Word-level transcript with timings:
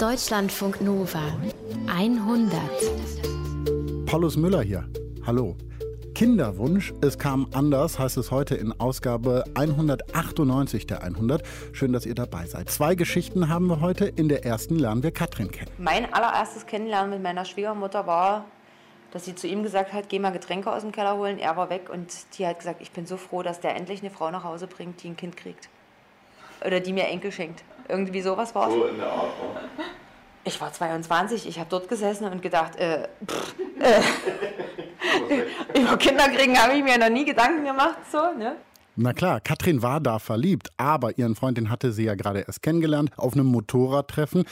Deutschlandfunk 0.00 0.80
Nova 0.80 1.20
100. 1.86 2.58
Paulus 4.06 4.38
Müller 4.38 4.62
hier. 4.62 4.88
Hallo. 5.26 5.58
Kinderwunsch, 6.14 6.94
es 7.02 7.18
kam 7.18 7.48
anders, 7.52 7.98
heißt 7.98 8.16
es 8.16 8.30
heute 8.30 8.54
in 8.54 8.72
Ausgabe 8.80 9.44
198 9.54 10.86
der 10.86 11.02
100. 11.02 11.42
Schön, 11.72 11.92
dass 11.92 12.06
ihr 12.06 12.14
dabei 12.14 12.46
seid. 12.46 12.70
Zwei 12.70 12.94
Geschichten 12.94 13.50
haben 13.50 13.66
wir 13.66 13.82
heute. 13.82 14.06
In 14.06 14.30
der 14.30 14.46
ersten 14.46 14.76
lernen 14.76 15.02
wir 15.02 15.10
Katrin 15.10 15.50
kennen. 15.50 15.70
Mein 15.76 16.10
allererstes 16.14 16.64
Kennenlernen 16.64 17.10
mit 17.10 17.22
meiner 17.22 17.44
Schwiegermutter 17.44 18.06
war, 18.06 18.46
dass 19.10 19.26
sie 19.26 19.34
zu 19.34 19.48
ihm 19.48 19.62
gesagt 19.62 19.92
hat, 19.92 20.08
geh 20.08 20.18
mal 20.18 20.30
Getränke 20.30 20.72
aus 20.72 20.80
dem 20.80 20.92
Keller 20.92 21.18
holen. 21.18 21.38
Er 21.38 21.58
war 21.58 21.68
weg 21.68 21.90
und 21.92 22.10
die 22.38 22.46
hat 22.46 22.58
gesagt, 22.58 22.80
ich 22.80 22.92
bin 22.92 23.04
so 23.04 23.18
froh, 23.18 23.42
dass 23.42 23.60
der 23.60 23.76
endlich 23.76 24.00
eine 24.00 24.10
Frau 24.10 24.30
nach 24.30 24.44
Hause 24.44 24.66
bringt, 24.66 25.02
die 25.02 25.08
ein 25.08 25.18
Kind 25.18 25.36
kriegt. 25.36 25.68
Oder 26.64 26.80
die 26.80 26.94
mir 26.94 27.06
Enkel 27.06 27.32
schenkt. 27.32 27.64
Irgendwie 27.90 28.22
sowas 28.22 28.54
war 28.54 28.68
es. 28.68 28.74
So 28.74 28.84
in 28.86 28.96
der 28.96 29.12
Art. 29.12 29.30
Ich 30.44 30.60
war 30.60 30.72
22, 30.72 31.46
ich 31.46 31.58
habe 31.58 31.68
dort 31.68 31.88
gesessen 31.88 32.24
und 32.24 32.40
gedacht, 32.40 32.76
äh, 32.76 33.08
pff, 33.26 33.54
äh, 33.78 34.00
über 35.78 35.96
Kinder 35.98 36.28
kriegen 36.30 36.58
habe 36.58 36.72
ich 36.72 36.82
mir 36.82 36.96
noch 36.98 37.10
nie 37.10 37.26
Gedanken 37.26 37.64
gemacht, 37.64 37.98
so, 38.10 38.18
ne? 38.38 38.56
Na 38.96 39.12
klar, 39.12 39.40
Katrin 39.40 39.82
war 39.82 40.00
da 40.00 40.18
verliebt, 40.18 40.70
aber 40.76 41.16
ihren 41.18 41.34
Freund, 41.34 41.56
den 41.56 41.70
hatte 41.70 41.92
sie 41.92 42.04
ja 42.04 42.14
gerade 42.14 42.40
erst 42.40 42.62
kennengelernt 42.62 43.12
auf 43.16 43.34
einem 43.34 43.46
Motorradtreffen 43.46 44.44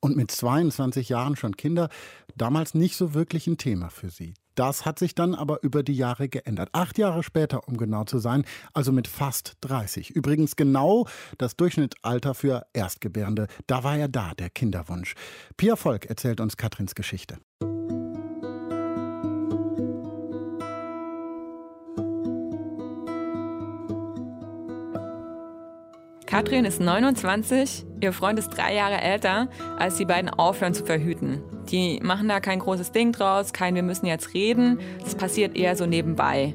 und 0.00 0.16
mit 0.16 0.30
22 0.30 1.08
Jahren 1.08 1.36
schon 1.36 1.56
Kinder, 1.56 1.88
damals 2.36 2.74
nicht 2.74 2.96
so 2.96 3.14
wirklich 3.14 3.46
ein 3.46 3.58
Thema 3.58 3.90
für 3.90 4.10
sie. 4.10 4.34
Das 4.54 4.84
hat 4.84 4.98
sich 4.98 5.14
dann 5.14 5.34
aber 5.34 5.62
über 5.62 5.82
die 5.82 5.94
Jahre 5.94 6.28
geändert. 6.28 6.68
Acht 6.72 6.98
Jahre 6.98 7.22
später, 7.22 7.68
um 7.68 7.76
genau 7.76 8.04
zu 8.04 8.18
sein, 8.18 8.44
also 8.74 8.92
mit 8.92 9.08
fast 9.08 9.54
30. 9.62 10.10
Übrigens 10.10 10.56
genau 10.56 11.06
das 11.38 11.56
Durchschnittsalter 11.56 12.34
für 12.34 12.66
Erstgebärende. 12.72 13.46
Da 13.66 13.84
war 13.84 13.96
ja 13.96 14.08
da, 14.08 14.32
der 14.34 14.50
Kinderwunsch. 14.50 15.14
Pia 15.56 15.76
Volk 15.76 16.06
erzählt 16.06 16.40
uns 16.40 16.56
Katrins 16.56 16.94
Geschichte. 16.94 17.38
Katrin 26.26 26.64
ist 26.64 26.80
29, 26.80 27.84
ihr 28.00 28.14
Freund 28.14 28.38
ist 28.38 28.48
drei 28.48 28.74
Jahre 28.74 28.98
älter, 29.02 29.50
als 29.78 29.96
die 29.96 30.06
beiden 30.06 30.30
aufhören 30.30 30.72
zu 30.72 30.82
verhüten. 30.82 31.42
Die 31.70 32.00
machen 32.02 32.28
da 32.28 32.40
kein 32.40 32.58
großes 32.58 32.92
Ding 32.92 33.12
draus, 33.12 33.52
kein 33.52 33.74
wir 33.74 33.82
müssen 33.82 34.06
jetzt 34.06 34.34
reden, 34.34 34.78
das 35.02 35.14
passiert 35.14 35.56
eher 35.56 35.76
so 35.76 35.86
nebenbei. 35.86 36.54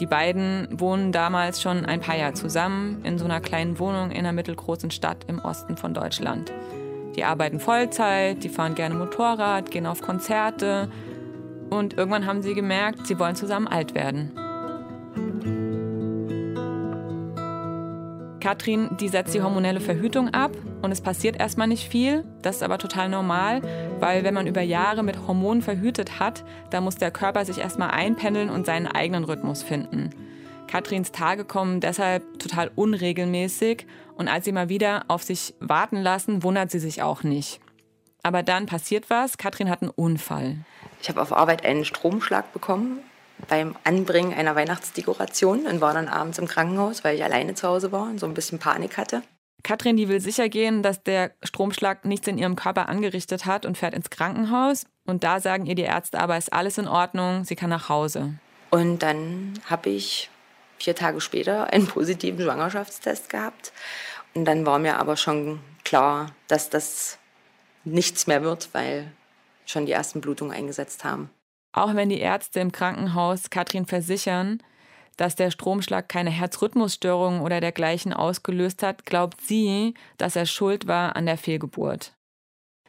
Die 0.00 0.06
beiden 0.06 0.68
wohnen 0.72 1.12
damals 1.12 1.62
schon 1.62 1.86
ein 1.86 2.00
paar 2.00 2.16
Jahre 2.16 2.34
zusammen 2.34 3.02
in 3.04 3.18
so 3.18 3.24
einer 3.24 3.40
kleinen 3.40 3.78
Wohnung 3.78 4.10
in 4.10 4.18
einer 4.18 4.32
mittelgroßen 4.32 4.90
Stadt 4.90 5.24
im 5.26 5.38
Osten 5.38 5.76
von 5.76 5.94
Deutschland. 5.94 6.52
Die 7.16 7.24
arbeiten 7.24 7.60
Vollzeit, 7.60 8.44
die 8.44 8.50
fahren 8.50 8.74
gerne 8.74 8.94
Motorrad, 8.94 9.70
gehen 9.70 9.86
auf 9.86 10.02
Konzerte 10.02 10.90
und 11.70 11.96
irgendwann 11.96 12.26
haben 12.26 12.42
sie 12.42 12.54
gemerkt, 12.54 13.06
sie 13.06 13.18
wollen 13.18 13.36
zusammen 13.36 13.68
alt 13.68 13.94
werden. 13.94 14.32
Katrin, 18.46 18.96
die 19.00 19.08
setzt 19.08 19.34
die 19.34 19.42
hormonelle 19.42 19.80
Verhütung 19.80 20.32
ab 20.32 20.52
und 20.80 20.92
es 20.92 21.00
passiert 21.00 21.36
erstmal 21.36 21.66
nicht 21.66 21.90
viel. 21.90 22.24
Das 22.42 22.54
ist 22.54 22.62
aber 22.62 22.78
total 22.78 23.08
normal, 23.08 23.60
weil 23.98 24.22
wenn 24.22 24.34
man 24.34 24.46
über 24.46 24.60
Jahre 24.60 25.02
mit 25.02 25.26
Hormonen 25.26 25.62
verhütet 25.62 26.20
hat, 26.20 26.44
dann 26.70 26.84
muss 26.84 26.94
der 26.94 27.10
Körper 27.10 27.44
sich 27.44 27.58
erstmal 27.58 27.90
einpendeln 27.90 28.48
und 28.48 28.64
seinen 28.64 28.86
eigenen 28.86 29.24
Rhythmus 29.24 29.64
finden. 29.64 30.10
Katrins 30.68 31.10
Tage 31.10 31.44
kommen 31.44 31.80
deshalb 31.80 32.38
total 32.38 32.70
unregelmäßig 32.76 33.84
und 34.14 34.28
als 34.28 34.44
sie 34.44 34.52
mal 34.52 34.68
wieder 34.68 35.06
auf 35.08 35.24
sich 35.24 35.54
warten 35.58 36.00
lassen, 36.00 36.44
wundert 36.44 36.70
sie 36.70 36.78
sich 36.78 37.02
auch 37.02 37.24
nicht. 37.24 37.58
Aber 38.22 38.44
dann 38.44 38.66
passiert 38.66 39.10
was, 39.10 39.38
Katrin 39.38 39.68
hat 39.68 39.82
einen 39.82 39.90
Unfall. 39.90 40.58
Ich 41.02 41.08
habe 41.08 41.20
auf 41.20 41.32
Arbeit 41.32 41.64
einen 41.64 41.84
Stromschlag 41.84 42.52
bekommen 42.52 43.00
beim 43.48 43.76
Anbringen 43.84 44.34
einer 44.34 44.56
Weihnachtsdekoration 44.56 45.66
und 45.66 45.80
war 45.80 45.94
dann 45.94 46.08
abends 46.08 46.38
im 46.38 46.46
Krankenhaus, 46.46 47.04
weil 47.04 47.16
ich 47.16 47.24
alleine 47.24 47.54
zu 47.54 47.68
Hause 47.68 47.92
war 47.92 48.04
und 48.04 48.18
so 48.18 48.26
ein 48.26 48.34
bisschen 48.34 48.58
Panik 48.58 48.96
hatte. 48.96 49.22
Katrin, 49.62 49.96
die 49.96 50.08
will 50.08 50.20
sicher 50.20 50.48
gehen, 50.48 50.82
dass 50.82 51.02
der 51.02 51.32
Stromschlag 51.42 52.04
nichts 52.04 52.28
in 52.28 52.38
ihrem 52.38 52.56
Körper 52.56 52.88
angerichtet 52.88 53.46
hat 53.46 53.66
und 53.66 53.76
fährt 53.76 53.94
ins 53.94 54.10
Krankenhaus. 54.10 54.86
Und 55.06 55.24
da 55.24 55.40
sagen 55.40 55.66
ihr 55.66 55.74
die 55.74 55.82
Ärzte 55.82 56.20
aber, 56.20 56.36
ist 56.36 56.52
alles 56.52 56.78
in 56.78 56.86
Ordnung, 56.86 57.44
sie 57.44 57.56
kann 57.56 57.70
nach 57.70 57.88
Hause. 57.88 58.34
Und 58.70 59.00
dann 59.00 59.54
habe 59.68 59.90
ich 59.90 60.30
vier 60.78 60.94
Tage 60.94 61.20
später 61.20 61.72
einen 61.72 61.86
positiven 61.86 62.44
Schwangerschaftstest 62.44 63.28
gehabt. 63.28 63.72
Und 64.34 64.44
dann 64.44 64.66
war 64.66 64.78
mir 64.78 64.98
aber 64.98 65.16
schon 65.16 65.60
klar, 65.84 66.32
dass 66.46 66.70
das 66.70 67.18
nichts 67.84 68.26
mehr 68.26 68.42
wird, 68.42 68.68
weil 68.72 69.10
schon 69.64 69.86
die 69.86 69.92
ersten 69.92 70.20
Blutungen 70.20 70.54
eingesetzt 70.54 71.04
haben. 71.04 71.30
Auch 71.76 71.94
wenn 71.94 72.08
die 72.08 72.20
Ärzte 72.20 72.60
im 72.60 72.72
Krankenhaus 72.72 73.50
Katrin 73.50 73.84
versichern, 73.84 74.62
dass 75.18 75.36
der 75.36 75.50
Stromschlag 75.50 76.08
keine 76.08 76.30
Herzrhythmusstörungen 76.30 77.42
oder 77.42 77.60
dergleichen 77.60 78.14
ausgelöst 78.14 78.82
hat, 78.82 79.04
glaubt 79.04 79.42
sie, 79.42 79.92
dass 80.16 80.36
er 80.36 80.46
schuld 80.46 80.86
war 80.86 81.16
an 81.16 81.26
der 81.26 81.36
Fehlgeburt. 81.36 82.14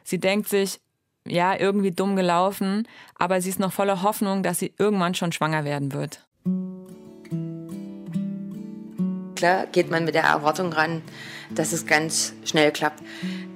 Sie 0.04 0.18
denkt 0.18 0.48
sich, 0.48 0.80
ja, 1.26 1.54
irgendwie 1.54 1.90
dumm 1.90 2.16
gelaufen, 2.16 2.88
aber 3.14 3.42
sie 3.42 3.50
ist 3.50 3.60
noch 3.60 3.72
voller 3.72 4.02
Hoffnung, 4.02 4.42
dass 4.42 4.58
sie 4.58 4.72
irgendwann 4.78 5.14
schon 5.14 5.32
schwanger 5.32 5.66
werden 5.66 5.92
wird. 5.92 6.26
Klar 9.38 9.66
geht 9.70 9.88
man 9.88 10.04
mit 10.04 10.16
der 10.16 10.24
Erwartung 10.24 10.72
ran, 10.72 11.00
dass 11.54 11.72
es 11.72 11.86
ganz 11.86 12.34
schnell 12.44 12.72
klappt. 12.72 13.04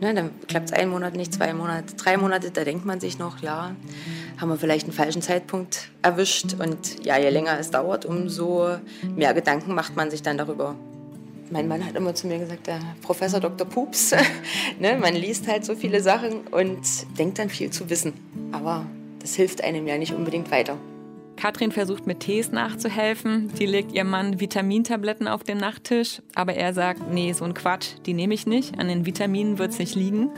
Ne, 0.01 0.15
dann 0.15 0.31
klappt 0.47 0.71
es 0.71 0.73
einen 0.73 0.93
Monat 0.93 1.17
nicht, 1.17 1.35
zwei 1.35 1.53
Monate, 1.53 1.97
drei 1.97 2.17
Monate, 2.17 2.53
da 2.53 2.63
denkt 2.63 2.85
man 2.85 3.01
sich 3.01 3.19
noch, 3.19 3.43
ja, 3.43 3.75
haben 4.41 4.49
wir 4.49 4.57
vielleicht 4.57 4.85
einen 4.85 4.93
falschen 4.93 5.23
Zeitpunkt 5.23 5.91
erwischt. 6.01 6.55
Und 6.61 7.05
ja, 7.05 7.19
je 7.19 7.31
länger 7.31 7.59
es 7.59 7.73
dauert, 7.73 8.05
umso 8.05 8.77
mehr 9.17 9.35
Gedanken 9.35 9.75
macht 9.75 9.97
man 9.97 10.09
sich 10.09 10.23
dann 10.23 10.39
darüber. 10.39 10.77
Mein 11.51 11.67
Mann 11.67 11.85
hat 11.85 11.97
immer 11.97 12.15
zu 12.15 12.29
mir 12.29 12.39
gesagt, 12.39 12.69
der 12.69 12.79
Professor 13.03 13.41
Dr. 13.41 13.67
Pups, 13.67 14.15
ne, 14.79 14.97
man 15.01 15.15
liest 15.15 15.49
halt 15.49 15.65
so 15.65 15.75
viele 15.75 16.01
Sachen 16.01 16.47
und 16.53 16.79
denkt 17.19 17.41
dann 17.41 17.51
viel 17.51 17.71
zu 17.71 17.91
wissen. 17.91 18.13
Aber 18.53 18.87
das 19.19 19.35
hilft 19.35 19.65
einem 19.65 19.89
ja 19.89 19.99
nicht 19.99 20.15
unbedingt 20.15 20.53
weiter. 20.53 20.79
Katrin 21.37 21.73
versucht 21.73 22.07
mit 22.07 22.21
Tees 22.21 22.53
nachzuhelfen. 22.53 23.53
Die 23.59 23.67
legt 23.67 23.93
ihrem 23.93 24.11
Mann 24.11 24.41
Vitamintabletten 24.41 25.29
auf 25.29 25.43
den 25.43 25.59
Nachttisch. 25.59 26.23
Aber 26.35 26.55
er 26.55 26.75
sagt, 26.75 27.11
nee, 27.11 27.33
so 27.33 27.45
ein 27.45 27.55
Quatsch, 27.55 27.95
die 28.07 28.15
nehme 28.15 28.35
ich 28.35 28.47
nicht. 28.47 28.79
An 28.79 28.89
den 28.89 29.07
Vitaminen 29.07 29.59
wird 29.59 29.73
es 29.73 29.79
nicht 29.79 29.95
liegen. 29.95 30.31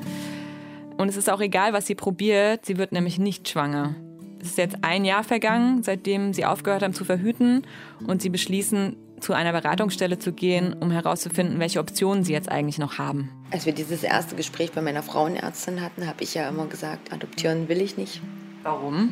Und 0.96 1.08
es 1.08 1.16
ist 1.16 1.28
auch 1.28 1.40
egal, 1.40 1.72
was 1.72 1.86
sie 1.86 1.94
probiert, 1.94 2.64
sie 2.66 2.78
wird 2.78 2.92
nämlich 2.92 3.18
nicht 3.18 3.48
schwanger. 3.48 3.96
Es 4.40 4.50
ist 4.50 4.58
jetzt 4.58 4.76
ein 4.82 5.04
Jahr 5.04 5.24
vergangen, 5.24 5.82
seitdem 5.82 6.32
sie 6.32 6.44
aufgehört 6.44 6.82
haben 6.82 6.94
zu 6.94 7.04
verhüten 7.04 7.66
und 8.06 8.22
sie 8.22 8.28
beschließen, 8.28 8.96
zu 9.20 9.32
einer 9.32 9.52
Beratungsstelle 9.52 10.18
zu 10.18 10.32
gehen, 10.32 10.74
um 10.74 10.90
herauszufinden, 10.90 11.58
welche 11.58 11.80
Optionen 11.80 12.24
sie 12.24 12.32
jetzt 12.32 12.50
eigentlich 12.50 12.78
noch 12.78 12.98
haben. 12.98 13.30
Als 13.50 13.64
wir 13.64 13.72
dieses 13.72 14.02
erste 14.02 14.36
Gespräch 14.36 14.72
bei 14.72 14.82
meiner 14.82 15.02
Frauenärztin 15.02 15.80
hatten, 15.80 16.06
habe 16.06 16.22
ich 16.22 16.34
ja 16.34 16.48
immer 16.48 16.66
gesagt, 16.66 17.12
adoptieren 17.12 17.68
will 17.68 17.80
ich 17.80 17.96
nicht. 17.96 18.20
Warum? 18.62 19.10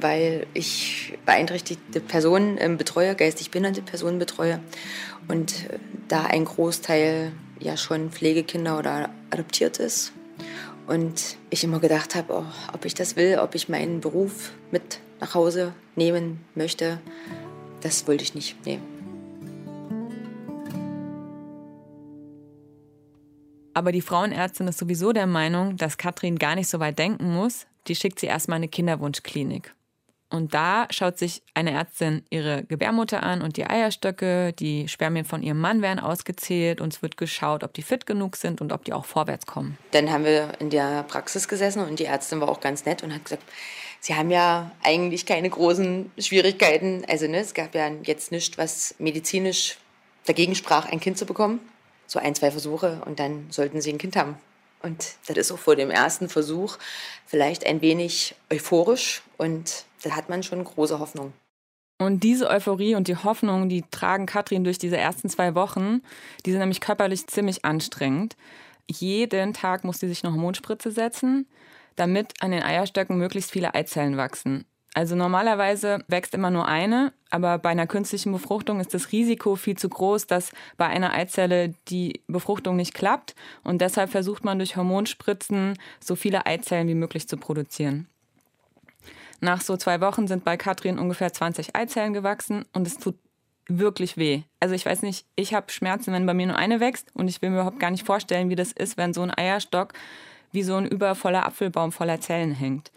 Weil 0.00 0.46
ich 0.54 1.18
beeinträchtigte 1.26 2.00
Personen 2.00 2.58
äh, 2.58 2.68
betreue, 2.76 3.14
geistig 3.14 3.50
behinderte 3.50 3.82
Personen 3.82 4.18
betreue 4.18 4.60
und 5.28 5.70
äh, 5.70 5.78
da 6.08 6.24
ein 6.24 6.44
Großteil 6.44 7.32
ja 7.60 7.76
schon 7.76 8.10
Pflegekinder 8.10 8.78
oder 8.78 9.10
adoptiert 9.30 9.78
ist 9.78 10.12
und 10.86 11.36
ich 11.50 11.64
immer 11.64 11.80
gedacht 11.80 12.14
habe, 12.14 12.32
oh, 12.32 12.72
ob 12.72 12.84
ich 12.84 12.94
das 12.94 13.16
will, 13.16 13.38
ob 13.38 13.54
ich 13.54 13.68
meinen 13.68 14.00
Beruf 14.00 14.52
mit 14.70 15.00
nach 15.20 15.34
Hause 15.34 15.74
nehmen 15.96 16.40
möchte, 16.54 17.00
das 17.80 18.06
wollte 18.06 18.24
ich 18.24 18.34
nicht. 18.34 18.56
Nee. 18.64 18.80
Aber 23.74 23.92
die 23.92 24.00
Frauenärztin 24.00 24.66
ist 24.66 24.78
sowieso 24.78 25.12
der 25.12 25.26
Meinung, 25.28 25.76
dass 25.76 25.98
Katrin 25.98 26.36
gar 26.36 26.56
nicht 26.56 26.68
so 26.68 26.80
weit 26.80 26.98
denken 26.98 27.32
muss. 27.32 27.66
Die 27.86 27.94
schickt 27.94 28.18
sie 28.18 28.26
erstmal 28.26 28.56
in 28.56 28.62
eine 28.62 28.68
Kinderwunschklinik. 28.68 29.72
Und 30.30 30.52
da 30.52 30.86
schaut 30.90 31.18
sich 31.18 31.42
eine 31.54 31.72
Ärztin 31.72 32.22
ihre 32.28 32.64
Gebärmutter 32.64 33.22
an 33.22 33.40
und 33.40 33.56
die 33.56 33.64
Eierstöcke. 33.64 34.52
Die 34.52 34.86
Spermien 34.88 35.24
von 35.24 35.42
ihrem 35.42 35.58
Mann 35.58 35.80
werden 35.80 36.00
ausgezählt 36.00 36.80
und 36.80 36.92
es 36.92 37.02
wird 37.02 37.16
geschaut, 37.16 37.64
ob 37.64 37.72
die 37.72 37.82
fit 37.82 38.04
genug 38.04 38.36
sind 38.36 38.60
und 38.60 38.72
ob 38.72 38.84
die 38.84 38.92
auch 38.92 39.06
vorwärts 39.06 39.46
kommen. 39.46 39.78
Dann 39.92 40.10
haben 40.10 40.24
wir 40.24 40.52
in 40.58 40.68
der 40.68 41.02
Praxis 41.04 41.48
gesessen 41.48 41.80
und 41.80 41.98
die 41.98 42.04
Ärztin 42.04 42.40
war 42.40 42.48
auch 42.48 42.60
ganz 42.60 42.84
nett 42.84 43.02
und 43.02 43.14
hat 43.14 43.24
gesagt, 43.24 43.44
Sie 44.00 44.14
haben 44.14 44.30
ja 44.30 44.70
eigentlich 44.82 45.26
keine 45.26 45.50
großen 45.50 46.12
Schwierigkeiten. 46.18 47.04
Also 47.08 47.26
ne, 47.26 47.38
es 47.38 47.54
gab 47.54 47.74
ja 47.74 47.90
jetzt 48.04 48.30
nichts, 48.30 48.56
was 48.56 48.94
medizinisch 48.98 49.76
dagegen 50.24 50.54
sprach, 50.54 50.86
ein 50.86 51.00
Kind 51.00 51.18
zu 51.18 51.26
bekommen. 51.26 51.60
So 52.06 52.18
ein, 52.18 52.34
zwei 52.34 52.50
Versuche 52.50 53.02
und 53.04 53.18
dann 53.18 53.46
sollten 53.50 53.80
Sie 53.80 53.92
ein 53.92 53.98
Kind 53.98 54.16
haben. 54.16 54.36
Und 54.82 55.16
das 55.26 55.36
ist 55.36 55.52
auch 55.52 55.58
vor 55.58 55.76
dem 55.76 55.90
ersten 55.90 56.28
Versuch 56.28 56.78
vielleicht 57.26 57.66
ein 57.66 57.80
wenig 57.80 58.34
euphorisch 58.52 59.22
und 59.36 59.84
da 60.02 60.10
hat 60.10 60.28
man 60.28 60.42
schon 60.42 60.62
große 60.62 60.98
Hoffnung. 60.98 61.32
Und 62.00 62.22
diese 62.22 62.48
Euphorie 62.48 62.94
und 62.94 63.08
die 63.08 63.16
Hoffnung, 63.16 63.68
die 63.68 63.82
tragen 63.90 64.26
Katrin 64.26 64.62
durch 64.62 64.78
diese 64.78 64.96
ersten 64.96 65.28
zwei 65.28 65.56
Wochen. 65.56 66.00
Die 66.46 66.52
sind 66.52 66.60
nämlich 66.60 66.80
körperlich 66.80 67.26
ziemlich 67.26 67.64
anstrengend. 67.64 68.36
jeden 68.86 69.52
Tag 69.52 69.84
muss 69.84 69.98
sie 69.98 70.08
sich 70.08 70.24
eine 70.24 70.32
Hormonspritze 70.32 70.92
setzen, 70.92 71.48
damit 71.96 72.40
an 72.40 72.52
den 72.52 72.62
Eierstöcken 72.62 73.18
möglichst 73.18 73.50
viele 73.50 73.74
Eizellen 73.74 74.16
wachsen. 74.16 74.64
Also 74.98 75.14
normalerweise 75.14 76.00
wächst 76.08 76.34
immer 76.34 76.50
nur 76.50 76.66
eine, 76.66 77.12
aber 77.30 77.58
bei 77.58 77.68
einer 77.68 77.86
künstlichen 77.86 78.32
Befruchtung 78.32 78.80
ist 78.80 78.92
das 78.94 79.12
Risiko 79.12 79.54
viel 79.54 79.78
zu 79.78 79.88
groß, 79.88 80.26
dass 80.26 80.50
bei 80.76 80.88
einer 80.88 81.12
Eizelle 81.12 81.72
die 81.86 82.20
Befruchtung 82.26 82.74
nicht 82.74 82.94
klappt. 82.94 83.36
Und 83.62 83.80
deshalb 83.80 84.10
versucht 84.10 84.44
man 84.44 84.58
durch 84.58 84.74
Hormonspritzen 84.74 85.78
so 86.00 86.16
viele 86.16 86.46
Eizellen 86.46 86.88
wie 86.88 86.96
möglich 86.96 87.28
zu 87.28 87.36
produzieren. 87.36 88.08
Nach 89.38 89.60
so 89.60 89.76
zwei 89.76 90.00
Wochen 90.00 90.26
sind 90.26 90.44
bei 90.44 90.56
Katrin 90.56 90.98
ungefähr 90.98 91.32
20 91.32 91.76
Eizellen 91.76 92.12
gewachsen 92.12 92.64
und 92.72 92.84
es 92.84 92.98
tut 92.98 93.14
wirklich 93.68 94.16
weh. 94.16 94.42
Also 94.58 94.74
ich 94.74 94.84
weiß 94.84 95.02
nicht, 95.02 95.26
ich 95.36 95.54
habe 95.54 95.70
Schmerzen, 95.70 96.12
wenn 96.12 96.26
bei 96.26 96.34
mir 96.34 96.48
nur 96.48 96.56
eine 96.56 96.80
wächst 96.80 97.14
und 97.14 97.28
ich 97.28 97.40
will 97.40 97.50
mir 97.50 97.60
überhaupt 97.60 97.78
gar 97.78 97.92
nicht 97.92 98.04
vorstellen, 98.04 98.50
wie 98.50 98.56
das 98.56 98.72
ist, 98.72 98.96
wenn 98.96 99.14
so 99.14 99.22
ein 99.22 99.30
Eierstock 99.32 99.92
wie 100.50 100.64
so 100.64 100.74
ein 100.74 100.86
übervoller 100.86 101.46
Apfelbaum 101.46 101.92
voller 101.92 102.20
Zellen 102.20 102.52
hängt. 102.52 102.90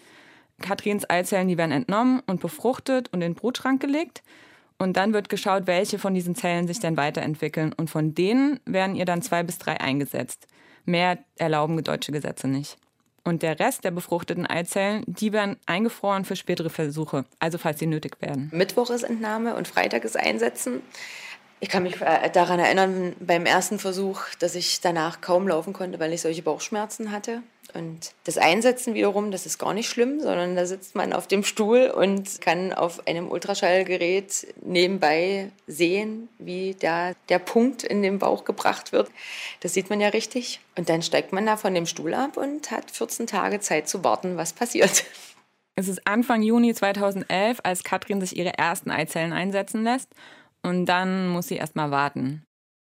Katrins 0.61 1.09
Eizellen, 1.09 1.47
die 1.47 1.57
werden 1.57 1.71
entnommen 1.71 2.21
und 2.25 2.41
befruchtet 2.41 3.09
und 3.11 3.21
in 3.21 3.31
den 3.31 3.35
Brutschrank 3.35 3.81
gelegt. 3.81 4.23
Und 4.77 4.97
dann 4.97 5.13
wird 5.13 5.29
geschaut, 5.29 5.67
welche 5.67 5.99
von 5.99 6.13
diesen 6.13 6.33
Zellen 6.33 6.67
sich 6.67 6.79
denn 6.79 6.97
weiterentwickeln. 6.97 7.71
Und 7.73 7.89
von 7.89 8.15
denen 8.15 8.59
werden 8.65 8.95
ihr 8.95 9.05
dann 9.05 9.21
zwei 9.21 9.43
bis 9.43 9.59
drei 9.59 9.79
eingesetzt. 9.79 10.47
Mehr 10.85 11.19
erlauben 11.37 11.83
deutsche 11.83 12.11
Gesetze 12.11 12.47
nicht. 12.47 12.77
Und 13.23 13.43
der 13.43 13.59
Rest 13.59 13.83
der 13.83 13.91
befruchteten 13.91 14.47
Eizellen, 14.47 15.03
die 15.05 15.31
werden 15.31 15.57
eingefroren 15.67 16.25
für 16.25 16.35
spätere 16.35 16.71
Versuche, 16.71 17.25
also 17.37 17.59
falls 17.59 17.77
sie 17.77 17.85
nötig 17.85 18.19
werden. 18.19 18.49
Mittwoch 18.51 18.89
ist 18.89 19.03
Entnahme 19.03 19.55
und 19.55 19.67
Freitag 19.67 20.03
ist 20.03 20.17
Einsetzen. 20.17 20.81
Ich 21.63 21.69
kann 21.69 21.83
mich 21.83 22.01
äh, 22.01 22.29
daran 22.31 22.59
erinnern, 22.59 23.15
beim 23.19 23.45
ersten 23.45 23.77
Versuch, 23.77 24.23
dass 24.39 24.55
ich 24.55 24.81
danach 24.81 25.21
kaum 25.21 25.47
laufen 25.47 25.73
konnte, 25.73 25.99
weil 25.99 26.11
ich 26.11 26.21
solche 26.21 26.41
Bauchschmerzen 26.41 27.11
hatte. 27.11 27.43
Und 27.75 28.13
das 28.23 28.39
Einsetzen 28.39 28.95
wiederum, 28.95 29.29
das 29.29 29.45
ist 29.45 29.59
gar 29.59 29.75
nicht 29.75 29.87
schlimm, 29.87 30.19
sondern 30.19 30.55
da 30.55 30.65
sitzt 30.65 30.95
man 30.95 31.13
auf 31.13 31.27
dem 31.27 31.43
Stuhl 31.43 31.91
und 31.95 32.41
kann 32.41 32.73
auf 32.73 33.07
einem 33.07 33.29
Ultraschallgerät 33.29 34.47
nebenbei 34.63 35.51
sehen, 35.67 36.29
wie 36.39 36.75
da 36.79 37.13
der 37.29 37.39
Punkt 37.39 37.83
in 37.83 38.01
den 38.01 38.17
Bauch 38.17 38.43
gebracht 38.43 38.91
wird. 38.91 39.11
Das 39.59 39.75
sieht 39.75 39.91
man 39.91 40.01
ja 40.01 40.09
richtig. 40.09 40.61
Und 40.75 40.89
dann 40.89 41.03
steigt 41.03 41.31
man 41.31 41.45
da 41.45 41.57
von 41.57 41.75
dem 41.75 41.85
Stuhl 41.85 42.15
ab 42.15 42.37
und 42.37 42.71
hat 42.71 42.89
14 42.89 43.27
Tage 43.27 43.59
Zeit 43.59 43.87
zu 43.87 44.03
warten, 44.03 44.35
was 44.35 44.51
passiert. 44.53 45.05
Es 45.75 45.87
ist 45.87 46.05
Anfang 46.05 46.41
Juni 46.41 46.73
2011, 46.73 47.59
als 47.63 47.83
Katrin 47.83 48.19
sich 48.19 48.35
ihre 48.35 48.57
ersten 48.57 48.91
Eizellen 48.91 49.31
einsetzen 49.31 49.83
lässt. 49.83 50.09
Und 50.63 50.85
dann 50.85 51.27
muss 51.29 51.47
sie 51.47 51.55
erst 51.55 51.75
mal 51.75 51.91
warten. 51.91 52.43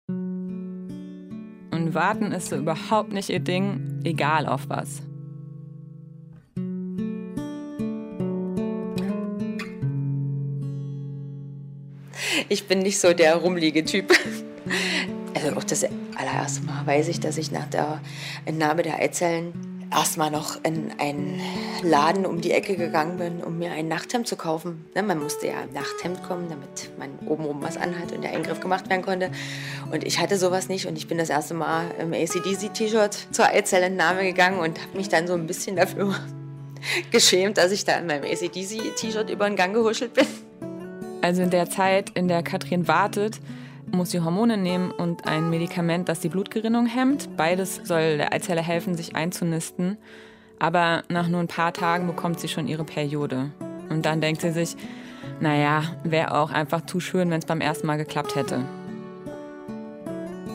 Und 0.08 1.94
warten 1.94 2.32
ist 2.32 2.50
so 2.50 2.56
überhaupt 2.56 3.12
nicht 3.12 3.30
ihr 3.30 3.40
Ding, 3.40 4.00
egal 4.04 4.48
auf 4.48 4.70
was. 4.70 5.02
Ich 12.48 12.68
bin 12.68 12.80
nicht 12.80 13.00
so 13.00 13.14
der 13.14 13.36
rumliege 13.36 13.84
Typ. 13.84 14.14
Also 15.34 15.58
auch 15.58 15.64
das 15.64 15.86
allererste 16.16 16.66
Mal 16.66 16.88
weiß 16.88 17.10
ich, 17.10 17.20
dass 17.20 17.38
ich 17.38 17.52
nach 17.52 17.68
der 17.68 18.02
Entnahme 18.46 18.84
der 18.84 19.00
Eizellen 19.00 19.75
erstmal 19.96 20.30
noch 20.30 20.64
in 20.64 20.92
einen 21.00 21.42
Laden 21.82 22.26
um 22.26 22.42
die 22.42 22.52
Ecke 22.52 22.76
gegangen 22.76 23.18
bin, 23.18 23.44
um 23.44 23.58
mir 23.58 23.72
ein 23.72 23.88
Nachthemd 23.88 24.28
zu 24.28 24.36
kaufen. 24.36 24.86
Ne, 24.94 25.04
man 25.04 25.20
musste 25.20 25.48
ja 25.48 25.62
im 25.62 25.74
Nachthemd 25.74 26.24
kommen, 26.24 26.50
damit 26.50 26.92
man 27.00 27.10
obenrum 27.28 27.62
was 27.62 27.78
anhat 27.78 28.12
und 28.12 28.22
der 28.22 28.32
Eingriff 28.32 28.60
gemacht 28.60 28.90
werden 28.90 29.04
konnte. 29.04 29.32
Und 29.92 30.04
ich 30.04 30.20
hatte 30.20 30.38
sowas 30.38 30.68
nicht 30.68 30.86
und 30.86 30.98
ich 30.98 31.08
bin 31.08 31.18
das 31.18 31.30
erste 31.30 31.54
Mal 31.54 31.86
im 32.00 32.14
ACDC-T-Shirt 32.14 33.28
zur 33.32 33.46
Eizellentnahme 33.46 34.24
gegangen 34.24 34.60
und 34.60 34.82
habe 34.82 34.98
mich 34.98 35.10
dann 35.10 35.28
so 35.28 35.34
ein 35.34 35.48
bisschen 35.48 35.76
dafür 35.76 36.14
geschämt, 37.12 37.58
dass 37.58 37.72
ich 37.72 37.86
da 37.86 37.98
in 37.98 38.08
meinem 38.08 38.24
ACDC-T-Shirt 38.24 39.30
über 39.30 39.48
den 39.48 39.56
Gang 39.56 39.74
gehuschelt 39.74 40.14
bin. 40.14 40.28
Also 41.22 41.42
in 41.42 41.50
der 41.50 41.70
Zeit, 41.70 42.12
in 42.12 42.28
der 42.28 42.44
Katrin 42.44 42.88
wartet, 42.88 43.40
muss 43.96 44.12
sie 44.12 44.22
Hormone 44.22 44.58
nehmen 44.58 44.92
und 44.92 45.28
ein 45.28 45.50
Medikament, 45.50 46.10
das 46.10 46.20
die 46.20 46.30
Blutgerinnung 46.30 46.86
hemmt. 46.86 47.36
Beides 47.38 47.82
soll 47.84 48.18
der 48.18 48.34
Eizelle 48.34 48.62
helfen, 48.62 48.96
sich 48.96 49.16
einzunisten. 49.16 49.98
Aber 50.60 51.04
nach 51.10 51.28
nur 51.28 51.40
ein 51.40 51.48
paar 51.48 51.74
Tagen 51.74 52.08
bekommt 52.08 52.40
sie 52.40 52.48
schon 52.48 52.68
ihre 52.68 52.84
Periode. 52.84 53.52
Und 53.90 54.06
dann 54.06 54.22
denkt 54.22 54.42
sie 54.42 54.52
sich, 54.52 54.76
naja, 55.40 55.84
wäre 56.04 56.36
auch 56.36 56.52
einfach 56.52 56.86
zu 56.86 57.00
schön, 57.00 57.30
wenn 57.30 57.40
es 57.40 57.46
beim 57.46 57.62
ersten 57.62 57.88
Mal 57.88 57.98
geklappt 57.98 58.36
hätte. 58.36 58.64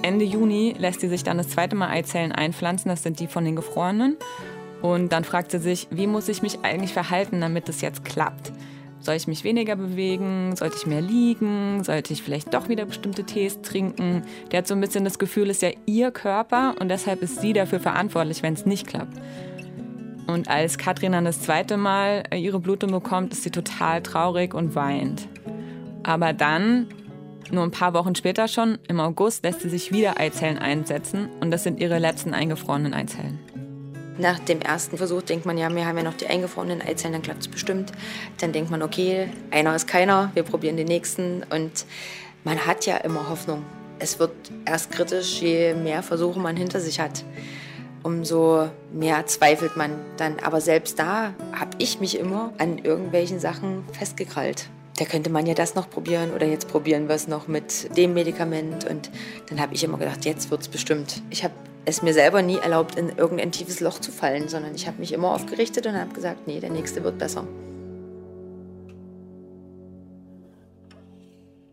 Ende 0.03 0.25
Juni 0.25 0.75
lässt 0.79 1.01
sie 1.01 1.09
sich 1.09 1.23
dann 1.23 1.37
das 1.37 1.49
zweite 1.49 1.77
Mal 1.77 1.91
Eizellen 1.91 2.33
einpflanzen, 2.33 2.89
das 2.89 3.03
sind 3.03 3.21
die 3.21 3.27
von 3.27 3.45
den 3.45 3.57
Gefrorenen. 3.57 4.17
Und 4.81 5.13
dann 5.13 5.25
fragt 5.25 5.51
sie 5.51 5.59
sich, 5.59 5.89
wie 5.91 6.07
muss 6.07 6.29
ich 6.29 6.41
mich 6.41 6.61
eigentlich 6.63 6.95
verhalten, 6.95 7.41
damit 7.41 7.69
es 7.69 7.83
jetzt 7.83 8.05
klappt? 8.05 8.53
Soll 9.03 9.15
ich 9.15 9.27
mich 9.27 9.45
weniger 9.45 9.77
bewegen? 9.77 10.55
Sollte 10.57 10.77
ich 10.77 10.87
mehr 10.87 11.01
liegen? 11.01 11.83
Sollte 11.85 12.13
ich 12.13 12.23
vielleicht 12.23 12.53
doch 12.53 12.69
wieder 12.69 12.85
bestimmte 12.85 13.25
Tees 13.25 13.63
trinken? 13.63 14.23
Der 14.53 14.59
hat 14.59 14.67
so 14.67 14.75
ein 14.75 14.81
bisschen 14.81 15.05
das 15.05 15.19
Gefühl, 15.19 15.49
es 15.49 15.57
ist 15.57 15.63
ja 15.63 15.71
ihr 15.87 16.11
Körper 16.11 16.75
und 16.79 16.89
deshalb 16.89 17.23
ist 17.23 17.41
sie 17.41 17.55
dafür 17.55 17.81
verantwortlich, 17.81 18.43
wenn 18.43 18.53
es 18.53 18.67
nicht 18.67 18.87
klappt. 18.87 19.17
Und 20.27 20.49
als 20.49 20.77
Katrin 20.77 21.13
dann 21.13 21.25
das 21.25 21.41
zweite 21.41 21.77
Mal 21.77 22.25
ihre 22.35 22.61
Blutung 22.61 22.93
bekommt, 22.93 23.33
ist 23.33 23.43
sie 23.43 23.51
total 23.51 24.03
traurig 24.03 24.55
und 24.55 24.75
weint. 24.75 25.27
Aber 26.03 26.33
dann, 26.35 26.87
nur 27.51 27.65
ein 27.65 27.71
paar 27.71 27.95
Wochen 27.95 28.15
später 28.15 28.49
schon, 28.49 28.79
im 28.87 29.01
August, 29.01 29.45
lässt 29.45 29.63
sie 29.63 29.71
sich 29.71 29.93
wieder 29.93 30.21
Eizellen 30.21 30.59
einsetzen 30.59 31.31
und 31.41 31.51
das 31.51 31.65
sind 31.65 31.81
ihre 31.81 31.99
letzten 31.99 32.35
eingefrorenen 32.35 32.95
Eizellen. 32.95 33.39
Nach 34.21 34.39
dem 34.39 34.61
ersten 34.61 34.99
Versuch 34.99 35.23
denkt 35.23 35.47
man, 35.47 35.57
ja, 35.57 35.75
wir 35.75 35.87
haben 35.87 35.97
ja 35.97 36.03
noch 36.03 36.15
die 36.15 36.27
eingefrorenen 36.27 36.83
Eizellen, 36.83 37.15
dann 37.15 37.23
klappt 37.23 37.41
es 37.41 37.49
bestimmt. 37.49 37.91
Dann 38.39 38.53
denkt 38.53 38.71
man, 38.71 38.83
okay, 38.83 39.31
einer 39.51 39.75
ist 39.75 39.87
keiner, 39.87 40.31
wir 40.35 40.43
probieren 40.43 40.77
den 40.77 40.89
nächsten. 40.89 41.43
Und 41.49 41.87
man 42.45 42.67
hat 42.67 42.85
ja 42.85 42.99
immer 42.99 43.31
Hoffnung. 43.31 43.65
Es 43.99 44.19
wird 44.19 44.33
erst 44.67 44.91
kritisch, 44.91 45.41
je 45.41 45.73
mehr 45.73 46.03
Versuche 46.03 46.39
man 46.39 46.55
hinter 46.55 46.81
sich 46.81 47.01
hat. 47.01 47.25
Umso 48.03 48.69
mehr 48.93 49.27
zweifelt 49.27 49.79
man 49.79 49.93
dann. 50.19 50.39
Aber 50.41 50.61
selbst 50.61 50.99
da 50.99 51.33
habe 51.53 51.71
ich 51.79 51.99
mich 51.99 52.19
immer 52.19 52.53
an 52.59 52.77
irgendwelchen 52.77 53.41
Sachen 53.41 53.85
festgekrallt 53.93 54.69
da 55.01 55.07
könnte 55.07 55.31
man 55.31 55.47
ja 55.47 55.55
das 55.55 55.75
noch 55.75 55.89
probieren 55.89 56.31
oder 56.35 56.47
jetzt 56.47 56.69
probieren 56.69 57.09
wir 57.09 57.15
es 57.15 57.27
noch 57.27 57.49
mit 57.49 57.97
dem 57.97 58.13
Medikament. 58.13 58.85
Und 58.85 59.11
dann 59.49 59.59
habe 59.59 59.73
ich 59.73 59.83
immer 59.83 59.97
gedacht, 59.97 60.27
jetzt 60.27 60.51
wird 60.51 60.61
es 60.61 60.69
bestimmt. 60.69 61.23
Ich 61.31 61.43
habe 61.43 61.55
es 61.91 62.03
mir 62.03 62.15
selber 62.15 62.43
nie 62.43 62.57
erlaubt, 62.57 62.97
in 62.97 63.11
irgendein 63.17 63.53
tiefes 63.53 63.81
Loch 63.81 63.99
zu 63.99 64.11
fallen, 64.13 64.49
sondern 64.49 64.75
ich 64.75 64.87
habe 64.87 64.99
mich 64.99 65.13
immer 65.13 65.33
aufgerichtet 65.33 65.87
und 65.87 65.95
habe 65.95 66.15
gesagt, 66.15 66.47
nee, 66.47 66.61
der 66.61 66.71
nächste 66.71 67.05
wird 67.05 67.19
besser. 67.19 67.47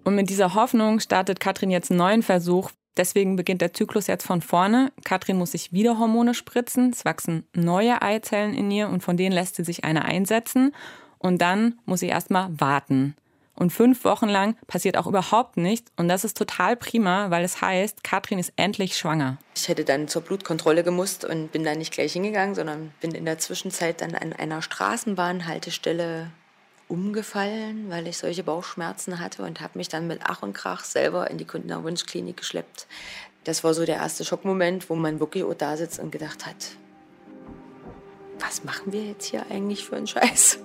Und 0.04 0.16
mit 0.16 0.30
dieser 0.30 0.54
Hoffnung 0.54 1.00
startet 1.00 1.40
Katrin 1.40 1.70
jetzt 1.70 1.92
einen 1.92 1.98
neuen 1.98 2.24
Versuch. 2.24 2.72
Deswegen 2.96 3.36
beginnt 3.36 3.62
der 3.62 3.74
Zyklus 3.74 4.08
jetzt 4.08 4.26
von 4.26 4.42
vorne. 4.42 4.92
Katrin 5.04 5.38
muss 5.38 5.52
sich 5.52 5.74
wieder 5.74 6.00
Hormone 6.00 6.34
spritzen. 6.34 6.92
Es 6.92 7.06
wachsen 7.06 7.46
neue 7.54 8.02
Eizellen 8.02 8.54
in 8.54 8.72
ihr 8.72 8.88
und 8.88 9.04
von 9.04 9.18
denen 9.18 9.34
lässt 9.34 9.56
sie 9.56 9.64
sich 9.64 9.84
eine 9.84 10.06
einsetzen. 10.06 10.74
Und 11.20 11.42
dann 11.42 11.80
muss 11.86 12.00
sie 12.00 12.08
erstmal 12.08 12.50
warten. 12.60 13.16
Und 13.60 13.72
fünf 13.72 14.04
Wochen 14.04 14.30
lang 14.30 14.56
passiert 14.68 14.98
auch 14.98 15.08
überhaupt 15.08 15.58
nichts. 15.58 15.92
Und 15.98 16.10
das 16.10 16.24
ist 16.24 16.38
total 16.38 16.76
prima, 16.76 17.32
weil 17.32 17.44
es 17.44 17.60
heißt, 17.60 18.04
Katrin 18.04 18.38
ist 18.38 18.54
endlich 18.56 18.96
schwanger. 18.96 19.40
Ich 19.56 19.68
hätte 19.68 19.84
dann 19.84 20.08
zur 20.08 20.22
Blutkontrolle 20.22 20.84
gemusst 20.84 21.26
und 21.26 21.52
bin 21.52 21.64
dann 21.64 21.80
nicht 21.80 21.92
gleich 21.92 22.14
hingegangen, 22.14 22.54
sondern 22.54 22.92
bin 23.02 23.14
in 23.14 23.26
der 23.26 23.40
Zwischenzeit 23.40 24.02
dann 24.02 24.14
an 24.14 24.34
einer 24.34 24.62
Straßenbahnhaltestelle 24.62 26.30
umgefallen, 26.88 27.90
weil 27.90 28.08
ich 28.08 28.20
solche 28.20 28.44
Bauchschmerzen 28.44 29.20
hatte 29.20 29.42
und 29.42 29.60
habe 29.60 29.80
mich 29.80 29.90
dann 29.90 30.06
mit 30.06 30.20
Ach 30.24 30.44
und 30.44 30.54
Krach 30.54 30.84
selber 30.84 31.32
in 31.32 31.40
die 31.40 31.46
Kundener 31.46 31.84
Wunschklinik 31.84 32.38
geschleppt. 32.38 32.86
Das 33.44 33.64
war 33.64 33.74
so 33.74 33.86
der 33.86 33.96
erste 33.96 34.24
Schockmoment, 34.24 34.88
wo 34.88 34.96
man 34.96 35.20
wirklich 35.20 35.44
da 35.58 35.78
sitzt 35.78 35.98
und 35.98 36.12
gedacht 36.12 36.46
hat, 36.46 36.74
was 38.40 38.64
machen 38.64 38.94
wir 38.94 39.04
jetzt 39.04 39.26
hier 39.26 39.48
eigentlich 39.50 39.84
für 39.84 39.96
einen 39.96 40.06
Scheiß? 40.06 40.60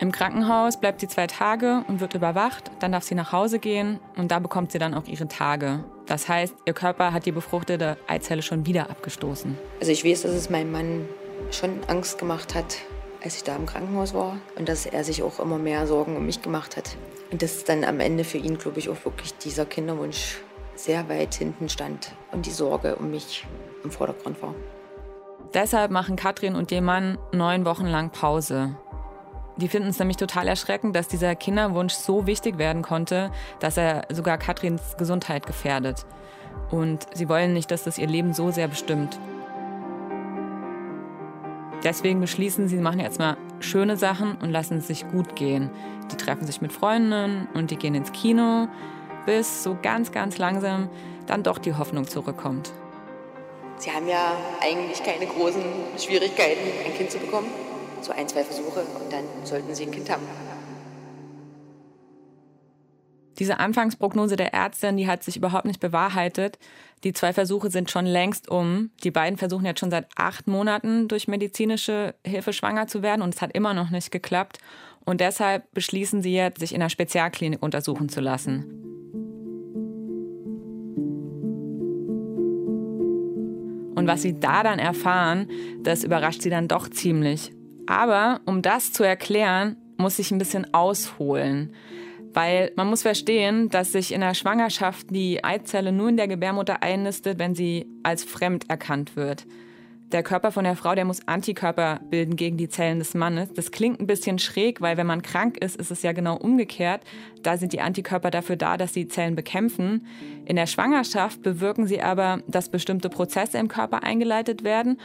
Im 0.00 0.10
Krankenhaus 0.10 0.78
bleibt 0.78 1.00
sie 1.00 1.08
zwei 1.08 1.26
Tage 1.26 1.84
und 1.86 2.00
wird 2.00 2.14
überwacht. 2.14 2.70
Dann 2.80 2.92
darf 2.92 3.04
sie 3.04 3.14
nach 3.14 3.32
Hause 3.32 3.58
gehen 3.58 4.00
und 4.16 4.30
da 4.30 4.40
bekommt 4.40 4.72
sie 4.72 4.78
dann 4.78 4.92
auch 4.92 5.06
ihre 5.06 5.28
Tage. 5.28 5.84
Das 6.06 6.28
heißt, 6.28 6.54
ihr 6.66 6.72
Körper 6.72 7.12
hat 7.12 7.26
die 7.26 7.32
befruchtete 7.32 7.96
Eizelle 8.06 8.42
schon 8.42 8.66
wieder 8.66 8.90
abgestoßen. 8.90 9.56
Also 9.80 9.92
ich 9.92 10.04
weiß, 10.04 10.22
dass 10.22 10.32
es 10.32 10.50
meinem 10.50 10.72
Mann 10.72 11.08
schon 11.50 11.78
Angst 11.86 12.18
gemacht 12.18 12.54
hat, 12.54 12.76
als 13.22 13.36
ich 13.36 13.44
da 13.44 13.56
im 13.56 13.66
Krankenhaus 13.66 14.14
war 14.14 14.36
und 14.56 14.68
dass 14.68 14.84
er 14.84 15.04
sich 15.04 15.22
auch 15.22 15.38
immer 15.38 15.58
mehr 15.58 15.86
Sorgen 15.86 16.16
um 16.16 16.26
mich 16.26 16.42
gemacht 16.42 16.76
hat. 16.76 16.96
Und 17.30 17.42
dass 17.42 17.64
dann 17.64 17.84
am 17.84 18.00
Ende 18.00 18.24
für 18.24 18.38
ihn, 18.38 18.58
glaube 18.58 18.80
ich, 18.80 18.88
auch 18.88 19.04
wirklich 19.04 19.34
dieser 19.38 19.64
Kinderwunsch 19.64 20.40
sehr 20.74 21.08
weit 21.08 21.34
hinten 21.34 21.68
stand 21.68 22.12
und 22.32 22.46
die 22.46 22.50
Sorge 22.50 22.96
um 22.96 23.10
mich 23.10 23.46
im 23.84 23.90
Vordergrund 23.90 24.42
war. 24.42 24.54
Deshalb 25.54 25.92
machen 25.92 26.16
Katrin 26.16 26.56
und 26.56 26.72
ihr 26.72 26.82
Mann 26.82 27.16
neun 27.32 27.64
Wochen 27.64 27.86
lang 27.86 28.10
Pause. 28.10 28.76
Die 29.56 29.68
finden 29.68 29.88
es 29.90 29.98
nämlich 29.98 30.16
total 30.16 30.48
erschreckend, 30.48 30.96
dass 30.96 31.06
dieser 31.06 31.36
Kinderwunsch 31.36 31.94
so 31.94 32.26
wichtig 32.26 32.58
werden 32.58 32.82
konnte, 32.82 33.30
dass 33.60 33.76
er 33.76 34.02
sogar 34.10 34.36
Katrins 34.36 34.96
Gesundheit 34.98 35.46
gefährdet. 35.46 36.04
Und 36.70 37.06
sie 37.14 37.28
wollen 37.28 37.52
nicht, 37.52 37.70
dass 37.70 37.84
das 37.84 37.98
ihr 37.98 38.08
Leben 38.08 38.34
so 38.34 38.50
sehr 38.50 38.68
bestimmt. 38.68 39.18
Deswegen 41.84 42.20
beschließen 42.20 42.66
sie, 42.66 42.76
machen 42.76 42.98
jetzt 42.98 43.18
mal 43.18 43.36
schöne 43.60 43.96
Sachen 43.96 44.36
und 44.36 44.50
lassen 44.50 44.78
es 44.78 44.86
sich 44.86 45.06
gut 45.08 45.36
gehen. 45.36 45.70
Die 46.10 46.16
treffen 46.16 46.46
sich 46.46 46.60
mit 46.60 46.72
Freundinnen 46.72 47.46
und 47.54 47.70
die 47.70 47.76
gehen 47.76 47.94
ins 47.94 48.10
Kino, 48.12 48.68
bis 49.26 49.62
so 49.62 49.76
ganz, 49.80 50.10
ganz 50.10 50.38
langsam 50.38 50.88
dann 51.26 51.42
doch 51.42 51.58
die 51.58 51.74
Hoffnung 51.74 52.08
zurückkommt. 52.08 52.72
Sie 53.76 53.90
haben 53.90 54.08
ja 54.08 54.32
eigentlich 54.60 55.02
keine 55.02 55.26
großen 55.26 55.62
Schwierigkeiten, 55.98 56.60
ein 56.86 56.94
Kind 56.94 57.10
zu 57.10 57.18
bekommen. 57.18 57.48
So 58.04 58.12
ein, 58.12 58.28
zwei 58.28 58.44
Versuche 58.44 58.80
und 58.80 59.10
dann 59.10 59.24
sollten 59.44 59.74
Sie 59.74 59.84
ein 59.84 59.90
Kind 59.90 60.10
haben. 60.10 60.22
Diese 63.38 63.58
Anfangsprognose 63.58 64.36
der 64.36 64.52
Ärztin, 64.52 64.98
die 64.98 65.08
hat 65.08 65.22
sich 65.22 65.38
überhaupt 65.38 65.64
nicht 65.64 65.80
bewahrheitet. 65.80 66.58
Die 67.02 67.14
zwei 67.14 67.32
Versuche 67.32 67.70
sind 67.70 67.90
schon 67.90 68.04
längst 68.04 68.50
um. 68.50 68.90
Die 69.02 69.10
beiden 69.10 69.38
versuchen 69.38 69.64
jetzt 69.64 69.80
schon 69.80 69.90
seit 69.90 70.06
acht 70.16 70.46
Monaten 70.46 71.08
durch 71.08 71.28
medizinische 71.28 72.14
Hilfe 72.26 72.52
schwanger 72.52 72.88
zu 72.88 73.02
werden 73.02 73.22
und 73.22 73.34
es 73.34 73.40
hat 73.40 73.52
immer 73.54 73.72
noch 73.72 73.88
nicht 73.88 74.10
geklappt. 74.10 74.58
Und 75.06 75.22
deshalb 75.22 75.72
beschließen 75.72 76.20
sie 76.20 76.34
jetzt, 76.34 76.60
sich 76.60 76.74
in 76.74 76.82
einer 76.82 76.90
Spezialklinik 76.90 77.62
untersuchen 77.62 78.10
zu 78.10 78.20
lassen. 78.20 78.84
Und 83.94 84.06
was 84.06 84.20
sie 84.20 84.38
da 84.38 84.62
dann 84.62 84.78
erfahren, 84.78 85.48
das 85.82 86.04
überrascht 86.04 86.42
sie 86.42 86.50
dann 86.50 86.68
doch 86.68 86.90
ziemlich. 86.90 87.53
Aber 87.86 88.40
um 88.44 88.62
das 88.62 88.92
zu 88.92 89.04
erklären, 89.04 89.76
muss 89.96 90.18
ich 90.18 90.30
ein 90.30 90.38
bisschen 90.38 90.72
ausholen. 90.74 91.74
Weil 92.32 92.72
man 92.74 92.88
muss 92.88 93.02
verstehen, 93.02 93.68
dass 93.68 93.92
sich 93.92 94.12
in 94.12 94.20
der 94.20 94.34
Schwangerschaft 94.34 95.06
die 95.10 95.44
Eizelle 95.44 95.92
nur 95.92 96.08
in 96.08 96.16
der 96.16 96.26
Gebärmutter 96.26 96.82
einnistet, 96.82 97.38
wenn 97.38 97.54
sie 97.54 97.86
als 98.02 98.24
fremd 98.24 98.68
erkannt 98.68 99.14
wird. 99.14 99.46
Der 100.14 100.22
Körper 100.22 100.52
von 100.52 100.64
der 100.64 100.76
Frau, 100.76 100.94
der 100.94 101.04
muss 101.04 101.26
Antikörper 101.26 102.00
bilden 102.08 102.36
gegen 102.36 102.56
die 102.56 102.68
Zellen 102.68 102.98
des 102.98 103.14
Mannes. 103.14 103.52
Das 103.52 103.72
klingt 103.72 104.00
ein 104.00 104.06
bisschen 104.06 104.38
schräg, 104.38 104.80
weil 104.80 104.96
wenn 104.96 105.06
man 105.06 105.22
krank 105.22 105.56
ist, 105.56 105.76
ist 105.76 105.90
es 105.90 106.02
ja 106.02 106.12
genau 106.12 106.36
umgekehrt. 106.36 107.02
Da 107.42 107.56
sind 107.56 107.72
die 107.72 107.80
Antikörper 107.80 108.30
dafür 108.30 108.56
da, 108.56 108.76
dass 108.76 108.92
die 108.92 109.08
Zellen 109.08 109.34
bekämpfen. 109.34 110.06
In 110.44 110.56
der 110.56 110.66
Schwangerschaft 110.66 111.42
bewirken 111.42 111.86
sie 111.86 112.00
aber, 112.00 112.42
dass 112.46 112.68
bestimmte 112.68 113.08
Prozesse 113.08 113.58
im 113.58 113.68
Körper 113.68 114.04
eingeleitet 114.04 114.62
werden 114.62 114.98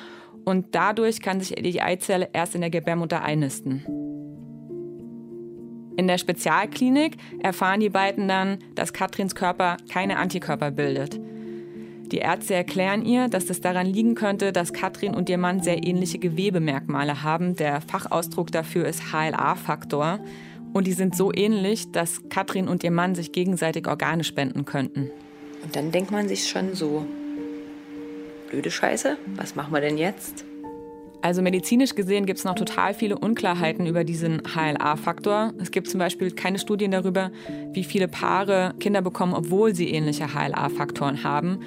und 0.49 0.75
dadurch 0.75 1.21
kann 1.21 1.39
sich 1.39 1.55
die 1.55 1.81
Eizelle 1.81 2.29
erst 2.33 2.55
in 2.55 2.61
der 2.61 2.69
Gebärmutter 2.69 3.21
einnisten. 3.21 3.85
In 5.95 6.07
der 6.07 6.17
Spezialklinik 6.17 7.17
erfahren 7.41 7.81
die 7.81 7.89
beiden 7.89 8.27
dann, 8.27 8.59
dass 8.75 8.93
Katrins 8.93 9.35
Körper 9.35 9.77
keine 9.91 10.17
Antikörper 10.17 10.71
bildet. 10.71 11.19
Die 12.11 12.19
Ärzte 12.19 12.55
erklären 12.55 13.05
ihr, 13.05 13.27
dass 13.27 13.45
das 13.45 13.61
daran 13.61 13.85
liegen 13.85 14.15
könnte, 14.15 14.51
dass 14.51 14.73
Katrin 14.73 15.13
und 15.13 15.29
ihr 15.29 15.37
Mann 15.37 15.61
sehr 15.61 15.85
ähnliche 15.85 16.17
Gewebemerkmale 16.17 17.21
haben. 17.21 17.55
Der 17.55 17.81
Fachausdruck 17.81 18.51
dafür 18.51 18.87
ist 18.87 19.13
HLA-Faktor. 19.13 20.19
Und 20.73 20.87
die 20.87 20.93
sind 20.93 21.15
so 21.15 21.31
ähnlich, 21.33 21.91
dass 21.91 22.27
Katrin 22.29 22.67
und 22.67 22.83
ihr 22.83 22.91
Mann 22.91 23.13
sich 23.13 23.31
gegenseitig 23.31 23.87
Organe 23.87 24.23
spenden 24.23 24.65
könnten. 24.65 25.11
Und 25.63 25.75
dann 25.75 25.91
denkt 25.91 26.11
man 26.11 26.27
sich 26.27 26.47
schon 26.47 26.73
so, 26.73 27.05
blöde 28.49 28.71
Scheiße, 28.71 29.17
was 29.35 29.55
machen 29.55 29.73
wir 29.73 29.81
denn 29.81 29.97
jetzt? 29.97 30.45
Also 31.21 31.41
medizinisch 31.41 31.95
gesehen 31.95 32.25
gibt 32.25 32.39
es 32.39 32.45
noch 32.45 32.55
total 32.55 32.93
viele 32.93 33.17
Unklarheiten 33.17 33.85
über 33.85 34.05
diesen 34.05 34.41
HLA-Faktor. 34.55 35.53
Es 35.59 35.71
gibt 35.71 35.89
zum 35.89 35.99
Beispiel 35.99 36.31
keine 36.31 36.59
Studien 36.59 36.91
darüber, 36.91 37.31
wie 37.73 37.83
viele 37.83 38.07
Paare 38.07 38.73
Kinder 38.79 39.01
bekommen, 39.01 39.33
obwohl 39.33 39.75
sie 39.75 39.89
ähnliche 39.89 40.33
HLA-Faktoren 40.33 41.23
haben. 41.23 41.59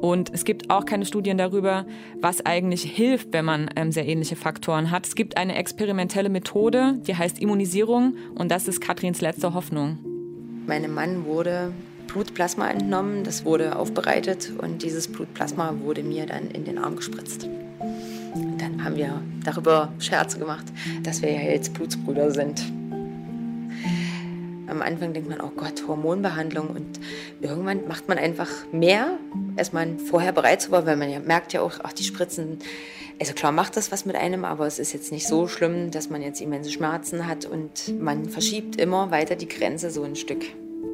Und 0.00 0.34
es 0.34 0.44
gibt 0.44 0.70
auch 0.70 0.84
keine 0.84 1.06
Studien 1.06 1.38
darüber, 1.38 1.86
was 2.20 2.44
eigentlich 2.44 2.82
hilft, 2.82 3.32
wenn 3.32 3.44
man 3.44 3.70
ähm, 3.76 3.92
sehr 3.92 4.06
ähnliche 4.06 4.36
Faktoren 4.36 4.90
hat. 4.90 5.06
Es 5.06 5.14
gibt 5.14 5.36
eine 5.36 5.54
experimentelle 5.54 6.28
Methode, 6.28 6.98
die 7.06 7.16
heißt 7.16 7.40
Immunisierung 7.40 8.16
und 8.34 8.50
das 8.50 8.68
ist 8.68 8.80
Katrins 8.80 9.20
letzte 9.20 9.54
Hoffnung. 9.54 9.98
Meinem 10.66 10.92
Mann 10.92 11.24
wurde 11.24 11.72
Blutplasma 12.16 12.70
entnommen, 12.70 13.24
das 13.24 13.44
wurde 13.44 13.76
aufbereitet 13.76 14.52
und 14.56 14.82
dieses 14.82 15.06
Blutplasma 15.06 15.74
wurde 15.82 16.02
mir 16.02 16.24
dann 16.24 16.50
in 16.50 16.64
den 16.64 16.78
Arm 16.78 16.96
gespritzt 16.96 17.46
dann 18.58 18.84
haben 18.84 18.96
wir 18.96 19.22
darüber 19.44 19.92
Scherze 19.98 20.38
gemacht, 20.38 20.66
dass 21.02 21.22
wir 21.22 21.30
ja 21.30 21.40
jetzt 21.40 21.74
Blutsbrüder 21.74 22.30
sind. 22.30 22.62
Am 24.68 24.82
Anfang 24.82 25.12
denkt 25.12 25.28
man, 25.28 25.40
oh 25.40 25.52
Gott, 25.56 25.86
Hormonbehandlung 25.86 26.68
und 26.68 27.00
irgendwann 27.40 27.86
macht 27.86 28.08
man 28.08 28.18
einfach 28.18 28.50
mehr, 28.72 29.18
als 29.56 29.72
man 29.72 29.98
vorher 29.98 30.32
bereit 30.32 30.70
war, 30.70 30.86
weil 30.86 30.96
man 30.96 31.08
ja 31.08 31.20
merkt 31.20 31.52
ja 31.52 31.60
auch, 31.62 31.74
ach, 31.82 31.92
die 31.92 32.02
Spritzen, 32.02 32.58
also 33.20 33.32
klar 33.32 33.52
macht 33.52 33.76
das 33.76 33.92
was 33.92 34.04
mit 34.04 34.16
einem, 34.16 34.44
aber 34.44 34.66
es 34.66 34.78
ist 34.78 34.92
jetzt 34.92 35.12
nicht 35.12 35.26
so 35.26 35.46
schlimm, 35.46 35.92
dass 35.92 36.10
man 36.10 36.20
jetzt 36.20 36.40
immense 36.40 36.70
Schmerzen 36.70 37.26
hat 37.26 37.46
und 37.46 37.98
man 38.00 38.28
verschiebt 38.28 38.76
immer 38.76 39.10
weiter 39.10 39.36
die 39.36 39.48
Grenze 39.48 39.90
so 39.90 40.02
ein 40.02 40.16
Stück. 40.16 40.44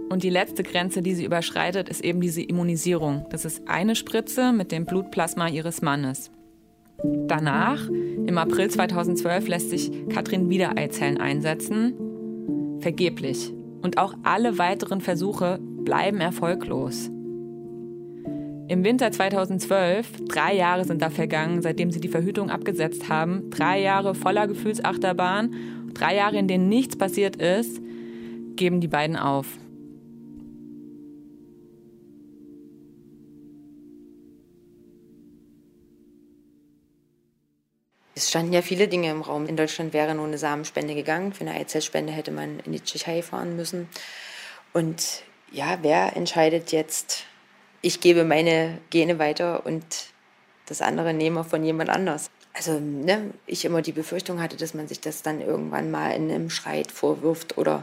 Und 0.08 0.22
die 0.22 0.30
letzte 0.30 0.62
Grenze, 0.62 1.02
die 1.02 1.14
sie 1.14 1.24
überschreitet, 1.24 1.88
ist 1.88 2.04
eben 2.04 2.20
diese 2.20 2.42
Immunisierung. 2.42 3.26
Das 3.30 3.44
ist 3.44 3.68
eine 3.68 3.94
Spritze 3.94 4.52
mit 4.52 4.72
dem 4.72 4.84
Blutplasma 4.84 5.48
ihres 5.48 5.82
Mannes. 5.82 6.30
Danach, 7.02 7.88
im 7.88 8.38
April 8.38 8.70
2012, 8.70 9.48
lässt 9.48 9.70
sich 9.70 9.90
Katrin 10.08 10.50
wieder 10.50 10.76
Eizellen 10.76 11.18
einsetzen. 11.18 11.94
Vergeblich. 12.80 13.52
Und 13.82 13.98
auch 13.98 14.14
alle 14.22 14.58
weiteren 14.58 15.00
Versuche 15.00 15.58
bleiben 15.60 16.20
erfolglos. 16.20 17.10
Im 18.68 18.84
Winter 18.84 19.10
2012, 19.10 20.26
drei 20.28 20.54
Jahre 20.54 20.84
sind 20.84 21.02
da 21.02 21.10
vergangen, 21.10 21.60
seitdem 21.62 21.90
sie 21.90 22.00
die 22.00 22.08
Verhütung 22.08 22.48
abgesetzt 22.48 23.08
haben, 23.08 23.50
drei 23.50 23.80
Jahre 23.80 24.14
voller 24.14 24.46
Gefühlsachterbahn, 24.46 25.54
drei 25.92 26.16
Jahre, 26.16 26.38
in 26.38 26.48
denen 26.48 26.68
nichts 26.68 26.96
passiert 26.96 27.36
ist, 27.36 27.82
geben 28.56 28.80
die 28.80 28.88
beiden 28.88 29.16
auf. 29.16 29.58
Es 38.22 38.30
standen 38.30 38.52
ja 38.52 38.62
viele 38.62 38.86
Dinge 38.86 39.10
im 39.10 39.20
Raum. 39.20 39.46
In 39.46 39.56
Deutschland 39.56 39.92
wäre 39.92 40.14
nur 40.14 40.26
eine 40.26 40.38
Samenspende 40.38 40.94
gegangen. 40.94 41.32
Für 41.32 41.40
eine 41.40 41.54
Eizellspende 41.54 42.12
hätte 42.12 42.30
man 42.30 42.60
in 42.60 42.70
die 42.70 42.80
Tschechei 42.80 43.20
fahren 43.20 43.56
müssen. 43.56 43.88
Und 44.72 45.24
ja, 45.50 45.78
wer 45.82 46.16
entscheidet 46.16 46.70
jetzt, 46.70 47.24
ich 47.80 48.00
gebe 48.00 48.22
meine 48.22 48.78
Gene 48.90 49.18
weiter 49.18 49.66
und 49.66 49.84
das 50.66 50.82
andere 50.82 51.12
nehme 51.12 51.42
von 51.42 51.64
jemand 51.64 51.90
anders? 51.90 52.30
Also 52.54 52.78
ne, 52.78 53.34
ich 53.46 53.64
immer 53.64 53.82
die 53.82 53.90
Befürchtung 53.90 54.40
hatte, 54.40 54.56
dass 54.56 54.72
man 54.72 54.86
sich 54.86 55.00
das 55.00 55.22
dann 55.22 55.40
irgendwann 55.40 55.90
mal 55.90 56.10
in 56.10 56.30
einem 56.30 56.48
Schreit 56.48 56.92
vorwirft 56.92 57.58
oder 57.58 57.82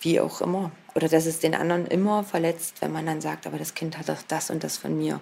wie 0.00 0.18
auch 0.18 0.40
immer. 0.40 0.72
Oder 0.96 1.08
dass 1.08 1.26
es 1.26 1.38
den 1.38 1.54
anderen 1.54 1.86
immer 1.86 2.24
verletzt, 2.24 2.82
wenn 2.82 2.90
man 2.90 3.06
dann 3.06 3.20
sagt, 3.20 3.46
aber 3.46 3.58
das 3.58 3.74
Kind 3.74 3.96
hat 3.96 4.08
doch 4.08 4.22
das 4.26 4.50
und 4.50 4.64
das 4.64 4.76
von 4.76 4.98
mir. 4.98 5.20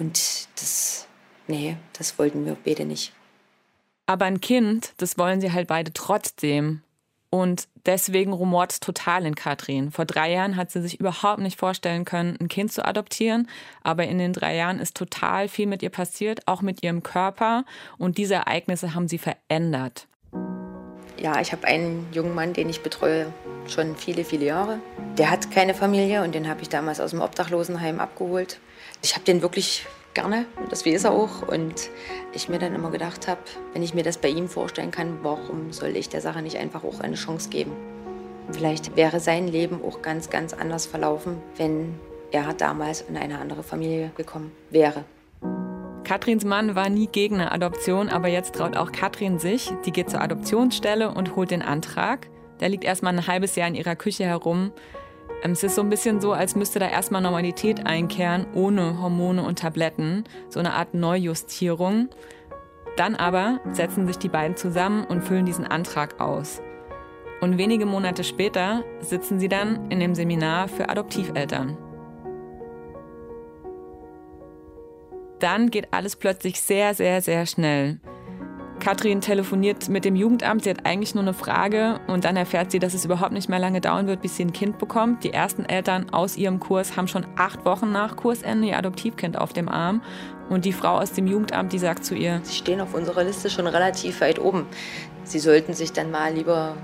Und 0.00 0.48
das, 0.56 1.06
nee, 1.46 1.76
das 1.96 2.18
wollten 2.18 2.44
wir 2.44 2.56
beide 2.64 2.84
nicht. 2.84 3.12
Aber 4.06 4.24
ein 4.24 4.40
Kind, 4.40 4.94
das 4.98 5.18
wollen 5.18 5.40
sie 5.40 5.52
halt 5.52 5.68
beide 5.68 5.92
trotzdem. 5.92 6.82
Und 7.30 7.66
deswegen 7.86 8.34
rumort 8.34 8.72
es 8.72 8.80
total 8.80 9.24
in 9.24 9.34
Katrin. 9.34 9.90
Vor 9.90 10.04
drei 10.04 10.32
Jahren 10.32 10.56
hat 10.56 10.70
sie 10.70 10.82
sich 10.82 11.00
überhaupt 11.00 11.40
nicht 11.40 11.58
vorstellen 11.58 12.04
können, 12.04 12.36
ein 12.38 12.48
Kind 12.48 12.72
zu 12.72 12.84
adoptieren. 12.84 13.48
Aber 13.82 14.04
in 14.04 14.18
den 14.18 14.34
drei 14.34 14.54
Jahren 14.54 14.78
ist 14.78 14.96
total 14.96 15.48
viel 15.48 15.66
mit 15.66 15.82
ihr 15.82 15.88
passiert, 15.88 16.46
auch 16.46 16.60
mit 16.60 16.82
ihrem 16.82 17.02
Körper. 17.02 17.64
Und 17.96 18.18
diese 18.18 18.34
Ereignisse 18.34 18.94
haben 18.94 19.08
sie 19.08 19.16
verändert. 19.16 20.08
Ja, 21.18 21.40
ich 21.40 21.52
habe 21.52 21.66
einen 21.66 22.06
jungen 22.12 22.34
Mann, 22.34 22.52
den 22.52 22.68
ich 22.68 22.82
betreue, 22.82 23.32
schon 23.66 23.96
viele, 23.96 24.24
viele 24.24 24.44
Jahre. 24.44 24.80
Der 25.16 25.30
hat 25.30 25.50
keine 25.50 25.72
Familie 25.72 26.24
und 26.24 26.34
den 26.34 26.48
habe 26.48 26.60
ich 26.60 26.68
damals 26.68 27.00
aus 27.00 27.12
dem 27.12 27.20
Obdachlosenheim 27.20 28.00
abgeholt. 28.00 28.58
Ich 29.02 29.14
habe 29.14 29.24
den 29.24 29.40
wirklich 29.40 29.86
gerne, 30.14 30.46
das 30.70 30.86
weiß 30.86 31.04
er 31.04 31.12
auch. 31.12 31.46
Und 31.48 31.90
ich 32.32 32.48
mir 32.48 32.58
dann 32.58 32.74
immer 32.74 32.90
gedacht 32.90 33.28
habe, 33.28 33.40
wenn 33.72 33.82
ich 33.82 33.94
mir 33.94 34.02
das 34.02 34.18
bei 34.18 34.28
ihm 34.28 34.48
vorstellen 34.48 34.90
kann, 34.90 35.18
warum 35.22 35.72
soll 35.72 35.96
ich 35.96 36.08
der 36.08 36.20
Sache 36.20 36.42
nicht 36.42 36.58
einfach 36.58 36.84
auch 36.84 37.00
eine 37.00 37.16
Chance 37.16 37.50
geben? 37.50 37.72
Vielleicht 38.50 38.96
wäre 38.96 39.20
sein 39.20 39.48
Leben 39.48 39.80
auch 39.84 40.02
ganz, 40.02 40.30
ganz 40.30 40.52
anders 40.52 40.86
verlaufen, 40.86 41.38
wenn 41.56 41.94
er 42.32 42.52
damals 42.54 43.02
in 43.02 43.16
eine 43.16 43.38
andere 43.38 43.62
Familie 43.62 44.10
gekommen 44.16 44.52
wäre. 44.70 45.04
Katrins 46.04 46.44
Mann 46.44 46.74
war 46.74 46.88
nie 46.88 47.06
gegen 47.06 47.36
eine 47.36 47.52
Adoption, 47.52 48.08
aber 48.08 48.28
jetzt 48.28 48.56
traut 48.56 48.76
auch 48.76 48.92
Katrin 48.92 49.38
sich. 49.38 49.72
Die 49.86 49.92
geht 49.92 50.10
zur 50.10 50.20
Adoptionsstelle 50.20 51.10
und 51.10 51.36
holt 51.36 51.50
den 51.50 51.62
Antrag. 51.62 52.28
Der 52.60 52.68
liegt 52.68 52.84
erstmal 52.84 53.14
ein 53.14 53.26
halbes 53.26 53.56
Jahr 53.56 53.68
in 53.68 53.74
ihrer 53.74 53.96
Küche 53.96 54.24
herum. 54.24 54.72
Es 55.44 55.62
ist 55.62 55.74
so 55.74 55.82
ein 55.82 55.90
bisschen 55.90 56.20
so, 56.20 56.32
als 56.32 56.54
müsste 56.54 56.78
da 56.78 56.88
erstmal 56.88 57.20
Normalität 57.20 57.86
einkehren, 57.86 58.46
ohne 58.54 59.00
Hormone 59.00 59.42
und 59.42 59.58
Tabletten. 59.58 60.24
So 60.48 60.60
eine 60.60 60.72
Art 60.72 60.94
Neujustierung. 60.94 62.08
Dann 62.96 63.14
aber 63.16 63.60
setzen 63.72 64.06
sich 64.06 64.18
die 64.18 64.28
beiden 64.28 64.56
zusammen 64.56 65.04
und 65.04 65.22
füllen 65.22 65.46
diesen 65.46 65.66
Antrag 65.66 66.20
aus. 66.20 66.62
Und 67.40 67.58
wenige 67.58 67.86
Monate 67.86 68.22
später 68.22 68.84
sitzen 69.00 69.40
sie 69.40 69.48
dann 69.48 69.90
in 69.90 69.98
dem 69.98 70.14
Seminar 70.14 70.68
für 70.68 70.88
Adoptiveltern. 70.88 71.76
dann 75.42 75.70
geht 75.70 75.92
alles 75.92 76.16
plötzlich 76.16 76.60
sehr, 76.60 76.94
sehr, 76.94 77.20
sehr 77.20 77.46
schnell. 77.46 77.98
Katrin 78.82 79.20
telefoniert 79.20 79.88
mit 79.88 80.04
dem 80.04 80.16
Jugendamt, 80.16 80.64
sie 80.64 80.70
hat 80.70 80.84
eigentlich 80.84 81.14
nur 81.14 81.22
eine 81.22 81.34
Frage 81.34 82.00
und 82.08 82.24
dann 82.24 82.36
erfährt 82.36 82.72
sie, 82.72 82.80
dass 82.80 82.94
es 82.94 83.04
überhaupt 83.04 83.30
nicht 83.30 83.48
mehr 83.48 83.60
lange 83.60 83.80
dauern 83.80 84.08
wird, 84.08 84.22
bis 84.22 84.36
sie 84.36 84.44
ein 84.44 84.52
Kind 84.52 84.78
bekommt. 84.78 85.22
Die 85.22 85.32
ersten 85.32 85.64
Eltern 85.64 86.10
aus 86.10 86.36
ihrem 86.36 86.58
Kurs 86.58 86.96
haben 86.96 87.06
schon 87.06 87.24
acht 87.36 87.64
Wochen 87.64 87.92
nach 87.92 88.16
Kursende 88.16 88.66
ihr 88.66 88.76
Adoptivkind 88.76 89.38
auf 89.38 89.52
dem 89.52 89.68
Arm 89.68 90.02
und 90.50 90.64
die 90.64 90.72
Frau 90.72 90.98
aus 90.98 91.12
dem 91.12 91.28
Jugendamt, 91.28 91.72
die 91.72 91.78
sagt 91.78 92.04
zu 92.04 92.16
ihr, 92.16 92.40
Sie 92.42 92.56
stehen 92.56 92.80
auf 92.80 92.92
unserer 92.92 93.22
Liste 93.22 93.50
schon 93.50 93.68
relativ 93.68 94.20
weit 94.20 94.40
oben. 94.40 94.66
Sie 95.22 95.38
sollten 95.38 95.74
sich 95.74 95.92
dann 95.92 96.10
mal 96.10 96.34
lieber 96.34 96.76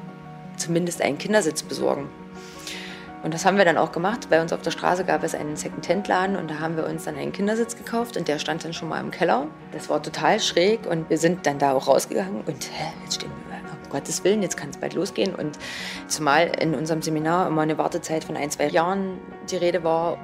zumindest 0.56 1.02
einen 1.02 1.18
Kindersitz 1.18 1.64
besorgen. 1.64 2.08
Und 3.22 3.34
das 3.34 3.44
haben 3.44 3.58
wir 3.58 3.64
dann 3.64 3.78
auch 3.78 3.90
gemacht. 3.90 4.28
Bei 4.30 4.40
uns 4.40 4.52
auf 4.52 4.62
der 4.62 4.70
Straße 4.70 5.04
gab 5.04 5.24
es 5.24 5.34
einen 5.34 5.56
Second-Hand-Laden 5.56 6.36
und 6.36 6.50
da 6.50 6.60
haben 6.60 6.76
wir 6.76 6.86
uns 6.86 7.04
dann 7.04 7.16
einen 7.16 7.32
Kindersitz 7.32 7.76
gekauft 7.76 8.16
und 8.16 8.28
der 8.28 8.38
stand 8.38 8.64
dann 8.64 8.72
schon 8.72 8.88
mal 8.88 9.00
im 9.00 9.10
Keller. 9.10 9.46
Das 9.72 9.90
war 9.90 10.02
total 10.02 10.38
schräg 10.38 10.86
und 10.86 11.10
wir 11.10 11.18
sind 11.18 11.44
dann 11.46 11.58
da 11.58 11.72
auch 11.72 11.88
rausgegangen 11.88 12.42
und 12.42 12.70
hä, 12.72 12.92
jetzt 13.02 13.16
stehen 13.16 13.30
wir, 13.48 13.58
um 13.58 13.90
Gottes 13.90 14.22
Willen, 14.22 14.42
jetzt 14.42 14.56
kann 14.56 14.70
es 14.70 14.76
bald 14.76 14.94
losgehen. 14.94 15.34
Und 15.34 15.58
zumal 16.06 16.52
in 16.60 16.74
unserem 16.74 17.02
Seminar 17.02 17.48
immer 17.48 17.62
eine 17.62 17.76
Wartezeit 17.76 18.22
von 18.22 18.36
ein, 18.36 18.50
zwei 18.50 18.68
Jahren 18.68 19.18
die 19.50 19.56
Rede 19.56 19.82
war. 19.82 20.16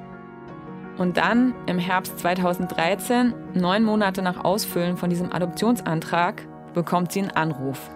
Und 0.97 1.17
dann 1.17 1.53
im 1.67 1.79
Herbst 1.81 2.21
2013, 2.21 3.35
neun 3.55 3.83
Monate 3.83 4.23
nach 4.23 4.45
Ausfüllen 4.45 4.97
von 4.97 5.11
diesem 5.11 5.33
Adoptionsantrag, 5.33 6.47
bekommt 6.73 7.11
sie 7.11 7.23
einen 7.23 7.33
Anruf. 7.33 7.91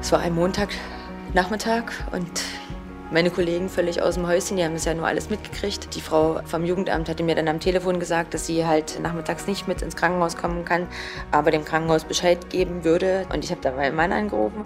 Es 0.00 0.12
war 0.12 0.20
ein 0.20 0.34
Montagnachmittag 1.36 1.92
und 2.12 2.42
meine 3.10 3.30
Kollegen 3.30 3.68
völlig 3.68 4.00
aus 4.00 4.14
dem 4.14 4.26
Häuschen, 4.26 4.56
die 4.56 4.64
haben 4.64 4.72
das 4.72 4.86
ja 4.86 4.94
nur 4.94 5.06
alles 5.06 5.28
mitgekriegt. 5.28 5.94
Die 5.94 6.00
Frau 6.00 6.40
vom 6.46 6.64
Jugendamt 6.64 7.10
hatte 7.10 7.22
mir 7.22 7.34
dann 7.34 7.46
am 7.48 7.60
Telefon 7.60 8.00
gesagt, 8.00 8.32
dass 8.32 8.46
sie 8.46 8.64
halt 8.64 8.98
nachmittags 9.02 9.46
nicht 9.46 9.68
mit 9.68 9.82
ins 9.82 9.96
Krankenhaus 9.96 10.38
kommen 10.38 10.64
kann, 10.64 10.88
aber 11.32 11.50
dem 11.50 11.62
Krankenhaus 11.62 12.04
Bescheid 12.04 12.48
geben 12.48 12.84
würde. 12.84 13.26
Und 13.34 13.44
ich 13.44 13.50
habe 13.50 13.60
da 13.60 13.72
meinen 13.72 13.94
Mann 13.94 14.12
angerufen. 14.12 14.64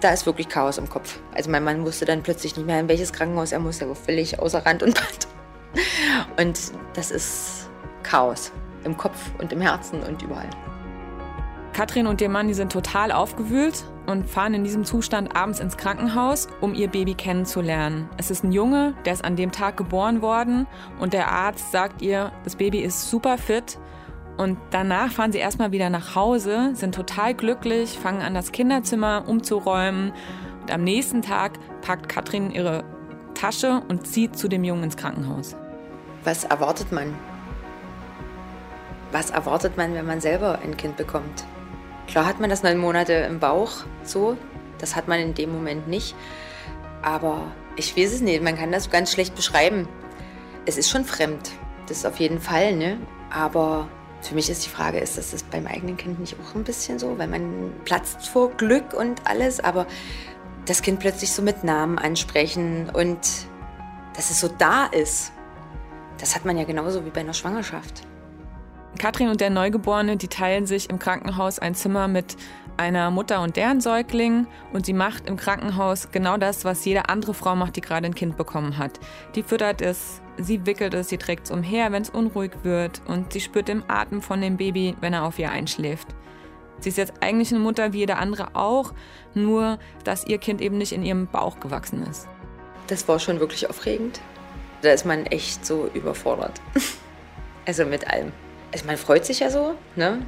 Da 0.00 0.10
ist 0.10 0.26
wirklich 0.26 0.50
Chaos 0.50 0.76
im 0.76 0.90
Kopf. 0.90 1.20
Also 1.34 1.50
mein 1.50 1.64
Mann 1.64 1.86
wusste 1.86 2.04
dann 2.04 2.22
plötzlich 2.22 2.54
nicht 2.54 2.66
mehr, 2.66 2.80
in 2.80 2.88
welches 2.88 3.14
Krankenhaus 3.14 3.52
er 3.52 3.60
muss. 3.60 3.80
Er 3.80 3.88
war 3.88 3.96
völlig 3.96 4.38
außer 4.38 4.66
Rand 4.66 4.82
und 4.82 4.94
Band. 4.94 5.26
Und 6.38 6.60
das 6.92 7.10
ist 7.10 7.70
Chaos 8.02 8.52
im 8.84 8.94
Kopf 8.98 9.30
und 9.38 9.54
im 9.54 9.62
Herzen 9.62 10.02
und 10.02 10.20
überall. 10.20 10.50
Katrin 11.74 12.06
und 12.06 12.20
ihr 12.20 12.28
Mann, 12.28 12.46
die 12.46 12.54
sind 12.54 12.70
total 12.70 13.10
aufgewühlt 13.10 13.84
und 14.06 14.30
fahren 14.30 14.54
in 14.54 14.62
diesem 14.62 14.84
Zustand 14.84 15.36
abends 15.36 15.58
ins 15.58 15.76
Krankenhaus, 15.76 16.46
um 16.60 16.72
ihr 16.72 16.86
Baby 16.86 17.14
kennenzulernen. 17.14 18.08
Es 18.16 18.30
ist 18.30 18.44
ein 18.44 18.52
Junge, 18.52 18.94
der 19.04 19.12
ist 19.12 19.24
an 19.24 19.34
dem 19.34 19.50
Tag 19.50 19.76
geboren 19.76 20.22
worden 20.22 20.68
und 21.00 21.12
der 21.12 21.32
Arzt 21.32 21.72
sagt 21.72 22.00
ihr, 22.00 22.30
das 22.44 22.54
Baby 22.54 22.78
ist 22.78 23.10
super 23.10 23.38
fit. 23.38 23.78
Und 24.36 24.56
danach 24.70 25.10
fahren 25.10 25.32
sie 25.32 25.38
erstmal 25.38 25.72
wieder 25.72 25.90
nach 25.90 26.14
Hause, 26.14 26.70
sind 26.74 26.94
total 26.94 27.34
glücklich, 27.34 27.98
fangen 27.98 28.22
an, 28.22 28.34
das 28.34 28.52
Kinderzimmer 28.52 29.24
umzuräumen. 29.26 30.12
Und 30.62 30.70
am 30.70 30.84
nächsten 30.84 31.22
Tag 31.22 31.58
packt 31.82 32.08
Katrin 32.08 32.52
ihre 32.52 32.84
Tasche 33.34 33.82
und 33.88 34.06
zieht 34.06 34.36
zu 34.38 34.46
dem 34.46 34.62
Jungen 34.62 34.84
ins 34.84 34.96
Krankenhaus. 34.96 35.56
Was 36.22 36.44
erwartet 36.44 36.92
man? 36.92 37.14
Was 39.10 39.30
erwartet 39.30 39.76
man, 39.76 39.92
wenn 39.94 40.06
man 40.06 40.20
selber 40.20 40.60
ein 40.62 40.76
Kind 40.76 40.96
bekommt? 40.96 41.44
Klar 42.06 42.26
hat 42.26 42.40
man 42.40 42.50
das 42.50 42.62
neun 42.62 42.78
Monate 42.78 43.12
im 43.12 43.40
Bauch, 43.40 43.84
so. 44.02 44.36
Das 44.78 44.96
hat 44.96 45.08
man 45.08 45.20
in 45.20 45.34
dem 45.34 45.52
Moment 45.52 45.88
nicht. 45.88 46.14
Aber 47.02 47.52
ich 47.76 47.96
weiß 47.96 48.12
es 48.12 48.20
nicht, 48.20 48.42
man 48.42 48.56
kann 48.56 48.72
das 48.72 48.90
ganz 48.90 49.12
schlecht 49.12 49.34
beschreiben. 49.34 49.88
Es 50.66 50.76
ist 50.76 50.90
schon 50.90 51.04
fremd, 51.04 51.50
das 51.88 52.04
auf 52.04 52.18
jeden 52.18 52.40
Fall, 52.40 52.74
ne? 52.74 52.98
Aber 53.30 53.88
für 54.20 54.34
mich 54.34 54.48
ist 54.48 54.64
die 54.64 54.70
Frage, 54.70 54.98
ist 54.98 55.18
das, 55.18 55.32
das 55.32 55.42
beim 55.42 55.66
eigenen 55.66 55.96
Kind 55.96 56.18
nicht 56.18 56.36
auch 56.40 56.54
ein 56.54 56.64
bisschen 56.64 56.98
so? 56.98 57.18
Weil 57.18 57.28
man 57.28 57.72
platzt 57.84 58.28
vor 58.28 58.50
Glück 58.52 58.94
und 58.94 59.26
alles, 59.26 59.60
aber 59.60 59.86
das 60.66 60.82
Kind 60.82 61.00
plötzlich 61.00 61.32
so 61.32 61.42
mit 61.42 61.62
Namen 61.62 61.98
ansprechen 61.98 62.90
und 62.90 63.18
dass 64.14 64.30
es 64.30 64.40
so 64.40 64.48
da 64.48 64.86
ist, 64.86 65.32
das 66.18 66.34
hat 66.34 66.44
man 66.44 66.56
ja 66.56 66.64
genauso 66.64 67.04
wie 67.04 67.10
bei 67.10 67.20
einer 67.20 67.34
Schwangerschaft. 67.34 68.06
Katrin 68.98 69.28
und 69.28 69.40
der 69.40 69.50
Neugeborene, 69.50 70.16
die 70.16 70.28
teilen 70.28 70.66
sich 70.66 70.88
im 70.90 70.98
Krankenhaus 70.98 71.58
ein 71.58 71.74
Zimmer 71.74 72.08
mit 72.08 72.36
einer 72.76 73.10
Mutter 73.10 73.40
und 73.42 73.56
deren 73.56 73.80
Säugling 73.80 74.46
und 74.72 74.86
sie 74.86 74.92
macht 74.92 75.28
im 75.28 75.36
Krankenhaus 75.36 76.08
genau 76.10 76.36
das, 76.36 76.64
was 76.64 76.84
jede 76.84 77.08
andere 77.08 77.34
Frau 77.34 77.54
macht, 77.54 77.76
die 77.76 77.80
gerade 77.80 78.06
ein 78.06 78.14
Kind 78.14 78.36
bekommen 78.36 78.78
hat. 78.78 78.98
Die 79.34 79.42
füttert 79.42 79.80
es, 79.80 80.20
sie 80.38 80.66
wickelt 80.66 80.94
es, 80.94 81.08
sie 81.08 81.18
trägt 81.18 81.44
es 81.44 81.50
umher, 81.50 81.92
wenn 81.92 82.02
es 82.02 82.10
unruhig 82.10 82.52
wird 82.62 83.02
und 83.06 83.32
sie 83.32 83.40
spürt 83.40 83.68
den 83.68 83.88
Atem 83.88 84.22
von 84.22 84.40
dem 84.40 84.56
Baby, 84.56 84.96
wenn 85.00 85.12
er 85.12 85.24
auf 85.24 85.38
ihr 85.38 85.50
einschläft. 85.50 86.08
Sie 86.80 86.88
ist 86.88 86.98
jetzt 86.98 87.14
eigentlich 87.20 87.50
eine 87.52 87.60
Mutter 87.60 87.92
wie 87.92 87.98
jede 87.98 88.16
andere 88.16 88.54
auch, 88.54 88.92
nur 89.34 89.78
dass 90.02 90.26
ihr 90.26 90.38
Kind 90.38 90.60
eben 90.60 90.78
nicht 90.78 90.92
in 90.92 91.04
ihrem 91.04 91.26
Bauch 91.26 91.60
gewachsen 91.60 92.02
ist. 92.02 92.28
Das 92.88 93.06
war 93.08 93.18
schon 93.18 93.40
wirklich 93.40 93.70
aufregend. 93.70 94.20
Da 94.82 94.90
ist 94.90 95.06
man 95.06 95.24
echt 95.26 95.64
so 95.64 95.88
überfordert. 95.94 96.60
Also 97.66 97.86
mit 97.86 98.06
allem. 98.06 98.30
Also 98.74 98.86
man 98.86 98.96
freut 98.96 99.24
sich 99.24 99.38
ja 99.38 99.50
so, 99.50 99.76
ne? 99.94 100.26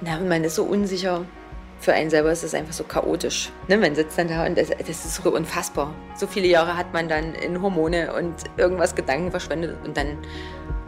Und 0.00 0.28
man 0.28 0.42
ist 0.42 0.56
so 0.56 0.64
unsicher. 0.64 1.24
Für 1.78 1.92
einen 1.92 2.10
selber 2.10 2.32
ist 2.32 2.42
es 2.42 2.52
einfach 2.52 2.72
so 2.72 2.82
chaotisch. 2.82 3.52
Ne? 3.68 3.76
Man 3.76 3.94
sitzt 3.94 4.18
dann 4.18 4.26
da 4.26 4.44
und 4.44 4.58
das, 4.58 4.70
das 4.70 4.88
ist 4.88 5.14
so 5.14 5.32
unfassbar. 5.32 5.94
So 6.16 6.26
viele 6.26 6.48
Jahre 6.48 6.76
hat 6.76 6.92
man 6.92 7.08
dann 7.08 7.36
in 7.36 7.62
Hormone 7.62 8.12
und 8.12 8.34
irgendwas 8.56 8.96
Gedanken 8.96 9.30
verschwendet 9.30 9.76
und 9.84 9.96
dann 9.96 10.18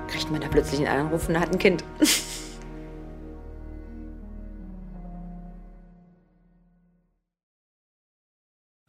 kriegt 0.09 0.33
man 0.33 0.41
da 0.41 0.49
plötzlich 0.49 0.81
einen 0.81 1.07
Anruf 1.07 1.29
und 1.29 1.39
hat 1.39 1.53
ein 1.53 1.59
Kind. 1.59 1.85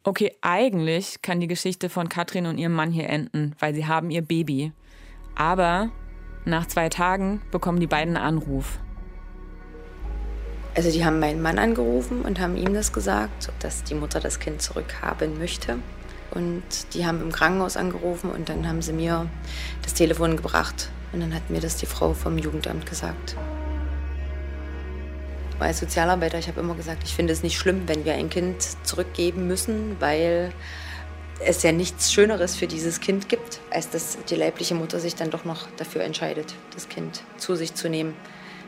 Okay, 0.04 0.34
eigentlich 0.40 1.20
kann 1.20 1.38
die 1.38 1.48
Geschichte 1.48 1.90
von 1.90 2.08
Katrin 2.08 2.46
und 2.46 2.56
ihrem 2.56 2.72
Mann 2.72 2.90
hier 2.90 3.10
enden, 3.10 3.54
weil 3.58 3.74
sie 3.74 3.84
haben 3.84 4.10
ihr 4.10 4.22
Baby. 4.22 4.72
Aber 5.34 5.90
nach 6.48 6.66
zwei 6.66 6.88
Tagen 6.88 7.40
bekommen 7.50 7.80
die 7.80 7.86
beiden 7.86 8.16
Anruf. 8.16 8.78
Also 10.74 10.90
die 10.90 11.04
haben 11.04 11.18
meinen 11.18 11.42
Mann 11.42 11.58
angerufen 11.58 12.22
und 12.22 12.38
haben 12.40 12.56
ihm 12.56 12.72
das 12.72 12.92
gesagt, 12.92 13.50
dass 13.60 13.82
die 13.84 13.94
Mutter 13.94 14.20
das 14.20 14.38
Kind 14.38 14.62
zurückhaben 14.62 15.38
möchte. 15.38 15.78
Und 16.30 16.62
die 16.94 17.06
haben 17.06 17.20
im 17.22 17.32
Krankenhaus 17.32 17.76
angerufen 17.76 18.30
und 18.30 18.48
dann 18.48 18.68
haben 18.68 18.82
sie 18.82 18.92
mir 18.92 19.26
das 19.82 19.94
Telefon 19.94 20.36
gebracht. 20.36 20.90
Und 21.12 21.20
dann 21.20 21.34
hat 21.34 21.50
mir 21.50 21.60
das 21.60 21.76
die 21.76 21.86
Frau 21.86 22.12
vom 22.12 22.38
Jugendamt 22.38 22.86
gesagt. 22.86 23.34
Als 25.58 25.80
Sozialarbeiter, 25.80 26.38
ich 26.38 26.46
habe 26.46 26.60
immer 26.60 26.74
gesagt, 26.74 27.02
ich 27.04 27.14
finde 27.14 27.32
es 27.32 27.42
nicht 27.42 27.58
schlimm, 27.58 27.82
wenn 27.86 28.04
wir 28.04 28.14
ein 28.14 28.30
Kind 28.30 28.62
zurückgeben 28.84 29.48
müssen, 29.48 29.96
weil 29.98 30.52
es 31.40 31.62
ja 31.62 31.72
nichts 31.72 32.12
Schöneres 32.12 32.56
für 32.56 32.66
dieses 32.66 33.00
Kind 33.00 33.28
gibt, 33.28 33.60
als 33.70 33.90
dass 33.90 34.18
die 34.24 34.34
leibliche 34.34 34.74
Mutter 34.74 35.00
sich 35.00 35.14
dann 35.14 35.30
doch 35.30 35.44
noch 35.44 35.68
dafür 35.76 36.02
entscheidet, 36.02 36.54
das 36.74 36.88
Kind 36.88 37.22
zu 37.36 37.54
sich 37.54 37.74
zu 37.74 37.88
nehmen. 37.88 38.14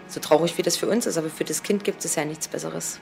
So 0.06 0.20
traurig 0.20 0.56
wie 0.58 0.62
das 0.62 0.76
für 0.76 0.88
uns 0.88 1.06
ist, 1.06 1.18
aber 1.18 1.30
für 1.30 1.44
das 1.44 1.62
Kind 1.62 1.84
gibt 1.84 2.04
es 2.04 2.16
ja 2.16 2.24
nichts 2.24 2.48
Besseres. 2.48 2.98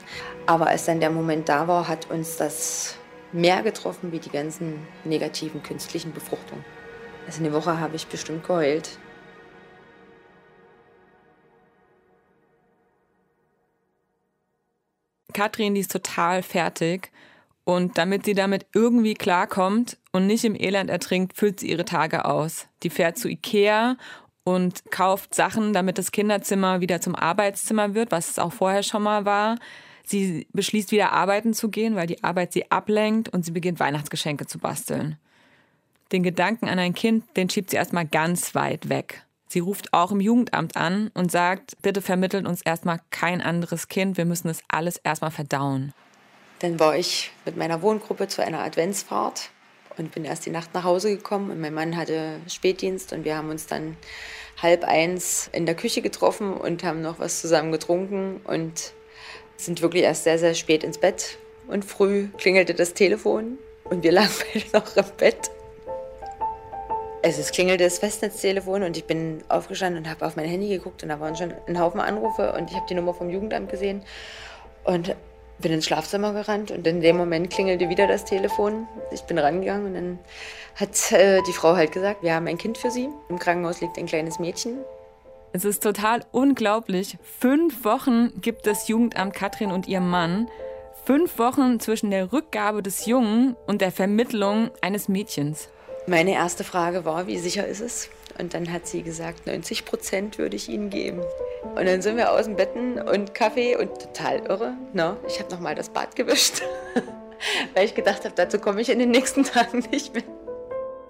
Aber 0.46 0.66
als 0.66 0.84
dann 0.84 1.00
der 1.00 1.10
Moment 1.10 1.48
da 1.48 1.66
war, 1.66 1.88
hat 1.88 2.10
uns 2.10 2.36
das 2.36 2.96
mehr 3.32 3.62
getroffen 3.62 4.12
wie 4.12 4.18
die 4.18 4.30
ganzen 4.30 4.86
negativen 5.04 5.62
künstlichen 5.62 6.12
Befruchtungen. 6.12 6.64
Also 7.26 7.40
eine 7.40 7.52
Woche 7.52 7.78
habe 7.78 7.96
ich 7.96 8.06
bestimmt 8.06 8.46
geheult. 8.46 8.98
Katrin, 15.34 15.74
die 15.74 15.82
ist 15.82 15.92
total 15.92 16.42
fertig 16.42 17.10
und 17.68 17.98
damit 17.98 18.24
sie 18.24 18.32
damit 18.32 18.64
irgendwie 18.72 19.12
klarkommt 19.12 19.98
und 20.10 20.26
nicht 20.26 20.46
im 20.46 20.54
Elend 20.58 20.88
ertrinkt, 20.88 21.36
füllt 21.36 21.60
sie 21.60 21.68
ihre 21.68 21.84
Tage 21.84 22.24
aus. 22.24 22.66
Die 22.82 22.88
fährt 22.88 23.18
zu 23.18 23.28
Ikea 23.28 23.98
und 24.42 24.90
kauft 24.90 25.34
Sachen, 25.34 25.74
damit 25.74 25.98
das 25.98 26.10
Kinderzimmer 26.10 26.80
wieder 26.80 27.02
zum 27.02 27.14
Arbeitszimmer 27.14 27.92
wird, 27.92 28.10
was 28.10 28.30
es 28.30 28.38
auch 28.38 28.54
vorher 28.54 28.82
schon 28.82 29.02
mal 29.02 29.26
war. 29.26 29.58
Sie 30.02 30.46
beschließt 30.54 30.92
wieder 30.92 31.12
arbeiten 31.12 31.52
zu 31.52 31.68
gehen, 31.68 31.94
weil 31.94 32.06
die 32.06 32.24
Arbeit 32.24 32.54
sie 32.54 32.70
ablenkt 32.70 33.28
und 33.28 33.44
sie 33.44 33.50
beginnt 33.50 33.80
Weihnachtsgeschenke 33.80 34.46
zu 34.46 34.58
basteln. 34.58 35.18
Den 36.10 36.22
Gedanken 36.22 36.68
an 36.68 36.78
ein 36.78 36.94
Kind, 36.94 37.24
den 37.36 37.50
schiebt 37.50 37.68
sie 37.68 37.76
erstmal 37.76 38.06
ganz 38.06 38.54
weit 38.54 38.88
weg. 38.88 39.26
Sie 39.46 39.58
ruft 39.58 39.92
auch 39.92 40.10
im 40.10 40.22
Jugendamt 40.22 40.74
an 40.78 41.10
und 41.12 41.30
sagt, 41.30 41.76
bitte 41.82 42.00
vermittelt 42.00 42.46
uns 42.46 42.62
erstmal 42.62 43.00
kein 43.10 43.42
anderes 43.42 43.88
Kind, 43.88 44.16
wir 44.16 44.24
müssen 44.24 44.48
das 44.48 44.62
alles 44.68 44.96
erstmal 44.96 45.32
verdauen. 45.32 45.92
Dann 46.60 46.80
war 46.80 46.96
ich 46.96 47.30
mit 47.44 47.56
meiner 47.56 47.82
Wohngruppe 47.82 48.28
zu 48.28 48.42
einer 48.42 48.60
Adventsfahrt 48.60 49.50
und 49.96 50.12
bin 50.12 50.24
erst 50.24 50.46
die 50.46 50.50
Nacht 50.50 50.74
nach 50.74 50.84
Hause 50.84 51.14
gekommen. 51.14 51.50
Und 51.50 51.60
mein 51.60 51.74
Mann 51.74 51.96
hatte 51.96 52.40
Spätdienst 52.48 53.12
und 53.12 53.24
wir 53.24 53.36
haben 53.36 53.50
uns 53.50 53.66
dann 53.66 53.96
halb 54.60 54.84
eins 54.84 55.48
in 55.52 55.66
der 55.66 55.76
Küche 55.76 56.02
getroffen 56.02 56.54
und 56.54 56.82
haben 56.82 57.00
noch 57.00 57.18
was 57.18 57.40
zusammen 57.40 57.70
getrunken 57.70 58.40
und 58.44 58.92
sind 59.56 59.82
wirklich 59.82 60.02
erst 60.02 60.24
sehr, 60.24 60.38
sehr 60.38 60.54
spät 60.54 60.82
ins 60.82 60.98
Bett. 60.98 61.38
Und 61.68 61.84
früh 61.84 62.28
klingelte 62.38 62.74
das 62.74 62.94
Telefon 62.94 63.58
und 63.84 64.02
wir 64.02 64.12
lagen 64.12 64.30
beide 64.52 64.66
noch 64.72 64.96
im 64.96 65.04
Bett. 65.16 65.50
es 67.22 67.50
klingelte 67.52 67.84
das 67.84 67.98
Festnetztelefon 67.98 68.82
und 68.82 68.96
ich 68.96 69.04
bin 69.04 69.44
aufgestanden 69.48 70.02
und 70.02 70.10
habe 70.10 70.26
auf 70.26 70.34
mein 70.34 70.46
Handy 70.46 70.68
geguckt 70.68 71.02
und 71.02 71.08
da 71.10 71.20
waren 71.20 71.36
schon 71.36 71.52
ein 71.66 71.78
Haufen 71.78 72.00
Anrufe 72.00 72.52
und 72.52 72.70
ich 72.70 72.76
habe 72.76 72.86
die 72.88 72.94
Nummer 72.94 73.14
vom 73.14 73.30
Jugendamt 73.30 73.70
gesehen 73.70 74.02
und 74.84 75.14
bin 75.58 75.72
ins 75.72 75.86
Schlafzimmer 75.86 76.32
gerannt 76.32 76.70
und 76.70 76.86
in 76.86 77.00
dem 77.00 77.16
Moment 77.16 77.50
klingelte 77.50 77.88
wieder 77.88 78.06
das 78.06 78.24
Telefon. 78.24 78.86
Ich 79.10 79.22
bin 79.22 79.38
rangegangen 79.38 79.86
und 79.86 79.94
dann 79.94 80.18
hat 80.76 81.12
äh, 81.12 81.42
die 81.46 81.52
Frau 81.52 81.76
halt 81.76 81.92
gesagt, 81.92 82.22
wir 82.22 82.34
haben 82.34 82.46
ein 82.46 82.58
Kind 82.58 82.78
für 82.78 82.90
Sie. 82.90 83.08
Im 83.28 83.38
Krankenhaus 83.38 83.80
liegt 83.80 83.98
ein 83.98 84.06
kleines 84.06 84.38
Mädchen. 84.38 84.78
Es 85.52 85.64
ist 85.64 85.82
total 85.82 86.24
unglaublich. 86.30 87.16
Fünf 87.40 87.84
Wochen 87.84 88.40
gibt 88.40 88.66
das 88.66 88.86
Jugendamt 88.86 89.34
Katrin 89.34 89.72
und 89.72 89.88
ihr 89.88 90.00
Mann. 90.00 90.48
Fünf 91.04 91.38
Wochen 91.38 91.80
zwischen 91.80 92.10
der 92.10 92.32
Rückgabe 92.32 92.82
des 92.82 93.06
Jungen 93.06 93.56
und 93.66 93.80
der 93.80 93.90
Vermittlung 93.90 94.70
eines 94.82 95.08
Mädchens. 95.08 95.68
Meine 96.06 96.32
erste 96.32 96.64
Frage 96.64 97.04
war, 97.04 97.26
wie 97.26 97.38
sicher 97.38 97.66
ist 97.66 97.80
es? 97.80 98.10
Und 98.38 98.54
dann 98.54 98.72
hat 98.72 98.86
sie 98.86 99.02
gesagt, 99.02 99.46
90 99.46 99.84
Prozent 99.84 100.38
würde 100.38 100.56
ich 100.56 100.68
Ihnen 100.68 100.90
geben. 100.90 101.22
Und 101.74 101.86
dann 101.86 102.02
sind 102.02 102.16
wir 102.16 102.32
aus 102.32 102.44
dem 102.44 102.56
Betten 102.56 103.00
und 103.00 103.34
Kaffee 103.34 103.76
und 103.76 103.98
total 103.98 104.38
irre. 104.48 104.74
No, 104.92 105.10
ne? 105.10 105.16
ich 105.26 105.38
habe 105.38 105.50
nochmal 105.50 105.74
das 105.74 105.88
Bad 105.88 106.16
gewischt, 106.16 106.62
weil 107.74 107.84
ich 107.84 107.94
gedacht 107.94 108.24
habe, 108.24 108.34
dazu 108.34 108.58
komme 108.58 108.80
ich 108.80 108.90
in 108.90 108.98
den 108.98 109.10
nächsten 109.10 109.44
Tagen 109.44 109.84
nicht 109.90 110.14
mehr. 110.14 110.24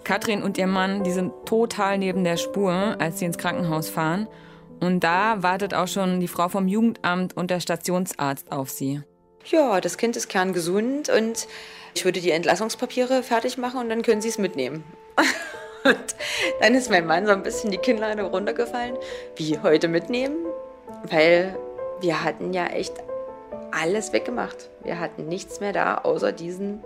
Katrin 0.04 0.42
und 0.42 0.56
ihr 0.56 0.66
Mann, 0.66 1.04
die 1.04 1.10
sind 1.10 1.32
total 1.44 1.98
neben 1.98 2.24
der 2.24 2.36
Spur, 2.36 2.96
als 2.98 3.18
sie 3.18 3.26
ins 3.26 3.36
Krankenhaus 3.36 3.90
fahren. 3.90 4.26
Und 4.80 5.00
da 5.00 5.42
wartet 5.42 5.74
auch 5.74 5.88
schon 5.88 6.20
die 6.20 6.28
Frau 6.28 6.48
vom 6.48 6.68
Jugendamt 6.68 7.36
und 7.36 7.50
der 7.50 7.60
Stationsarzt 7.60 8.50
auf 8.52 8.70
sie. 8.70 9.02
Ja, 9.44 9.80
das 9.80 9.98
Kind 9.98 10.16
ist 10.16 10.28
kerngesund 10.28 11.08
und 11.08 11.48
ich 11.94 12.04
würde 12.04 12.20
die 12.20 12.30
Entlassungspapiere 12.30 13.22
fertig 13.22 13.58
machen 13.58 13.80
und 13.80 13.88
dann 13.88 14.02
können 14.02 14.20
Sie 14.20 14.28
es 14.28 14.38
mitnehmen. 14.38 14.84
Und 15.84 16.16
dann 16.60 16.74
ist 16.74 16.90
mein 16.90 17.06
Mann 17.06 17.26
so 17.26 17.32
ein 17.32 17.42
bisschen 17.42 17.70
die 17.70 17.78
Kinnlade 17.78 18.22
runtergefallen. 18.22 18.96
Wie 19.36 19.58
heute 19.60 19.88
mitnehmen? 19.88 20.36
Weil 21.04 21.56
wir 22.00 22.24
hatten 22.24 22.52
ja 22.52 22.66
echt 22.66 22.94
alles 23.70 24.12
weggemacht. 24.12 24.70
Wir 24.82 24.98
hatten 24.98 25.28
nichts 25.28 25.60
mehr 25.60 25.72
da, 25.72 25.98
außer 25.98 26.32
diesen 26.32 26.82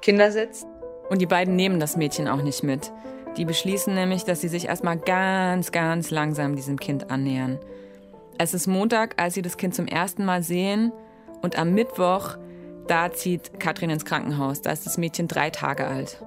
Kindersitz. 0.00 0.66
Und 1.10 1.20
die 1.20 1.26
beiden 1.26 1.56
nehmen 1.56 1.80
das 1.80 1.96
Mädchen 1.96 2.28
auch 2.28 2.42
nicht 2.42 2.62
mit. 2.62 2.90
Die 3.36 3.44
beschließen 3.44 3.94
nämlich, 3.94 4.24
dass 4.24 4.40
sie 4.40 4.48
sich 4.48 4.66
erstmal 4.66 4.98
ganz, 4.98 5.72
ganz 5.72 6.10
langsam 6.10 6.56
diesem 6.56 6.78
Kind 6.78 7.10
annähern. 7.10 7.58
Es 8.38 8.54
ist 8.54 8.66
Montag, 8.66 9.20
als 9.20 9.34
sie 9.34 9.42
das 9.42 9.56
Kind 9.56 9.74
zum 9.74 9.86
ersten 9.86 10.24
Mal 10.24 10.42
sehen. 10.42 10.92
Und 11.42 11.58
am 11.58 11.74
Mittwoch, 11.74 12.36
da 12.88 13.12
zieht 13.12 13.58
Katrin 13.60 13.90
ins 13.90 14.04
Krankenhaus. 14.04 14.62
Da 14.62 14.70
ist 14.70 14.86
das 14.86 14.98
Mädchen 14.98 15.28
drei 15.28 15.50
Tage 15.50 15.86
alt. 15.86 16.22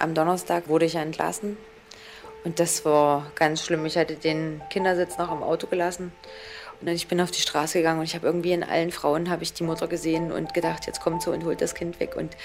Am 0.00 0.14
Donnerstag 0.14 0.68
wurde 0.68 0.86
ich 0.86 0.94
entlassen 0.94 1.56
und 2.44 2.60
das 2.60 2.84
war 2.84 3.32
ganz 3.34 3.64
schlimm. 3.64 3.84
Ich 3.84 3.98
hatte 3.98 4.14
den 4.14 4.62
Kindersitz 4.70 5.18
noch 5.18 5.32
im 5.32 5.42
Auto 5.42 5.66
gelassen 5.66 6.12
und 6.80 6.86
dann 6.86 6.94
ich 6.94 7.08
bin 7.08 7.20
auf 7.20 7.32
die 7.32 7.40
Straße 7.40 7.78
gegangen 7.78 7.98
und 7.98 8.04
ich 8.04 8.14
habe 8.14 8.26
irgendwie 8.26 8.52
in 8.52 8.62
allen 8.62 8.92
Frauen 8.92 9.28
habe 9.28 9.42
ich 9.42 9.54
die 9.54 9.64
Mutter 9.64 9.88
gesehen 9.88 10.30
und 10.30 10.54
gedacht, 10.54 10.86
jetzt 10.86 11.00
kommt 11.00 11.22
sie 11.22 11.30
und 11.30 11.44
holt 11.44 11.60
das 11.60 11.74
Kind 11.74 11.98
weg 11.98 12.14
und 12.14 12.36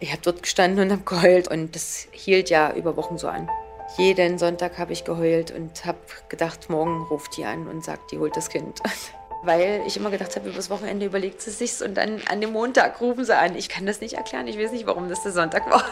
ich 0.00 0.12
habe 0.12 0.20
dort 0.22 0.42
gestanden 0.42 0.84
und 0.84 0.92
habe 0.92 1.02
geheult 1.02 1.48
und 1.48 1.74
das 1.74 2.08
hielt 2.10 2.50
ja 2.50 2.74
über 2.74 2.96
Wochen 2.96 3.16
so 3.16 3.28
an. 3.28 3.48
Jeden 3.96 4.38
Sonntag 4.38 4.76
habe 4.76 4.92
ich 4.92 5.04
geheult 5.04 5.50
und 5.50 5.86
habe 5.86 5.98
gedacht, 6.28 6.68
morgen 6.68 7.04
ruft 7.04 7.38
die 7.38 7.46
an 7.46 7.68
und 7.68 7.82
sagt, 7.82 8.12
die 8.12 8.18
holt 8.18 8.36
das 8.36 8.50
Kind. 8.50 8.80
Weil 9.44 9.82
ich 9.86 9.96
immer 9.96 10.10
gedacht 10.10 10.36
habe, 10.36 10.50
übers 10.50 10.68
Wochenende 10.68 11.06
überlegt 11.06 11.40
sie 11.40 11.52
sich's 11.52 11.80
und 11.80 11.94
dann 11.94 12.20
an 12.28 12.42
dem 12.42 12.52
Montag 12.52 13.00
rufen 13.00 13.24
sie 13.24 13.34
an. 13.34 13.56
Ich 13.56 13.70
kann 13.70 13.86
das 13.86 14.02
nicht 14.02 14.14
erklären, 14.14 14.46
ich 14.46 14.58
weiß 14.58 14.72
nicht, 14.72 14.86
warum 14.86 15.08
das 15.08 15.22
der 15.22 15.32
Sonntag 15.32 15.70
war. 15.70 15.84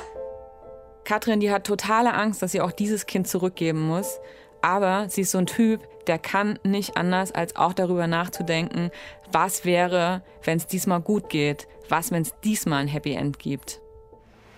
Katrin, 1.06 1.40
die 1.40 1.52
hat 1.52 1.64
totale 1.64 2.12
Angst, 2.12 2.42
dass 2.42 2.52
sie 2.52 2.60
auch 2.60 2.72
dieses 2.72 3.06
Kind 3.06 3.28
zurückgeben 3.28 3.80
muss. 3.80 4.18
Aber 4.60 5.08
sie 5.08 5.20
ist 5.22 5.30
so 5.30 5.38
ein 5.38 5.46
Typ, 5.46 5.80
der 6.06 6.18
kann 6.18 6.58
nicht 6.64 6.96
anders, 6.96 7.32
als 7.32 7.54
auch 7.56 7.72
darüber 7.72 8.06
nachzudenken, 8.08 8.90
was 9.30 9.64
wäre, 9.64 10.22
wenn 10.42 10.58
es 10.58 10.66
diesmal 10.66 11.00
gut 11.00 11.28
geht, 11.28 11.68
was, 11.88 12.10
wenn 12.10 12.22
es 12.22 12.34
diesmal 12.42 12.80
ein 12.80 12.88
Happy 12.88 13.14
End 13.14 13.38
gibt. 13.38 13.80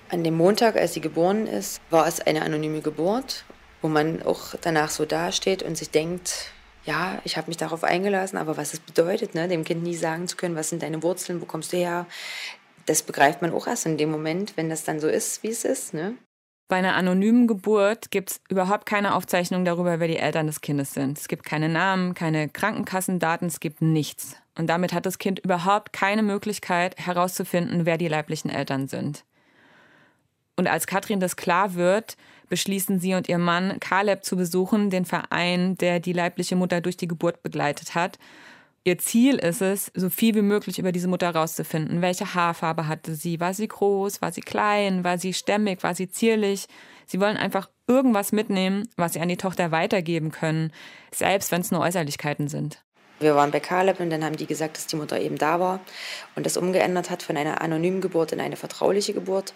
An 0.08 0.24
dem 0.24 0.36
Montag, 0.36 0.76
als 0.76 0.94
sie 0.94 1.02
geboren 1.02 1.46
ist, 1.46 1.82
war 1.90 2.06
es 2.06 2.20
eine 2.20 2.40
anonyme 2.40 2.80
Geburt, 2.80 3.44
wo 3.82 3.88
man 3.88 4.22
auch 4.22 4.54
danach 4.60 4.90
so 4.90 5.04
dasteht 5.04 5.62
und 5.62 5.76
sich 5.76 5.90
denkt, 5.90 6.52
ja, 6.86 7.20
ich 7.24 7.36
habe 7.36 7.48
mich 7.48 7.58
darauf 7.58 7.84
eingelassen, 7.84 8.38
aber 8.38 8.56
was 8.56 8.72
es 8.72 8.80
bedeutet, 8.80 9.34
ne, 9.34 9.48
dem 9.48 9.64
Kind 9.64 9.82
nie 9.82 9.96
sagen 9.96 10.26
zu 10.26 10.36
können, 10.36 10.56
was 10.56 10.70
sind 10.70 10.82
deine 10.82 11.02
Wurzeln, 11.02 11.42
wo 11.42 11.44
kommst 11.44 11.74
du 11.74 11.76
her, 11.76 12.06
das 12.86 13.02
begreift 13.02 13.42
man 13.42 13.52
auch 13.52 13.66
erst 13.66 13.84
in 13.84 13.98
dem 13.98 14.10
Moment, 14.10 14.56
wenn 14.56 14.70
das 14.70 14.84
dann 14.84 14.98
so 14.98 15.08
ist, 15.08 15.42
wie 15.42 15.48
es 15.48 15.66
ist. 15.66 15.92
Ne? 15.92 16.16
Bei 16.68 16.76
einer 16.76 16.96
anonymen 16.96 17.46
Geburt 17.46 18.10
gibt 18.10 18.30
es 18.30 18.40
überhaupt 18.50 18.84
keine 18.84 19.14
Aufzeichnung 19.14 19.64
darüber, 19.64 20.00
wer 20.00 20.08
die 20.08 20.18
Eltern 20.18 20.46
des 20.46 20.60
Kindes 20.60 20.92
sind. 20.92 21.18
Es 21.18 21.26
gibt 21.26 21.44
keine 21.44 21.70
Namen, 21.70 22.12
keine 22.12 22.50
Krankenkassendaten, 22.50 23.48
es 23.48 23.60
gibt 23.60 23.80
nichts. 23.80 24.36
Und 24.54 24.66
damit 24.66 24.92
hat 24.92 25.06
das 25.06 25.18
Kind 25.18 25.38
überhaupt 25.38 25.94
keine 25.94 26.22
Möglichkeit 26.22 26.94
herauszufinden, 26.98 27.86
wer 27.86 27.96
die 27.96 28.08
leiblichen 28.08 28.50
Eltern 28.50 28.86
sind. 28.86 29.24
Und 30.56 30.66
als 30.66 30.86
Katrin 30.86 31.20
das 31.20 31.36
klar 31.36 31.74
wird, 31.74 32.18
beschließen 32.50 33.00
sie 33.00 33.14
und 33.14 33.28
ihr 33.30 33.38
Mann, 33.38 33.80
Kaleb 33.80 34.24
zu 34.24 34.36
besuchen, 34.36 34.90
den 34.90 35.06
Verein, 35.06 35.78
der 35.78 36.00
die 36.00 36.12
leibliche 36.12 36.56
Mutter 36.56 36.82
durch 36.82 36.98
die 36.98 37.08
Geburt 37.08 37.42
begleitet 37.42 37.94
hat 37.94 38.18
Ihr 38.84 38.98
Ziel 38.98 39.36
ist 39.36 39.60
es, 39.60 39.90
so 39.94 40.08
viel 40.08 40.34
wie 40.34 40.42
möglich 40.42 40.78
über 40.78 40.92
diese 40.92 41.08
Mutter 41.08 41.26
herauszufinden. 41.26 42.00
Welche 42.00 42.34
Haarfarbe 42.34 42.86
hatte 42.86 43.14
sie? 43.14 43.40
War 43.40 43.52
sie 43.52 43.68
groß? 43.68 44.22
War 44.22 44.32
sie 44.32 44.40
klein? 44.40 45.04
War 45.04 45.18
sie 45.18 45.34
stämmig? 45.34 45.82
War 45.82 45.94
sie 45.94 46.08
zierlich? 46.08 46.66
Sie 47.06 47.20
wollen 47.20 47.36
einfach 47.36 47.68
irgendwas 47.86 48.32
mitnehmen, 48.32 48.88
was 48.96 49.14
sie 49.14 49.20
an 49.20 49.28
die 49.28 49.36
Tochter 49.36 49.72
weitergeben 49.72 50.30
können, 50.30 50.72
selbst 51.12 51.50
wenn 51.52 51.62
es 51.62 51.70
nur 51.70 51.80
Äußerlichkeiten 51.80 52.48
sind. 52.48 52.82
Wir 53.20 53.34
waren 53.34 53.50
bei 53.50 53.60
Caleb 53.60 53.98
und 53.98 54.10
dann 54.10 54.24
haben 54.24 54.36
die 54.36 54.46
gesagt, 54.46 54.76
dass 54.76 54.86
die 54.86 54.96
Mutter 54.96 55.20
eben 55.20 55.38
da 55.38 55.58
war 55.58 55.80
und 56.36 56.46
das 56.46 56.56
umgeändert 56.56 57.10
hat 57.10 57.22
von 57.22 57.36
einer 57.36 57.60
anonymen 57.60 58.00
Geburt 58.00 58.32
in 58.32 58.40
eine 58.40 58.56
vertrauliche 58.56 59.12
Geburt. 59.12 59.54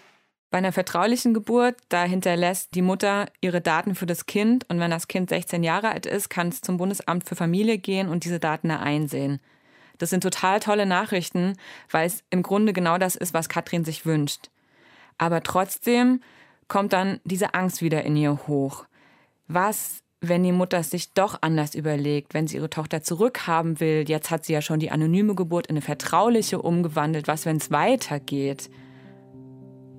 Bei 0.53 0.59
einer 0.59 0.71
vertraulichen 0.71 1.33
Geburt, 1.33 1.77
da 1.89 2.03
hinterlässt 2.03 2.75
die 2.75 2.83
Mutter 2.83 3.25
ihre 3.41 3.59
Daten 3.59 3.95
für 3.95 4.05
das 4.05 4.27
Kind 4.27 4.69
und 4.69 4.79
wenn 4.79 4.91
das 4.91 5.07
Kind 5.07 5.29
16 5.29 5.63
Jahre 5.63 5.89
alt 5.89 6.05
ist, 6.05 6.29
kann 6.29 6.49
es 6.49 6.61
zum 6.61 6.77
Bundesamt 6.77 7.27
für 7.27 7.35
Familie 7.35 7.79
gehen 7.79 8.07
und 8.07 8.23
diese 8.23 8.39
Daten 8.39 8.69
da 8.69 8.77
einsehen. 8.77 9.39
Das 9.97 10.11
sind 10.11 10.21
total 10.21 10.59
tolle 10.59 10.85
Nachrichten, 10.85 11.57
weil 11.89 12.05
es 12.05 12.23
im 12.29 12.43
Grunde 12.43 12.71
genau 12.71 12.99
das 12.99 13.15
ist, 13.15 13.33
was 13.33 13.49
Katrin 13.49 13.83
sich 13.83 14.05
wünscht. 14.05 14.51
Aber 15.17 15.41
trotzdem 15.41 16.21
kommt 16.67 16.93
dann 16.93 17.19
diese 17.23 17.55
Angst 17.55 17.81
wieder 17.81 18.03
in 18.03 18.15
ihr 18.15 18.45
hoch. 18.45 18.85
Was, 19.47 20.03
wenn 20.21 20.43
die 20.43 20.51
Mutter 20.51 20.77
es 20.77 20.91
sich 20.91 21.13
doch 21.13 21.39
anders 21.41 21.73
überlegt, 21.73 22.35
wenn 22.35 22.45
sie 22.45 22.57
ihre 22.57 22.69
Tochter 22.69 23.01
zurückhaben 23.01 23.79
will? 23.79 24.05
Jetzt 24.07 24.29
hat 24.29 24.45
sie 24.45 24.53
ja 24.53 24.61
schon 24.61 24.79
die 24.79 24.91
anonyme 24.91 25.33
Geburt 25.33 25.65
in 25.65 25.77
eine 25.77 25.81
vertrauliche 25.81 26.61
umgewandelt. 26.61 27.27
Was, 27.27 27.47
wenn 27.47 27.57
es 27.57 27.71
weitergeht? 27.71 28.69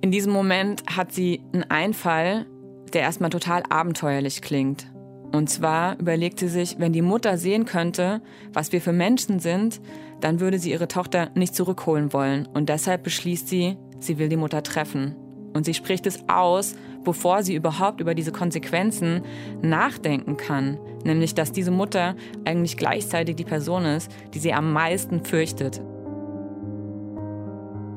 In 0.05 0.11
diesem 0.11 0.33
Moment 0.33 0.83
hat 0.85 1.13
sie 1.13 1.41
einen 1.51 1.63
Einfall, 1.63 2.45
der 2.93 3.01
erstmal 3.01 3.31
total 3.31 3.63
abenteuerlich 3.69 4.43
klingt. 4.43 4.85
Und 5.31 5.49
zwar 5.49 5.99
überlegt 5.99 6.37
sie 6.37 6.47
sich, 6.47 6.75
wenn 6.77 6.93
die 6.93 7.01
Mutter 7.01 7.39
sehen 7.39 7.65
könnte, 7.65 8.21
was 8.53 8.71
wir 8.71 8.81
für 8.81 8.91
Menschen 8.93 9.39
sind, 9.39 9.81
dann 10.21 10.39
würde 10.39 10.59
sie 10.59 10.69
ihre 10.69 10.87
Tochter 10.87 11.31
nicht 11.33 11.55
zurückholen 11.55 12.13
wollen. 12.13 12.47
Und 12.53 12.69
deshalb 12.69 13.01
beschließt 13.01 13.47
sie, 13.47 13.77
sie 13.97 14.19
will 14.19 14.29
die 14.29 14.37
Mutter 14.37 14.61
treffen. 14.61 15.15
Und 15.55 15.65
sie 15.65 15.73
spricht 15.73 16.05
es 16.05 16.19
aus, 16.29 16.75
bevor 17.03 17.41
sie 17.41 17.55
überhaupt 17.55 17.99
über 17.99 18.13
diese 18.13 18.31
Konsequenzen 18.31 19.23
nachdenken 19.63 20.37
kann. 20.37 20.77
Nämlich, 21.03 21.33
dass 21.33 21.51
diese 21.51 21.71
Mutter 21.71 22.15
eigentlich 22.45 22.77
gleichzeitig 22.77 23.37
die 23.37 23.43
Person 23.43 23.85
ist, 23.85 24.11
die 24.35 24.39
sie 24.39 24.53
am 24.53 24.71
meisten 24.71 25.25
fürchtet. 25.25 25.81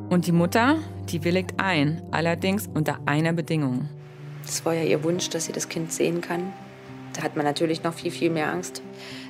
Und 0.09 0.27
die 0.27 0.33
Mutter, 0.33 0.77
die 1.11 1.23
willigt 1.25 1.55
ein, 1.59 2.03
allerdings 2.11 2.67
unter 2.73 2.99
einer 3.05 3.35
Bedingung. 3.35 3.89
Es 4.43 4.65
war 4.65 4.73
ja 4.73 4.83
ihr 4.83 5.05
Wunsch, 5.05 5.29
dass 5.29 5.45
sie 5.45 5.53
das 5.53 5.69
Kind 5.69 5.93
sehen 5.93 6.23
kann. 6.23 6.53
Da 7.13 7.23
hat 7.23 7.37
man 7.37 7.45
natürlich 7.45 7.83
noch 7.83 7.93
viel, 7.93 8.11
viel 8.11 8.31
mehr 8.31 8.51
Angst. 8.51 8.81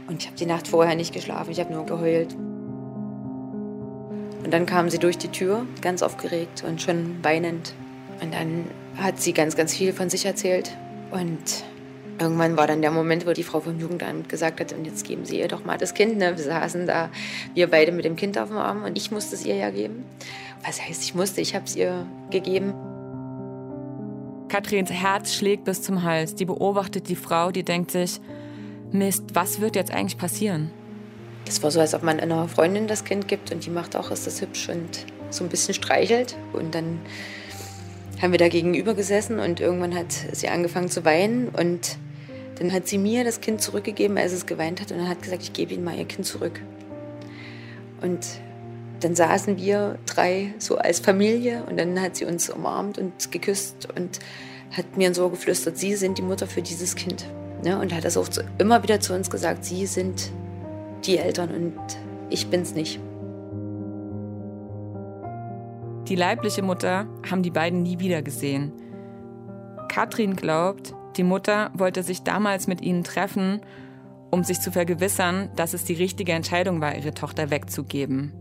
Und 0.07 0.23
ich 0.23 0.29
habe 0.29 0.37
die 0.37 0.47
Nacht 0.47 0.69
vorher 0.69 0.95
nicht 0.95 1.13
geschlafen, 1.13 1.51
ich 1.51 1.59
habe 1.59 1.73
nur 1.73 1.85
geheult. 1.85 2.35
Und 4.45 4.53
dann 4.53 4.67
kam 4.67 4.89
sie 4.89 4.99
durch 4.99 5.19
die 5.19 5.29
Tür, 5.29 5.67
ganz 5.83 6.03
aufgeregt 6.03 6.63
und 6.67 6.81
schon 6.81 7.17
weinend. 7.23 7.75
Und 8.23 8.33
dann 8.33 8.65
hat 8.97 9.21
sie 9.21 9.33
ganz, 9.33 9.57
ganz 9.57 9.75
viel 9.75 9.93
von 9.93 10.09
sich 10.09 10.27
erzählt. 10.27 10.77
Und 11.11 11.65
irgendwann 12.21 12.57
war 12.57 12.67
dann 12.67 12.83
der 12.83 12.91
Moment, 12.91 13.27
wo 13.27 13.33
die 13.33 13.43
Frau 13.43 13.61
vom 13.61 13.79
Jugendamt 13.79 14.29
gesagt 14.29 14.61
hat, 14.61 14.73
und 14.73 14.85
jetzt 14.85 15.07
geben 15.07 15.25
Sie 15.25 15.39
ihr 15.39 15.49
doch 15.49 15.65
mal 15.65 15.79
das 15.79 15.95
Kind. 15.95 16.19
Ne? 16.19 16.37
Wir 16.37 16.45
saßen 16.45 16.87
da, 16.87 17.11
wir 17.55 17.69
beide 17.69 17.93
mit 17.93 18.05
dem 18.05 18.17
Kind 18.17 18.39
auf 18.39 18.49
dem 18.49 18.59
Arm 18.59 18.85
und 18.85 18.97
ich 18.97 19.11
musste 19.11 19.35
es 19.35 19.45
ihr 19.45 19.57
ja 19.57 19.71
geben. 19.71 20.05
Was 20.65 20.81
heißt, 20.81 21.03
ich 21.03 21.15
musste, 21.15 21.41
ich 21.41 21.55
habe 21.55 21.65
es 21.65 21.77
ihr 21.77 22.07
gegeben. 22.31 22.75
Katrins 24.49 24.91
Herz 24.91 25.35
schlägt 25.35 25.65
bis 25.65 25.83
zum 25.83 26.03
Hals. 26.03 26.35
Die 26.35 26.45
beobachtet 26.45 27.09
die 27.09 27.17
Frau, 27.17 27.51
die 27.51 27.63
denkt 27.63 27.91
sich, 27.91 28.21
Mist, 28.91 29.25
was 29.35 29.61
wird 29.61 29.77
jetzt 29.77 29.93
eigentlich 29.93 30.19
passieren? 30.19 30.71
Das 31.45 31.63
war 31.63 31.71
so, 31.71 31.81
als 31.81 31.95
ob 31.95 32.03
man 32.03 32.21
einer 32.21 32.49
Freundin 32.49 32.87
das 32.87 33.05
Kind 33.05 33.29
gibt 33.29 33.53
und 33.53 33.65
die 33.65 33.71
macht 33.71 33.97
auch, 33.97 34.11
ist 34.11 34.27
das 34.27 34.41
hübsch 34.41 34.69
und 34.69 35.07
so 35.31 35.45
ein 35.45 35.51
bisschen 35.51 35.75
streichelt. 35.75 36.37
Und 36.53 36.75
dann 36.75 37.01
haben 38.21 38.33
wir 38.33 38.39
da 38.39 38.49
gegenüber 38.49 38.95
gesessen 38.95 39.39
und 39.39 39.61
irgendwann 39.61 39.95
hat 39.95 40.13
sie 40.33 40.49
angefangen 40.49 40.89
zu 40.89 41.05
weinen 41.05 41.49
und 41.49 41.99
dann 42.59 42.73
hat 42.73 42.89
sie 42.89 42.99
mir 42.99 43.25
das 43.25 43.41
Kind 43.41 43.63
zurückgegeben, 43.63 44.19
als 44.19 44.33
es 44.33 44.47
geweint 44.47 44.81
hat 44.81 44.91
und 44.91 44.99
dann 44.99 45.09
hat 45.09 45.23
gesagt, 45.23 45.43
ich 45.43 45.53
gebe 45.53 45.75
Ihnen 45.75 45.85
mal 45.85 45.97
Ihr 45.97 46.07
Kind 46.07 46.27
zurück. 46.27 46.61
Und 48.01 48.27
dann 49.01 49.15
saßen 49.15 49.57
wir 49.57 49.99
drei 50.07 50.55
so 50.59 50.77
als 50.77 50.99
Familie 50.99 51.65
und 51.69 51.79
dann 51.79 52.01
hat 52.01 52.17
sie 52.17 52.25
uns 52.25 52.51
umarmt 52.51 52.99
und 52.99 53.31
geküsst 53.31 53.89
und 53.97 54.19
hat 54.77 54.97
mir 54.97 55.15
so 55.15 55.29
geflüstert, 55.31 55.79
Sie 55.79 55.95
sind 55.95 56.19
die 56.19 56.23
Mutter 56.23 56.47
für 56.47 56.63
dieses 56.63 56.95
Kind. 56.95 57.27
Ne? 57.65 57.79
Und 57.79 57.95
hat 57.95 58.05
das 58.05 58.17
auch 58.17 58.29
immer 58.59 58.83
wieder 58.83 59.01
zu 59.01 59.15
uns 59.15 59.31
gesagt, 59.31 59.65
Sie 59.65 59.87
sind 59.87 60.31
die 61.07 61.19
Eltern 61.19 61.51
und 61.51 61.79
ich 62.31 62.49
bin's 62.49 62.75
nicht. 62.75 63.01
Die 66.09 66.17
leibliche 66.17 66.63
Mutter 66.63 67.07
haben 67.31 67.43
die 67.43 67.51
beiden 67.51 67.83
nie 67.83 67.99
wieder 67.99 68.23
gesehen. 68.23 68.73
Katrin 69.89 70.37
glaubt, 70.37 70.95
die 71.17 71.23
Mutter 71.23 71.71
wollte 71.75 72.03
sich 72.03 72.23
damals 72.23 72.67
mit 72.67 72.81
ihnen 72.83 73.05
treffen, 73.05 73.61
um 74.31 74.45
sich 74.45 74.61
zu 74.61 74.71
vergewissern, 74.71 75.51
dass 75.57 75.75
es 75.75 75.85
die 75.85 75.95
richtige 75.95 76.33
Entscheidung 76.33 76.81
war, 76.81 76.95
ihre 76.95 77.15
Tochter 77.15 77.51
wegzugeben. 77.51 78.33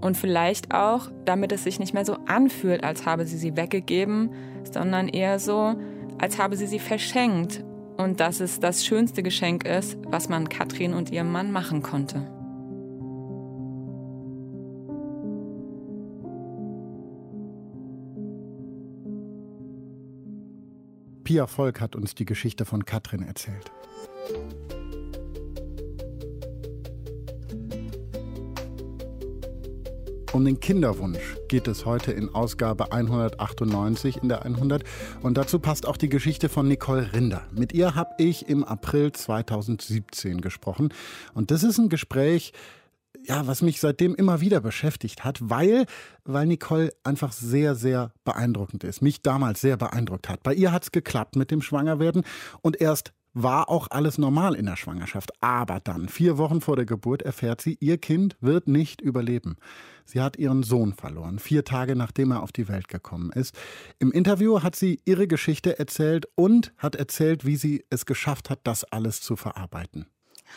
Und 0.00 0.16
vielleicht 0.16 0.72
auch, 0.74 1.10
damit 1.26 1.52
es 1.52 1.64
sich 1.64 1.78
nicht 1.78 1.92
mehr 1.92 2.06
so 2.06 2.16
anfühlt, 2.26 2.82
als 2.82 3.04
habe 3.04 3.26
sie 3.26 3.36
sie 3.36 3.56
weggegeben, 3.56 4.30
sondern 4.70 5.08
eher 5.08 5.38
so, 5.38 5.74
als 6.18 6.38
habe 6.38 6.56
sie 6.56 6.66
sie 6.66 6.78
verschenkt 6.78 7.62
und 7.98 8.20
dass 8.20 8.40
es 8.40 8.60
das 8.60 8.84
schönste 8.84 9.22
Geschenk 9.22 9.66
ist, 9.66 9.98
was 10.06 10.30
man 10.30 10.48
Katrin 10.48 10.94
und 10.94 11.10
ihrem 11.10 11.30
Mann 11.30 11.52
machen 11.52 11.82
konnte. 11.82 12.39
Pia 21.30 21.46
Volk 21.46 21.80
hat 21.80 21.94
uns 21.94 22.16
die 22.16 22.24
Geschichte 22.24 22.64
von 22.64 22.84
Katrin 22.84 23.22
erzählt. 23.22 23.70
Um 30.32 30.44
den 30.44 30.58
Kinderwunsch 30.58 31.36
geht 31.46 31.68
es 31.68 31.86
heute 31.86 32.10
in 32.10 32.34
Ausgabe 32.34 32.90
198 32.90 34.16
in 34.16 34.28
der 34.28 34.44
100 34.44 34.82
und 35.22 35.36
dazu 35.36 35.60
passt 35.60 35.86
auch 35.86 35.96
die 35.96 36.08
Geschichte 36.08 36.48
von 36.48 36.66
Nicole 36.66 37.12
Rinder. 37.12 37.46
Mit 37.52 37.72
ihr 37.74 37.94
habe 37.94 38.10
ich 38.18 38.48
im 38.48 38.64
April 38.64 39.12
2017 39.12 40.40
gesprochen 40.40 40.92
und 41.32 41.52
das 41.52 41.62
ist 41.62 41.78
ein 41.78 41.90
Gespräch, 41.90 42.52
ja, 43.24 43.46
was 43.46 43.62
mich 43.62 43.80
seitdem 43.80 44.14
immer 44.14 44.40
wieder 44.40 44.60
beschäftigt 44.60 45.24
hat, 45.24 45.38
weil, 45.40 45.86
weil 46.24 46.46
Nicole 46.46 46.92
einfach 47.04 47.32
sehr, 47.32 47.74
sehr 47.74 48.12
beeindruckend 48.24 48.84
ist. 48.84 49.02
Mich 49.02 49.22
damals 49.22 49.60
sehr 49.60 49.76
beeindruckt 49.76 50.28
hat. 50.28 50.42
Bei 50.42 50.54
ihr 50.54 50.72
hat 50.72 50.84
es 50.84 50.92
geklappt 50.92 51.36
mit 51.36 51.50
dem 51.50 51.62
Schwangerwerden 51.62 52.24
und 52.62 52.80
erst 52.80 53.12
war 53.32 53.68
auch 53.68 53.88
alles 53.90 54.18
normal 54.18 54.54
in 54.54 54.66
der 54.66 54.76
Schwangerschaft. 54.76 55.30
Aber 55.40 55.80
dann, 55.80 56.08
vier 56.08 56.38
Wochen 56.38 56.60
vor 56.60 56.76
der 56.76 56.84
Geburt, 56.84 57.22
erfährt 57.22 57.60
sie, 57.60 57.76
ihr 57.80 57.98
Kind 57.98 58.36
wird 58.40 58.66
nicht 58.66 59.00
überleben. 59.00 59.56
Sie 60.04 60.20
hat 60.20 60.36
ihren 60.36 60.64
Sohn 60.64 60.94
verloren, 60.94 61.38
vier 61.38 61.64
Tage 61.64 61.94
nachdem 61.94 62.32
er 62.32 62.42
auf 62.42 62.50
die 62.50 62.68
Welt 62.68 62.88
gekommen 62.88 63.30
ist. 63.30 63.56
Im 64.00 64.10
Interview 64.10 64.62
hat 64.62 64.74
sie 64.74 65.00
ihre 65.04 65.28
Geschichte 65.28 65.78
erzählt 65.78 66.26
und 66.34 66.72
hat 66.76 66.96
erzählt, 66.96 67.46
wie 67.46 67.56
sie 67.56 67.84
es 67.90 68.06
geschafft 68.06 68.50
hat, 68.50 68.60
das 68.64 68.84
alles 68.84 69.20
zu 69.20 69.36
verarbeiten. 69.36 70.06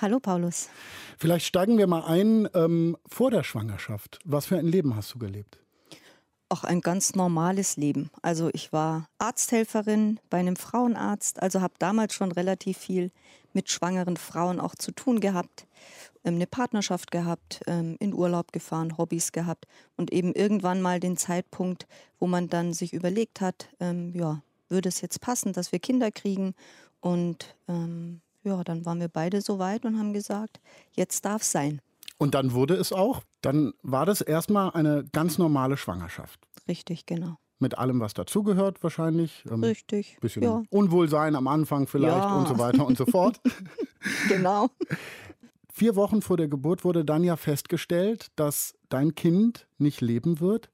Hallo 0.01 0.19
Paulus. 0.19 0.69
Vielleicht 1.17 1.45
steigen 1.45 1.77
wir 1.77 1.88
mal 1.88 2.03
ein 2.03 2.49
ähm, 2.53 2.97
vor 3.08 3.32
der 3.32 3.43
Schwangerschaft. 3.43 4.19
Was 4.25 4.47
für 4.47 4.58
ein 4.58 4.65
Leben 4.65 4.95
hast 4.95 5.13
du 5.13 5.19
gelebt? 5.19 5.63
auch 6.53 6.63
ein 6.63 6.82
ganz 6.82 7.15
normales 7.15 7.77
Leben. 7.77 8.12
Also 8.21 8.51
ich 8.53 8.71
war 8.71 9.10
Arzthelferin 9.17 10.19
bei 10.29 10.38
einem 10.38 10.56
Frauenarzt, 10.56 11.41
also 11.41 11.62
habe 11.62 11.73
damals 11.79 12.13
schon 12.13 12.32
relativ 12.32 12.77
viel 12.77 13.10
mit 13.53 13.71
schwangeren 13.71 14.17
Frauen 14.17 14.60
auch 14.60 14.75
zu 14.75 14.91
tun 14.91 15.19
gehabt, 15.19 15.65
ähm, 16.23 16.36
eine 16.36 16.45
Partnerschaft 16.45 17.10
gehabt, 17.10 17.62
ähm, 17.65 17.97
in 17.99 18.13
Urlaub 18.13 18.51
gefahren, 18.51 18.99
Hobbys 18.99 19.32
gehabt 19.32 19.65
und 19.97 20.13
eben 20.13 20.34
irgendwann 20.34 20.79
mal 20.79 20.99
den 20.99 21.17
Zeitpunkt, 21.17 21.88
wo 22.19 22.27
man 22.27 22.49
dann 22.49 22.73
sich 22.73 22.93
überlegt 22.93 23.41
hat, 23.41 23.69
ähm, 23.79 24.13
ja, 24.13 24.43
würde 24.69 24.89
es 24.89 25.01
jetzt 25.01 25.21
passen, 25.21 25.53
dass 25.53 25.71
wir 25.71 25.79
Kinder 25.79 26.12
kriegen 26.12 26.53
und 26.99 27.56
ja, 28.43 28.63
dann 28.63 28.86
waren 28.86 28.99
wir 28.99 29.08
beide 29.08 29.41
so 29.41 29.60
weit 29.60 29.86
und 29.86 29.97
haben 29.97 30.13
gesagt, 30.13 30.60
jetzt 30.91 31.25
darf 31.25 31.41
es 31.41 31.51
sein. 31.51 31.82
Und 32.17 32.36
dann 32.36 32.53
wurde 32.53 32.75
es 32.75 32.93
auch. 32.93 33.21
Dann 33.41 33.73
war 33.82 34.06
das 34.06 34.21
erstmal 34.21 34.71
eine 34.71 35.03
ganz 35.12 35.38
normale 35.38 35.77
Schwangerschaft. 35.77 36.39
Richtig, 36.67 37.06
genau. 37.06 37.38
Mit 37.60 37.77
allem, 37.77 37.99
was 37.99 38.13
dazugehört 38.13 38.84
wahrscheinlich. 38.84 39.43
Ähm, 39.49 39.63
Richtig. 39.63 40.17
Bisschen 40.21 40.43
ja. 40.43 40.63
Unwohlsein 40.69 41.36
am 41.36 41.47
Anfang 41.47 41.88
vielleicht 41.88 42.17
ja. 42.17 42.38
und 42.38 42.47
so 42.47 42.58
weiter 42.58 42.86
und 42.86 42.97
so 42.97 43.06
fort. 43.06 43.39
genau. 44.27 44.69
Vier 45.71 45.95
Wochen 45.95 46.21
vor 46.21 46.38
der 46.38 46.47
Geburt 46.47 46.84
wurde 46.84 47.03
dann 47.03 47.23
ja 47.23 47.36
festgestellt, 47.36 48.27
dass 48.36 48.75
dein 48.89 49.15
Kind 49.15 49.67
nicht 49.77 50.01
leben 50.01 50.39
wird. 50.39 50.69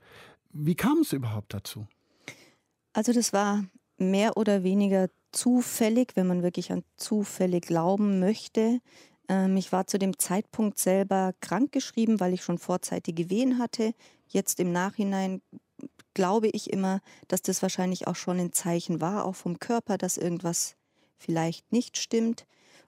Wie 0.51 0.75
kam 0.75 0.99
es 0.99 1.13
überhaupt 1.13 1.53
dazu? 1.53 1.88
Also 2.93 3.13
das 3.13 3.34
war 3.34 3.63
mehr 3.97 4.36
oder 4.38 4.63
weniger 4.63 5.10
zufällig, 5.32 6.15
wenn 6.15 6.28
man 6.28 6.44
wirklich 6.44 6.72
an 6.72 6.84
Zufälle 6.96 7.62
glauben 7.62 8.20
möchte. 8.20 8.80
Ähm, 9.28 9.58
ich 9.58 9.72
war 9.72 9.88
zu 9.88 10.00
dem 10.00 10.18
Zeitpunkt 10.18 10.80
selber 10.80 11.34
krankgeschrieben, 11.39 12.20
weil 12.20 12.34
ich 12.34 12.44
schon 12.44 12.58
vorzeitige 12.58 13.30
Wehen 13.30 13.60
hatte. 13.60 13.94
Jetzt 14.28 14.60
im 14.60 14.72
Nachhinein 14.72 15.42
glaube 16.13 16.48
ich 16.48 16.72
immer, 16.72 17.02
dass 17.28 17.42
das 17.42 17.62
wahrscheinlich 17.62 18.08
auch 18.08 18.15
schon 18.15 18.39
ein 18.39 18.52
Zeichen 18.52 19.00
war, 19.00 19.26
auch 19.26 19.36
vom 19.36 19.60
Körper, 19.60 19.98
dass 19.98 20.18
irgendwas 20.18 20.76
vielleicht 21.18 21.72
nicht 21.72 21.98
stimmt. 21.98 22.46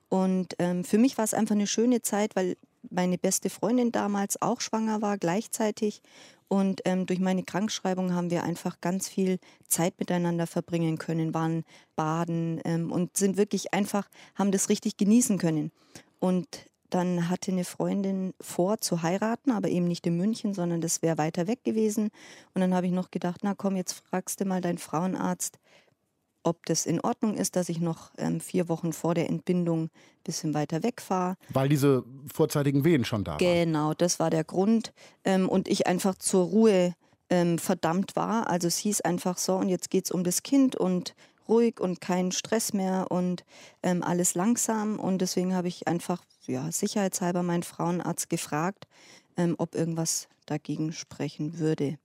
Und 0.08 0.54
ähm, 0.58 0.84
für 0.84 0.98
mich 0.98 1.16
war 1.16 1.24
es 1.24 1.34
einfach 1.34 1.54
eine 1.54 1.66
schöne 1.66 2.02
Zeit, 2.02 2.36
weil 2.36 2.56
meine 2.90 3.16
beste 3.16 3.48
Freundin 3.48 3.92
damals 3.92 4.40
auch 4.42 4.60
schwanger 4.60 5.00
war, 5.00 5.16
gleichzeitig. 5.16 6.02
Und 6.52 6.82
ähm, 6.84 7.06
durch 7.06 7.18
meine 7.18 7.44
Krankschreibung 7.44 8.12
haben 8.12 8.30
wir 8.30 8.42
einfach 8.42 8.82
ganz 8.82 9.08
viel 9.08 9.38
Zeit 9.68 9.98
miteinander 9.98 10.46
verbringen 10.46 10.98
können, 10.98 11.32
waren 11.32 11.64
baden 11.96 12.60
ähm, 12.66 12.92
und 12.92 13.16
sind 13.16 13.38
wirklich 13.38 13.72
einfach, 13.72 14.10
haben 14.34 14.52
das 14.52 14.68
richtig 14.68 14.98
genießen 14.98 15.38
können. 15.38 15.72
Und 16.18 16.46
dann 16.90 17.30
hatte 17.30 17.52
eine 17.52 17.64
Freundin 17.64 18.34
vor 18.38 18.76
zu 18.76 19.00
heiraten, 19.00 19.50
aber 19.50 19.70
eben 19.70 19.88
nicht 19.88 20.06
in 20.06 20.18
München, 20.18 20.52
sondern 20.52 20.82
das 20.82 21.00
wäre 21.00 21.16
weiter 21.16 21.46
weg 21.46 21.64
gewesen. 21.64 22.10
Und 22.52 22.60
dann 22.60 22.74
habe 22.74 22.84
ich 22.84 22.92
noch 22.92 23.10
gedacht, 23.10 23.40
na 23.42 23.54
komm, 23.54 23.74
jetzt 23.74 23.94
fragst 23.94 24.38
du 24.38 24.44
mal 24.44 24.60
deinen 24.60 24.76
Frauenarzt, 24.76 25.58
ob 26.44 26.66
das 26.66 26.86
in 26.86 27.00
Ordnung 27.00 27.34
ist, 27.34 27.56
dass 27.56 27.68
ich 27.68 27.80
noch 27.80 28.10
ähm, 28.18 28.40
vier 28.40 28.68
Wochen 28.68 28.92
vor 28.92 29.14
der 29.14 29.28
Entbindung 29.28 29.84
ein 29.84 29.90
bisschen 30.24 30.54
weiter 30.54 30.82
wegfahre. 30.82 31.36
Weil 31.50 31.68
diese 31.68 32.04
vorzeitigen 32.32 32.84
Wehen 32.84 33.04
schon 33.04 33.24
da 33.24 33.32
waren. 33.32 33.38
Genau, 33.38 33.94
das 33.94 34.18
war 34.18 34.30
der 34.30 34.44
Grund. 34.44 34.92
Ähm, 35.24 35.48
und 35.48 35.68
ich 35.68 35.86
einfach 35.86 36.16
zur 36.16 36.46
Ruhe 36.46 36.94
ähm, 37.30 37.58
verdammt 37.58 38.16
war. 38.16 38.48
Also 38.50 38.68
es 38.68 38.76
hieß 38.78 39.00
einfach 39.02 39.38
so, 39.38 39.56
und 39.56 39.68
jetzt 39.68 39.90
geht 39.90 40.06
es 40.06 40.10
um 40.10 40.24
das 40.24 40.42
Kind 40.42 40.76
und 40.76 41.14
ruhig 41.48 41.80
und 41.80 42.00
kein 42.00 42.32
Stress 42.32 42.72
mehr 42.72 43.10
und 43.10 43.44
ähm, 43.82 44.02
alles 44.02 44.34
langsam. 44.34 44.98
Und 44.98 45.18
deswegen 45.18 45.54
habe 45.54 45.68
ich 45.68 45.88
einfach 45.88 46.22
ja, 46.46 46.70
sicherheitshalber 46.70 47.42
meinen 47.42 47.62
Frauenarzt 47.62 48.28
gefragt, 48.28 48.86
ähm, 49.36 49.54
ob 49.58 49.74
irgendwas 49.74 50.28
dagegen 50.46 50.92
sprechen 50.92 51.58
würde. 51.58 51.98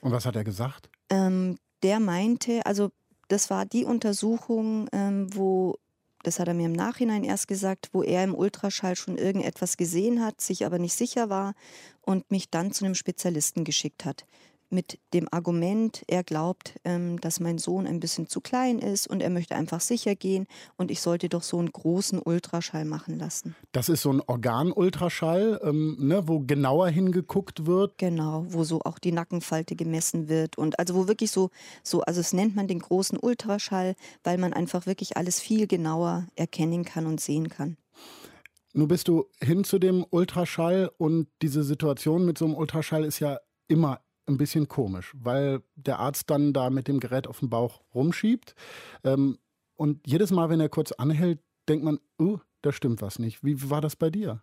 Und 0.00 0.10
was 0.10 0.26
hat 0.26 0.36
er 0.36 0.44
gesagt? 0.44 0.90
Ähm, 1.10 1.58
der 1.82 2.00
meinte, 2.00 2.64
also 2.66 2.90
das 3.32 3.48
war 3.48 3.64
die 3.64 3.84
Untersuchung, 3.84 4.88
ähm, 4.92 5.26
wo, 5.34 5.78
das 6.22 6.38
hat 6.38 6.48
er 6.48 6.54
mir 6.54 6.66
im 6.66 6.72
Nachhinein 6.72 7.24
erst 7.24 7.48
gesagt, 7.48 7.88
wo 7.92 8.02
er 8.02 8.22
im 8.24 8.34
Ultraschall 8.34 8.94
schon 8.94 9.16
irgendetwas 9.16 9.76
gesehen 9.76 10.22
hat, 10.22 10.40
sich 10.40 10.66
aber 10.66 10.78
nicht 10.78 10.94
sicher 10.94 11.30
war 11.30 11.54
und 12.02 12.30
mich 12.30 12.50
dann 12.50 12.72
zu 12.72 12.84
einem 12.84 12.94
Spezialisten 12.94 13.64
geschickt 13.64 14.04
hat 14.04 14.26
mit 14.72 14.98
dem 15.14 15.28
Argument, 15.30 16.02
er 16.08 16.24
glaubt, 16.24 16.80
ähm, 16.84 17.20
dass 17.20 17.40
mein 17.40 17.58
Sohn 17.58 17.86
ein 17.86 18.00
bisschen 18.00 18.26
zu 18.26 18.40
klein 18.40 18.78
ist 18.78 19.06
und 19.06 19.22
er 19.22 19.30
möchte 19.30 19.54
einfach 19.54 19.80
sicher 19.80 20.14
gehen 20.14 20.46
und 20.76 20.90
ich 20.90 21.00
sollte 21.00 21.28
doch 21.28 21.42
so 21.42 21.58
einen 21.58 21.70
großen 21.70 22.18
Ultraschall 22.18 22.84
machen 22.84 23.18
lassen. 23.18 23.54
Das 23.72 23.88
ist 23.88 24.02
so 24.02 24.12
ein 24.12 24.22
Organultraschall, 24.26 25.60
ähm, 25.62 25.96
ne, 26.00 26.26
wo 26.26 26.40
genauer 26.40 26.88
hingeguckt 26.88 27.66
wird. 27.66 27.98
Genau, 27.98 28.46
wo 28.48 28.64
so 28.64 28.80
auch 28.82 28.98
die 28.98 29.12
Nackenfalte 29.12 29.76
gemessen 29.76 30.28
wird 30.28 30.58
und 30.58 30.78
also 30.78 30.94
wo 30.94 31.08
wirklich 31.08 31.30
so, 31.30 31.50
so 31.82 32.00
also 32.02 32.20
es 32.20 32.32
nennt 32.32 32.56
man 32.56 32.66
den 32.66 32.80
großen 32.80 33.18
Ultraschall, 33.18 33.94
weil 34.24 34.38
man 34.38 34.52
einfach 34.52 34.86
wirklich 34.86 35.16
alles 35.16 35.40
viel 35.40 35.66
genauer 35.66 36.26
erkennen 36.34 36.84
kann 36.84 37.06
und 37.06 37.20
sehen 37.20 37.48
kann. 37.48 37.76
Nun 38.74 38.88
bist 38.88 39.08
du 39.08 39.26
hin 39.42 39.64
zu 39.64 39.78
dem 39.78 40.06
Ultraschall 40.08 40.90
und 40.96 41.28
diese 41.42 41.62
Situation 41.62 42.24
mit 42.24 42.38
so 42.38 42.46
einem 42.46 42.54
Ultraschall 42.54 43.04
ist 43.04 43.18
ja 43.20 43.38
immer 43.68 44.00
ein 44.32 44.38
bisschen 44.38 44.68
komisch, 44.68 45.14
weil 45.18 45.62
der 45.76 45.98
Arzt 45.98 46.30
dann 46.30 46.52
da 46.52 46.70
mit 46.70 46.88
dem 46.88 47.00
Gerät 47.00 47.26
auf 47.26 47.40
dem 47.40 47.50
Bauch 47.50 47.80
rumschiebt. 47.94 48.54
Ähm, 49.04 49.38
und 49.76 50.00
jedes 50.06 50.30
Mal, 50.30 50.48
wenn 50.50 50.60
er 50.60 50.68
kurz 50.68 50.92
anhält, 50.92 51.40
denkt 51.68 51.84
man, 51.84 51.98
uh, 52.20 52.38
da 52.62 52.72
stimmt 52.72 53.02
was 53.02 53.18
nicht. 53.18 53.44
Wie 53.44 53.70
war 53.70 53.80
das 53.80 53.96
bei 53.96 54.10
dir? 54.10 54.42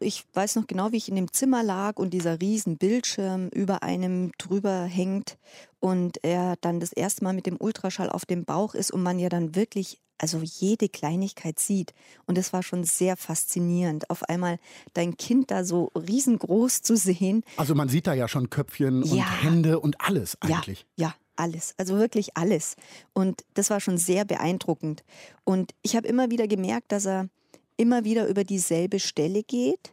ich 0.00 0.24
weiß 0.34 0.56
noch 0.56 0.66
genau, 0.66 0.92
wie 0.92 0.96
ich 0.96 1.08
in 1.08 1.16
dem 1.16 1.32
Zimmer 1.32 1.62
lag 1.62 1.98
und 1.98 2.10
dieser 2.10 2.40
riesen 2.40 2.76
Bildschirm 2.76 3.48
über 3.48 3.82
einem 3.82 4.32
drüber 4.38 4.84
hängt 4.84 5.38
und 5.80 6.22
er 6.22 6.56
dann 6.60 6.80
das 6.80 6.92
erste 6.92 7.24
Mal 7.24 7.32
mit 7.32 7.46
dem 7.46 7.56
Ultraschall 7.58 8.10
auf 8.10 8.24
dem 8.24 8.44
Bauch 8.44 8.74
ist 8.74 8.90
und 8.90 9.02
man 9.02 9.18
ja 9.18 9.28
dann 9.28 9.54
wirklich 9.54 10.00
also 10.18 10.40
jede 10.42 10.88
Kleinigkeit 10.88 11.58
sieht. 11.58 11.92
Und 12.26 12.38
es 12.38 12.52
war 12.52 12.62
schon 12.62 12.84
sehr 12.84 13.16
faszinierend, 13.16 14.10
auf 14.10 14.22
einmal 14.24 14.58
dein 14.94 15.16
Kind 15.16 15.50
da 15.50 15.64
so 15.64 15.90
riesengroß 15.94 16.82
zu 16.82 16.96
sehen. 16.96 17.42
Also 17.56 17.74
man 17.74 17.88
sieht 17.88 18.06
da 18.06 18.14
ja 18.14 18.28
schon 18.28 18.50
Köpfchen 18.50 19.02
Ja. 19.02 19.12
und 19.12 19.42
Hände 19.42 19.80
und 19.80 20.00
alles 20.00 20.36
eigentlich. 20.40 20.86
Ja, 20.96 21.08
ja, 21.08 21.14
alles. 21.36 21.74
Also 21.76 21.98
wirklich 21.98 22.36
alles. 22.36 22.76
Und 23.12 23.44
das 23.54 23.70
war 23.70 23.80
schon 23.80 23.98
sehr 23.98 24.24
beeindruckend. 24.24 25.04
Und 25.44 25.72
ich 25.82 25.96
habe 25.96 26.08
immer 26.08 26.30
wieder 26.30 26.46
gemerkt, 26.48 26.92
dass 26.92 27.06
er 27.06 27.28
immer 27.76 28.04
wieder 28.04 28.26
über 28.26 28.44
dieselbe 28.44 29.00
Stelle 29.00 29.42
geht 29.42 29.92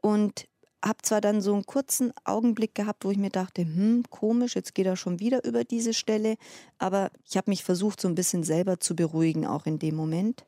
und 0.00 0.46
habe 0.84 0.98
zwar 1.02 1.20
dann 1.20 1.40
so 1.40 1.54
einen 1.54 1.66
kurzen 1.66 2.12
Augenblick 2.24 2.74
gehabt, 2.74 3.04
wo 3.04 3.10
ich 3.10 3.18
mir 3.18 3.30
dachte, 3.30 3.62
hm, 3.62 4.04
komisch, 4.10 4.54
jetzt 4.56 4.74
geht 4.74 4.86
er 4.86 4.96
schon 4.96 5.20
wieder 5.20 5.44
über 5.44 5.64
diese 5.64 5.94
Stelle, 5.94 6.36
aber 6.78 7.10
ich 7.28 7.36
habe 7.36 7.50
mich 7.50 7.64
versucht, 7.64 8.00
so 8.00 8.08
ein 8.08 8.14
bisschen 8.14 8.42
selber 8.42 8.80
zu 8.80 8.96
beruhigen, 8.96 9.46
auch 9.46 9.66
in 9.66 9.78
dem 9.78 9.94
Moment. 9.94 10.44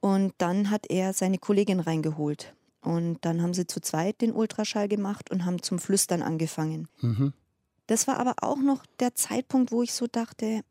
Und 0.00 0.34
dann 0.38 0.70
hat 0.70 0.90
er 0.90 1.12
seine 1.12 1.38
Kollegin 1.38 1.80
reingeholt. 1.80 2.54
Und 2.82 3.24
dann 3.24 3.40
haben 3.40 3.54
sie 3.54 3.66
zu 3.66 3.80
zweit 3.80 4.20
den 4.20 4.32
Ultraschall 4.32 4.88
gemacht 4.88 5.30
und 5.30 5.46
haben 5.46 5.62
zum 5.62 5.78
Flüstern 5.78 6.20
angefangen. 6.20 6.88
Das 7.86 8.06
war 8.06 8.18
aber 8.18 8.34
auch 8.42 8.58
noch 8.58 8.84
der 9.00 9.14
Zeitpunkt, 9.14 9.72
wo 9.72 9.82
ich 9.82 9.94
so 9.94 10.06
dachte, 10.06 10.62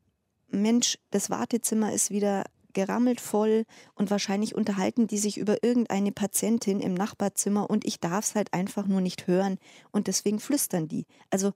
Mensch, 0.50 1.00
das 1.10 1.30
Wartezimmer 1.30 1.94
ist 1.94 2.12
wieder 2.12 2.44
gerammelt 2.74 3.22
voll 3.22 3.66
und 3.96 4.12
wahrscheinlich 4.12 4.56
unterhalten 4.56 5.08
die 5.08 5.18
sich 5.18 5.38
über 5.38 5.64
irgendeine 5.64 6.12
Patientin 6.12 6.80
im 6.80 6.94
Nachbarzimmer 6.94 7.70
und 7.70 7.86
ich 7.86 8.00
darf 8.00 8.26
es 8.26 8.36
halt 8.36 8.54
einfach 8.54 8.88
nur 8.88 9.02
nicht 9.02 9.28
hören 9.28 9.58
und 9.92 10.08
deswegen 10.08 10.40
flüstern 10.40 10.88
die. 10.88 11.06
Also 11.30 11.54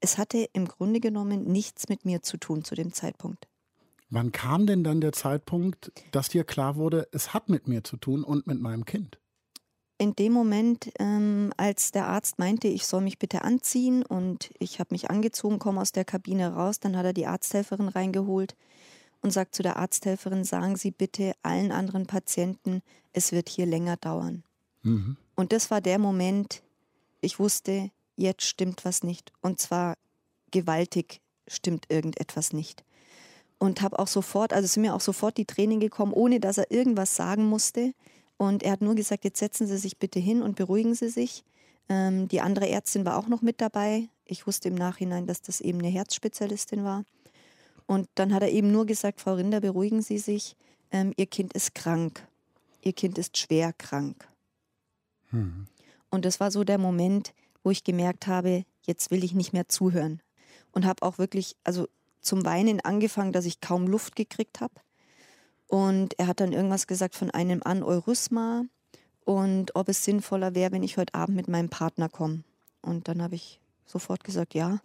es 0.00 0.18
hatte 0.18 0.48
im 0.52 0.66
Grunde 0.66 1.00
genommen 1.00 1.44
nichts 1.44 1.88
mit 1.88 2.04
mir 2.04 2.22
zu 2.22 2.36
tun 2.36 2.64
zu 2.64 2.74
dem 2.74 2.92
Zeitpunkt. 2.92 3.48
Wann 4.10 4.32
kam 4.32 4.66
denn 4.66 4.84
dann 4.84 5.00
der 5.00 5.12
Zeitpunkt, 5.12 5.92
dass 6.12 6.28
dir 6.28 6.44
klar 6.44 6.76
wurde, 6.76 7.08
es 7.12 7.34
hat 7.34 7.48
mit 7.48 7.68
mir 7.68 7.84
zu 7.84 7.96
tun 7.96 8.24
und 8.24 8.46
mit 8.46 8.60
meinem 8.60 8.84
Kind? 8.84 9.18
in 9.98 10.14
dem 10.14 10.32
Moment, 10.32 10.90
ähm, 11.00 11.52
als 11.56 11.90
der 11.90 12.06
Arzt 12.06 12.38
meinte, 12.38 12.68
ich 12.68 12.86
soll 12.86 13.00
mich 13.00 13.18
bitte 13.18 13.42
anziehen 13.42 14.04
und 14.04 14.50
ich 14.60 14.78
habe 14.78 14.94
mich 14.94 15.10
angezogen, 15.10 15.58
komme 15.58 15.80
aus 15.80 15.92
der 15.92 16.04
Kabine 16.04 16.54
raus, 16.54 16.78
dann 16.78 16.96
hat 16.96 17.04
er 17.04 17.12
die 17.12 17.26
Arzthelferin 17.26 17.88
reingeholt 17.88 18.54
und 19.20 19.30
sagt 19.32 19.54
zu 19.54 19.62
der 19.62 19.76
Arzthelferin, 19.76 20.44
sagen 20.44 20.76
Sie 20.76 20.90
bitte 20.90 21.32
allen 21.42 21.72
anderen 21.72 22.06
Patienten, 22.06 22.82
es 23.12 23.32
wird 23.32 23.48
hier 23.48 23.66
länger 23.66 23.96
dauern. 23.96 24.44
Und 25.34 25.52
das 25.52 25.70
war 25.70 25.80
der 25.80 25.98
Moment, 25.98 26.62
ich 27.20 27.38
wusste, 27.38 27.90
jetzt 28.16 28.42
stimmt 28.42 28.84
was 28.84 29.02
nicht. 29.02 29.32
Und 29.40 29.60
zwar 29.60 29.96
gewaltig 30.50 31.20
stimmt 31.46 31.86
irgendetwas 31.88 32.52
nicht. 32.52 32.84
Und 33.58 33.82
habe 33.82 33.98
auch 33.98 34.06
sofort, 34.06 34.52
also 34.52 34.68
sind 34.68 34.82
mir 34.82 34.94
auch 34.94 35.00
sofort 35.00 35.36
die 35.36 35.44
Tränen 35.44 35.80
gekommen, 35.80 36.12
ohne 36.12 36.38
dass 36.38 36.58
er 36.58 36.70
irgendwas 36.70 37.16
sagen 37.16 37.44
musste. 37.46 37.92
Und 38.36 38.62
er 38.62 38.72
hat 38.72 38.82
nur 38.82 38.94
gesagt, 38.94 39.24
jetzt 39.24 39.40
setzen 39.40 39.66
Sie 39.66 39.78
sich 39.78 39.98
bitte 39.98 40.20
hin 40.20 40.42
und 40.42 40.54
beruhigen 40.54 40.94
Sie 40.94 41.08
sich. 41.08 41.44
Ähm, 41.88 42.28
die 42.28 42.40
andere 42.40 42.68
Ärztin 42.68 43.04
war 43.04 43.16
auch 43.16 43.26
noch 43.26 43.42
mit 43.42 43.60
dabei. 43.60 44.08
Ich 44.26 44.46
wusste 44.46 44.68
im 44.68 44.76
Nachhinein, 44.76 45.26
dass 45.26 45.42
das 45.42 45.60
eben 45.60 45.78
eine 45.78 45.88
Herzspezialistin 45.88 46.84
war. 46.84 47.04
Und 47.88 48.06
dann 48.16 48.34
hat 48.34 48.42
er 48.42 48.50
eben 48.50 48.70
nur 48.70 48.84
gesagt, 48.84 49.18
Frau 49.18 49.34
Rinder, 49.34 49.62
beruhigen 49.62 50.02
Sie 50.02 50.18
sich. 50.18 50.56
Ähm, 50.92 51.14
Ihr 51.16 51.24
Kind 51.24 51.54
ist 51.54 51.74
krank. 51.74 52.22
Ihr 52.82 52.92
Kind 52.92 53.16
ist 53.16 53.38
schwer 53.38 53.72
krank. 53.72 54.28
Und 56.10 56.26
das 56.26 56.38
war 56.38 56.50
so 56.50 56.64
der 56.64 56.76
Moment, 56.76 57.32
wo 57.64 57.70
ich 57.70 57.84
gemerkt 57.84 58.26
habe, 58.26 58.66
jetzt 58.86 59.10
will 59.10 59.24
ich 59.24 59.32
nicht 59.32 59.54
mehr 59.54 59.68
zuhören. 59.68 60.20
Und 60.72 60.84
habe 60.84 61.02
auch 61.02 61.16
wirklich, 61.16 61.56
also 61.64 61.88
zum 62.20 62.44
Weinen 62.44 62.80
angefangen, 62.80 63.32
dass 63.32 63.46
ich 63.46 63.62
kaum 63.62 63.86
Luft 63.86 64.16
gekriegt 64.16 64.60
habe. 64.60 64.74
Und 65.66 66.18
er 66.18 66.26
hat 66.26 66.40
dann 66.40 66.52
irgendwas 66.52 66.86
gesagt 66.86 67.14
von 67.14 67.30
einem 67.30 67.62
Aneurysma 67.64 68.64
und 69.24 69.74
ob 69.74 69.88
es 69.88 70.04
sinnvoller 70.04 70.54
wäre, 70.54 70.72
wenn 70.72 70.82
ich 70.82 70.98
heute 70.98 71.14
Abend 71.14 71.36
mit 71.36 71.48
meinem 71.48 71.70
Partner 71.70 72.10
komme. 72.10 72.44
Und 72.82 73.08
dann 73.08 73.22
habe 73.22 73.34
ich 73.34 73.60
sofort 73.86 74.24
gesagt, 74.24 74.52
ja, 74.52 74.78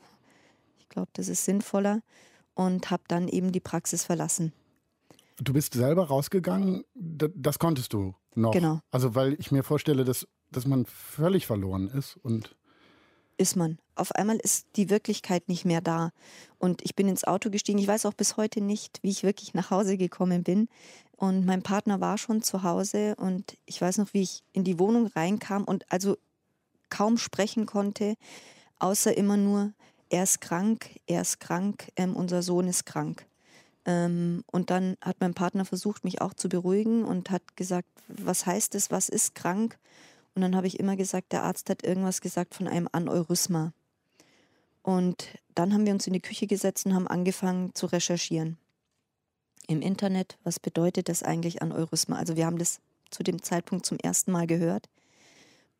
ich 0.80 0.88
glaube, 0.88 1.10
das 1.14 1.28
ist 1.28 1.44
sinnvoller 1.44 2.02
und 2.54 2.92
habe 2.92 3.04
dann 3.08 3.28
eben 3.28 3.52
die 3.52 3.60
Praxis 3.60 4.04
verlassen. 4.04 4.54
Du 5.38 5.54
bist 5.54 5.74
selber 5.74 6.08
rausgegangen, 6.08 6.84
das 6.94 7.60
konntest 7.60 7.94
du 7.94 8.14
noch. 8.36 8.52
Genau. 8.52 8.80
Also 8.92 9.16
weil 9.16 9.34
ich 9.40 9.52
mir 9.52 9.64
vorstelle, 9.64 10.04
dass, 10.04 10.28
dass 10.52 10.68
man 10.68 10.86
völlig 10.86 11.48
verloren 11.48 11.90
ist 11.90 12.18
und 12.18 12.56
ist 13.38 13.56
man. 13.56 13.80
Auf 13.96 14.12
einmal 14.14 14.38
ist 14.38 14.68
die 14.76 14.90
Wirklichkeit 14.90 15.50
nicht 15.50 15.66
mehr 15.66 15.82
da. 15.82 16.12
Und 16.60 16.84
ich 16.84 16.96
bin 16.96 17.08
ins 17.08 17.24
Auto 17.24 17.50
gestiegen. 17.50 17.80
Ich 17.80 17.88
weiß 17.88 18.06
auch 18.06 18.14
bis 18.14 18.38
heute 18.38 18.62
nicht, 18.62 19.00
wie 19.02 19.10
ich 19.10 19.24
wirklich 19.24 19.54
nach 19.54 19.72
Hause 19.72 19.98
gekommen 19.98 20.44
bin. 20.44 20.70
Und 21.18 21.46
mein 21.46 21.64
Partner 21.64 22.00
war 22.00 22.18
schon 22.18 22.42
zu 22.42 22.64
Hause 22.64 23.16
und 23.16 23.58
ich 23.66 23.82
weiß 23.82 23.98
noch, 23.98 24.14
wie 24.14 24.22
ich 24.22 24.44
in 24.52 24.64
die 24.64 24.80
Wohnung 24.80 25.08
reinkam 25.08 25.64
und 25.64 25.86
also 25.92 26.18
kaum 26.90 27.18
sprechen 27.18 27.66
konnte, 27.66 28.16
außer 28.80 29.16
immer 29.16 29.38
nur, 29.38 29.74
er 30.10 30.24
ist 30.24 30.42
krank, 30.42 31.00
er 31.08 31.22
ist 31.22 31.40
krank, 31.40 31.92
ähm, 31.96 32.16
unser 32.16 32.44
Sohn 32.44 32.68
ist 32.68 32.86
krank. 32.86 33.26
Ähm, 33.86 34.44
und 34.52 34.70
dann 34.70 34.98
hat 35.02 35.18
mein 35.20 35.34
Partner 35.34 35.66
versucht, 35.66 36.04
mich 36.04 36.22
auch 36.22 36.34
zu 36.34 36.50
beruhigen 36.50 37.04
und 37.04 37.30
hat 37.30 37.58
gesagt, 37.58 37.90
was 38.08 38.46
heißt 38.46 38.76
es, 38.76 38.92
was 38.92 39.10
ist 39.10 39.36
krank? 39.36 39.78
Und 40.36 40.42
dann 40.42 40.56
habe 40.56 40.68
ich 40.68 40.80
immer 40.80 40.96
gesagt, 40.96 41.32
der 41.32 41.44
Arzt 41.44 41.70
hat 41.70 41.84
irgendwas 41.84 42.22
gesagt 42.22 42.56
von 42.56 42.68
einem 42.68 42.88
Aneurysma. 42.92 43.74
Und 44.82 45.38
dann 45.56 45.74
haben 45.74 45.86
wir 45.86 45.94
uns 45.94 46.08
in 46.08 46.14
die 46.14 46.22
Küche 46.22 46.48
gesetzt 46.48 46.86
und 46.86 46.94
haben 46.94 47.08
angefangen 47.08 47.74
zu 47.76 47.86
recherchieren. 47.86 48.58
Im 49.68 49.82
Internet, 49.82 50.38
was 50.44 50.60
bedeutet 50.60 51.08
das 51.08 51.24
eigentlich 51.24 51.62
Aneurysma? 51.62 52.18
Also 52.18 52.36
wir 52.36 52.46
haben 52.46 52.58
das 52.58 52.80
zu 53.10 53.24
dem 53.24 53.42
Zeitpunkt 53.42 53.86
zum 53.86 53.98
ersten 54.00 54.32
Mal 54.32 54.48
gehört 54.48 54.90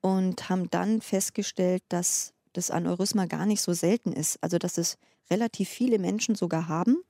und 0.02 0.50
haben 0.50 0.70
dann 0.70 1.02
festgestellt, 1.02 1.84
dass 1.90 2.33
das 2.54 2.72
Aneurysma 2.72 3.26
gar 3.26 3.46
nicht 3.46 3.62
so 3.62 3.74
selten 3.74 4.14
ist. 4.14 4.42
Also 4.42 4.58
dass 4.58 4.78
es 4.78 4.98
relativ 5.30 5.70
viele 5.70 6.00
Menschen 6.00 6.36
sogar 6.36 6.68
haben. 6.68 7.04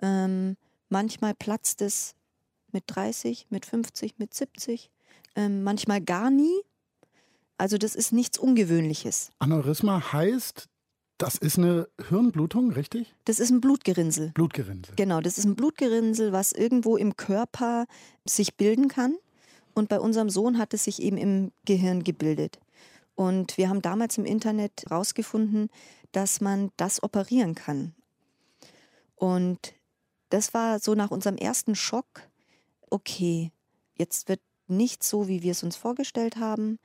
Ähm, 0.00 0.56
manchmal 0.88 1.34
platzt 1.34 1.82
es 1.82 2.14
mit 2.72 2.84
30, 2.86 3.46
mit 3.50 3.66
50, 3.66 4.18
mit 4.18 4.34
70, 4.34 4.90
ähm, 5.36 5.62
manchmal 5.62 6.00
gar 6.00 6.30
nie. 6.30 6.62
Also 7.58 7.78
das 7.78 7.94
ist 7.94 8.12
nichts 8.12 8.38
Ungewöhnliches. 8.38 9.30
Aneurysma 9.38 10.12
heißt, 10.12 10.68
das 11.18 11.36
ist 11.36 11.58
eine 11.58 11.88
Hirnblutung, 12.08 12.72
richtig? 12.72 13.14
Das 13.26 13.38
ist 13.38 13.50
ein 13.50 13.60
Blutgerinnsel. 13.60 14.30
Blutgerinnsel. 14.30 14.96
Genau, 14.96 15.20
das 15.20 15.38
ist 15.38 15.44
ein 15.44 15.54
Blutgerinnsel, 15.54 16.32
was 16.32 16.52
irgendwo 16.52 16.96
im 16.96 17.16
Körper 17.16 17.86
sich 18.24 18.56
bilden 18.56 18.88
kann. 18.88 19.16
Und 19.74 19.88
bei 19.88 20.00
unserem 20.00 20.30
Sohn 20.30 20.58
hat 20.58 20.74
es 20.74 20.84
sich 20.84 21.00
eben 21.00 21.16
im 21.16 21.52
Gehirn 21.64 22.02
gebildet. 22.02 22.58
Und 23.14 23.56
wir 23.58 23.68
haben 23.68 23.82
damals 23.82 24.18
im 24.18 24.24
Internet 24.24 24.84
herausgefunden, 24.88 25.68
dass 26.12 26.40
man 26.40 26.70
das 26.76 27.02
operieren 27.02 27.54
kann. 27.54 27.94
Und 29.16 29.74
das 30.30 30.54
war 30.54 30.78
so 30.78 30.94
nach 30.94 31.10
unserem 31.10 31.36
ersten 31.36 31.74
Schock, 31.74 32.28
okay, 32.90 33.52
jetzt 33.94 34.28
wird 34.28 34.40
nicht 34.66 35.02
so, 35.02 35.28
wie 35.28 35.42
wir 35.42 35.52
es 35.52 35.62
uns 35.62 35.76
vorgestellt 35.76 36.36
haben. 36.36 36.78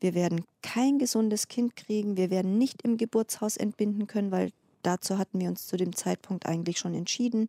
Wir 0.00 0.14
werden 0.14 0.44
kein 0.62 0.98
gesundes 0.98 1.48
Kind 1.48 1.76
kriegen. 1.76 2.16
Wir 2.16 2.30
werden 2.30 2.58
nicht 2.58 2.82
im 2.82 2.96
Geburtshaus 2.96 3.56
entbinden 3.56 4.06
können, 4.06 4.30
weil 4.30 4.50
dazu 4.82 5.18
hatten 5.18 5.40
wir 5.40 5.48
uns 5.48 5.66
zu 5.66 5.76
dem 5.76 5.94
Zeitpunkt 5.94 6.46
eigentlich 6.46 6.78
schon 6.78 6.94
entschieden, 6.94 7.48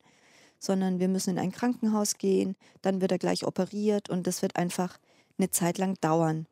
sondern 0.59 0.99
wir 0.99 1.07
müssen 1.07 1.31
in 1.31 1.39
ein 1.39 1.51
Krankenhaus 1.51 2.17
gehen, 2.17 2.55
dann 2.81 3.01
wird 3.01 3.11
er 3.11 3.19
gleich 3.19 3.45
operiert 3.45 4.09
und 4.09 4.27
das 4.27 4.41
wird 4.41 4.55
einfach 4.55 4.97
eine 5.37 5.49
Zeit 5.51 5.77
lang 5.77 5.95
dauern. 6.01 6.47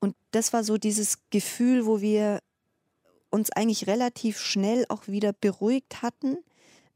Und 0.00 0.14
das 0.30 0.52
war 0.52 0.64
so 0.64 0.78
dieses 0.78 1.18
Gefühl, 1.30 1.86
wo 1.86 2.00
wir 2.00 2.40
uns 3.30 3.50
eigentlich 3.50 3.86
relativ 3.86 4.38
schnell 4.38 4.86
auch 4.88 5.06
wieder 5.06 5.32
beruhigt 5.32 6.02
hatten 6.02 6.38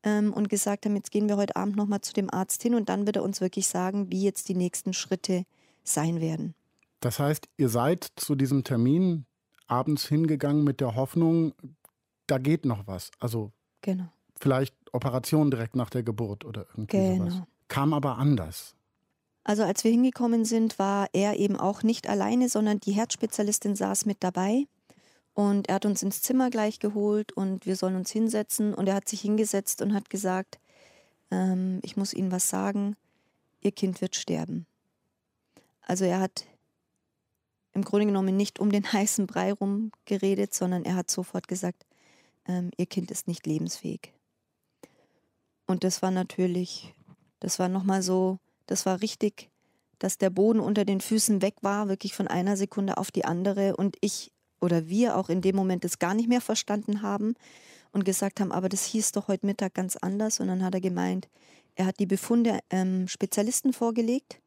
ähm, 0.03 0.33
und 0.33 0.49
gesagt 0.49 0.87
haben, 0.87 0.97
jetzt 0.97 1.11
gehen 1.11 1.29
wir 1.29 1.37
heute 1.37 1.57
Abend 1.57 1.77
nochmal 1.77 2.01
zu 2.01 2.13
dem 2.13 2.33
Arzt 2.33 2.63
hin 2.63 2.75
und 2.75 2.89
dann 2.89 3.07
wird 3.07 3.17
er 3.17 3.23
uns 3.23 3.41
wirklich 3.41 3.69
sagen, 3.69 4.11
wie 4.11 4.23
jetzt 4.23 4.49
die 4.49 4.55
nächsten 4.55 4.93
Schritte 4.93 5.45
sein 5.85 6.21
werden. 6.21 6.55
Das 7.01 7.19
heißt, 7.19 7.49
ihr 7.57 7.69
seid 7.69 8.07
zu 8.17 8.35
diesem 8.35 8.65
Termin 8.65 9.27
abends 9.67 10.07
hingegangen 10.07 10.65
mit 10.65 10.81
der 10.81 10.95
Hoffnung, 10.95 11.53
da 12.27 12.39
geht 12.39 12.65
noch 12.65 12.87
was. 12.87 13.11
Also 13.19 13.53
Genau. 13.81 14.09
vielleicht 14.39 14.75
Operation 14.93 15.51
direkt 15.51 15.75
nach 15.75 15.91
der 15.91 16.03
Geburt 16.03 16.45
oder 16.45 16.67
irgendwie 16.71 17.17
sowas. 17.17 17.35
Genau. 17.35 17.47
Kam 17.69 17.93
aber 17.93 18.19
anders. 18.19 18.77
Also 19.45 19.65
als 19.65 19.83
wir 19.85 19.91
hingekommen 19.91 20.45
sind, 20.45 20.79
war 20.79 21.09
er 21.13 21.39
eben 21.39 21.57
auch 21.57 21.83
nicht 21.83 22.09
alleine, 22.09 22.49
sondern 22.49 22.79
die 22.79 22.93
Herzspezialistin 22.93 23.75
saß 23.75 24.07
mit 24.07 24.19
dabei. 24.21 24.67
Und 25.35 25.69
er 25.69 25.77
hat 25.77 25.87
uns 25.87 26.03
ins 26.03 26.23
Zimmer 26.23 26.51
gleich 26.51 26.79
geholt 26.79 27.33
und 27.33 27.67
wir 27.67 27.77
sollen 27.77 27.97
uns 27.97 28.11
hinsetzen. 28.11 28.75
Und 28.75 28.89
er 28.89 28.95
hat 28.95 29.09
sich 29.09 29.23
hingesetzt 29.23 29.83
und 29.83 29.95
hat 29.95 30.11
gesagt, 30.11 30.61
ähm, 31.31 31.81
ich 31.83 31.97
muss 31.97 32.13
Ihnen 32.13 32.31
was 32.31 32.49
sagen, 32.49 32.97
Ihr 33.63 33.73
Kind 33.73 34.01
wird 34.01 34.17
sterben. 34.17 34.67
Also 35.83 36.05
er 36.05 36.21
hat 36.21 36.45
im 37.73 37.85
Grunde 37.85 38.07
genommen 38.07 38.37
nicht 38.37 38.61
um 38.61 38.71
den 38.71 38.85
heißen 38.93 39.27
Brei 39.27 39.53
rumgeredet, 39.53 40.55
sondern 40.55 40.85
er 40.85 40.97
hat 40.97 41.11
sofort 41.11 41.49
gesagt, 41.49 41.87
ähm, 42.47 42.71
ihr 42.77 42.87
Kind 42.87 43.11
ist 43.11 43.29
nicht 43.29 43.47
lebensfähig. 43.47 44.13
Und 45.67 45.85
das 45.85 46.03
war 46.03 46.11
natürlich, 46.11 46.95
das 47.41 47.59
war 47.59 47.69
nochmal 47.69 48.03
so, 48.03 48.39
das 48.67 48.87
war 48.87 49.01
richtig, 49.01 49.51
dass 49.99 50.19
der 50.19 50.31
Boden 50.31 50.61
unter 50.61 50.85
den 50.85 51.01
Füßen 51.01 51.43
weg 51.43 51.55
war, 51.63 51.89
wirklich 51.89 52.15
von 52.15 52.29
einer 52.29 52.57
Sekunde 52.57 52.97
auf 52.97 53.11
die 53.11 53.25
andere 53.25 53.77
und 53.77 53.97
ich 54.01 54.33
oder 54.61 54.89
wir 54.89 55.17
auch 55.17 55.29
in 55.29 55.41
dem 55.41 55.57
Moment 55.57 55.85
das 55.85 55.99
gar 55.99 56.15
nicht 56.15 56.29
mehr 56.29 56.41
verstanden 56.41 57.03
haben 57.03 57.35
und 57.93 58.05
gesagt 58.05 58.41
haben, 58.41 58.53
aber 58.53 58.69
das 58.69 58.85
hieß 58.85 59.13
doch 59.13 59.29
heute 59.29 59.47
Mittag 59.47 59.75
ganz 59.75 59.97
anders. 59.97 60.41
Und 60.41 60.49
dann 60.49 60.63
hat 60.63 60.75
er 60.75 60.81
gemeint, 60.81 61.29
er 61.75 61.87
hat 61.87 61.99
die 61.99 62.07
Befunde 62.07 62.61
ähm, 62.71 63.09
Spezialisten 63.09 63.73
vorgelegt 63.73 64.41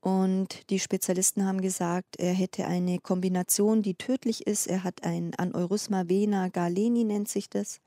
und 0.00 0.70
die 0.70 0.78
Spezialisten 0.78 1.44
haben 1.44 1.60
gesagt, 1.60 2.16
er 2.18 2.32
hätte 2.32 2.66
eine 2.66 2.98
Kombination, 2.98 3.82
die 3.82 3.94
tödlich 3.94 4.46
ist. 4.46 4.66
Er 4.66 4.82
hat 4.82 5.04
ein 5.04 5.34
Aneurysma 5.34 6.08
vena 6.08 6.48
galeni, 6.48 7.04
nennt 7.04 7.28
sich 7.28 7.50
das. 7.50 7.80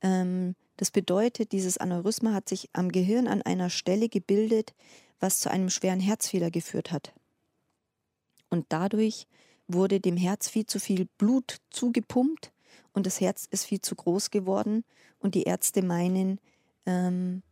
Ähm, 0.00 0.54
das 0.78 0.90
bedeutet, 0.90 1.52
dieses 1.52 1.76
Aneurysma 1.76 2.32
hat 2.32 2.48
sich 2.48 2.70
am 2.72 2.90
Gehirn 2.90 3.28
an 3.28 3.42
einer 3.42 3.68
Stelle 3.68 4.08
gebildet, 4.08 4.74
was 5.20 5.40
zu 5.40 5.50
einem 5.50 5.68
schweren 5.68 6.00
Herzfehler 6.00 6.50
geführt 6.50 6.92
hat. 6.92 7.12
Und 8.48 8.66
dadurch 8.70 9.26
wurde 9.66 10.00
dem 10.00 10.16
Herz 10.16 10.48
viel 10.48 10.64
zu 10.64 10.80
viel 10.80 11.06
Blut 11.18 11.58
zugepumpt 11.70 12.52
und 12.92 13.06
das 13.06 13.20
Herz 13.20 13.46
ist 13.50 13.66
viel 13.66 13.80
zu 13.80 13.94
groß 13.94 14.30
geworden. 14.30 14.84
Und 15.18 15.34
die 15.34 15.42
Ärzte 15.42 15.82
meinen, 15.82 16.40
ähm, 16.86 17.42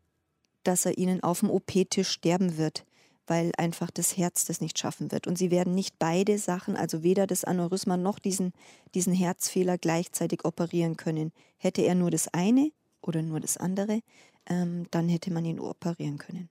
dass 0.63 0.87
er 0.87 0.97
ihnen 0.97 1.23
auf 1.23 1.41
dem 1.41 1.51
OP-Tisch 1.51 2.09
sterben 2.09 2.57
wird 2.57 2.87
weil 3.27 3.51
einfach 3.57 3.91
das 3.91 4.17
Herz 4.17 4.45
das 4.45 4.61
nicht 4.61 4.79
schaffen 4.79 5.11
wird. 5.11 5.27
Und 5.27 5.37
sie 5.37 5.51
werden 5.51 5.75
nicht 5.75 5.99
beide 5.99 6.39
Sachen, 6.39 6.77
also 6.77 7.03
weder 7.03 7.27
das 7.27 7.45
Aneurysma 7.45 7.97
noch 7.97 8.19
diesen, 8.19 8.53
diesen 8.95 9.13
Herzfehler 9.13 9.79
gleichzeitig 9.79 10.45
operieren 10.45 10.97
können. 10.97 11.33
Hätte 11.57 11.83
er 11.83 11.95
nur 11.95 12.11
das 12.11 12.29
eine 12.29 12.71
oder 13.01 13.23
nur 13.23 13.41
das 13.41 13.57
andere, 13.57 14.01
ähm, 14.47 14.87
dann 14.91 15.09
hätte 15.09 15.33
man 15.33 15.45
ihn 15.45 15.61
operieren 15.61 16.19
können. 16.19 16.49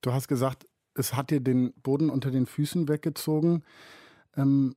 Du 0.00 0.12
hast 0.12 0.28
gesagt, 0.28 0.66
es 0.94 1.14
hat 1.14 1.30
dir 1.30 1.40
den 1.40 1.72
Boden 1.74 2.10
unter 2.10 2.30
den 2.30 2.46
Füßen 2.46 2.88
weggezogen. 2.88 3.64
Ähm, 4.36 4.74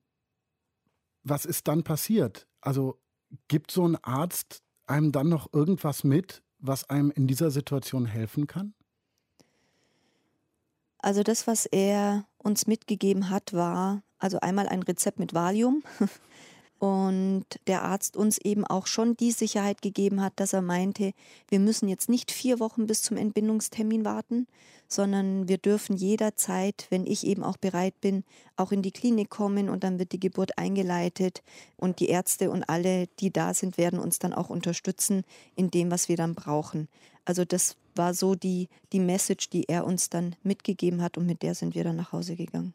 was 1.23 1.45
ist 1.45 1.67
dann 1.67 1.83
passiert? 1.83 2.47
Also 2.61 2.99
gibt 3.47 3.71
so 3.71 3.87
ein 3.87 3.95
Arzt 3.97 4.63
einem 4.85 5.11
dann 5.11 5.29
noch 5.29 5.51
irgendwas 5.51 6.03
mit, 6.03 6.43
was 6.59 6.89
einem 6.89 7.11
in 7.11 7.27
dieser 7.27 7.51
Situation 7.51 8.05
helfen 8.05 8.47
kann? 8.47 8.73
Also 10.99 11.23
das, 11.23 11.47
was 11.47 11.65
er 11.65 12.25
uns 12.37 12.67
mitgegeben 12.67 13.29
hat, 13.29 13.53
war 13.53 14.03
also 14.17 14.39
einmal 14.39 14.67
ein 14.67 14.83
Rezept 14.83 15.19
mit 15.19 15.33
Valium 15.33 15.83
und 16.85 17.45
der 17.65 17.81
Arzt 17.81 18.15
uns 18.15 18.37
eben 18.37 18.63
auch 18.63 18.85
schon 18.85 19.17
die 19.17 19.31
Sicherheit 19.31 19.81
gegeben 19.81 20.21
hat, 20.21 20.33
dass 20.35 20.53
er 20.53 20.61
meinte, 20.61 21.13
wir 21.47 21.59
müssen 21.59 21.89
jetzt 21.89 22.09
nicht 22.09 22.31
vier 22.31 22.59
Wochen 22.59 22.85
bis 22.85 23.01
zum 23.01 23.17
Entbindungstermin 23.17 24.05
warten, 24.05 24.45
sondern 24.87 25.47
wir 25.47 25.57
dürfen 25.57 25.95
jederzeit, 25.95 26.85
wenn 26.91 27.07
ich 27.07 27.25
eben 27.25 27.43
auch 27.43 27.57
bereit 27.57 27.99
bin, 28.01 28.23
auch 28.55 28.71
in 28.71 28.83
die 28.83 28.91
Klinik 28.91 29.31
kommen 29.31 29.67
und 29.67 29.83
dann 29.83 29.97
wird 29.97 30.11
die 30.11 30.19
Geburt 30.19 30.59
eingeleitet 30.59 31.41
und 31.75 31.99
die 31.99 32.09
Ärzte 32.09 32.51
und 32.51 32.69
alle, 32.69 33.07
die 33.19 33.33
da 33.33 33.55
sind, 33.55 33.79
werden 33.79 33.97
uns 33.97 34.19
dann 34.19 34.33
auch 34.33 34.51
unterstützen 34.51 35.23
in 35.55 35.71
dem, 35.71 35.89
was 35.89 36.07
wir 36.07 36.17
dann 36.17 36.35
brauchen. 36.35 36.87
Also 37.25 37.45
das 37.45 37.77
war 37.97 38.13
so 38.13 38.35
die, 38.35 38.67
die 38.93 38.99
Message, 38.99 39.49
die 39.49 39.67
er 39.69 39.85
uns 39.85 40.09
dann 40.09 40.35
mitgegeben 40.43 41.01
hat 41.01 41.17
und 41.17 41.25
mit 41.25 41.41
der 41.41 41.55
sind 41.55 41.75
wir 41.75 41.83
dann 41.83 41.95
nach 41.95 42.11
Hause 42.11 42.35
gegangen. 42.35 42.73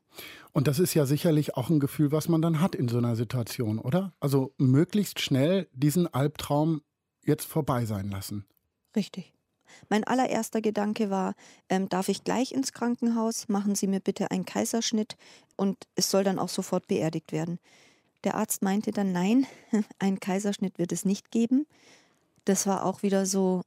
Und 0.52 0.66
das 0.66 0.78
ist 0.78 0.94
ja 0.94 1.06
sicherlich 1.06 1.56
auch 1.56 1.70
ein 1.70 1.80
Gefühl, 1.80 2.12
was 2.12 2.28
man 2.28 2.42
dann 2.42 2.60
hat 2.60 2.74
in 2.74 2.88
so 2.88 2.98
einer 2.98 3.16
Situation, 3.16 3.78
oder? 3.78 4.12
Also 4.20 4.52
möglichst 4.58 5.20
schnell 5.20 5.68
diesen 5.72 6.12
Albtraum 6.12 6.82
jetzt 7.24 7.46
vorbei 7.46 7.84
sein 7.84 8.08
lassen. 8.08 8.46
Richtig. 8.96 9.32
Mein 9.88 10.04
allererster 10.04 10.60
Gedanke 10.60 11.10
war, 11.10 11.34
ähm, 11.68 11.88
darf 11.88 12.08
ich 12.08 12.24
gleich 12.24 12.52
ins 12.52 12.72
Krankenhaus? 12.72 13.48
Machen 13.48 13.74
Sie 13.74 13.86
mir 13.86 14.00
bitte 14.00 14.30
einen 14.30 14.44
Kaiserschnitt 14.44 15.16
und 15.56 15.76
es 15.94 16.10
soll 16.10 16.24
dann 16.24 16.38
auch 16.38 16.48
sofort 16.48 16.88
beerdigt 16.88 17.32
werden. 17.32 17.58
Der 18.24 18.34
Arzt 18.34 18.62
meinte 18.62 18.90
dann, 18.90 19.12
nein, 19.12 19.46
einen 19.98 20.20
Kaiserschnitt 20.20 20.78
wird 20.78 20.92
es 20.92 21.04
nicht 21.04 21.30
geben. 21.30 21.66
Das 22.44 22.66
war 22.66 22.84
auch 22.84 23.02
wieder 23.02 23.26
so, 23.26 23.62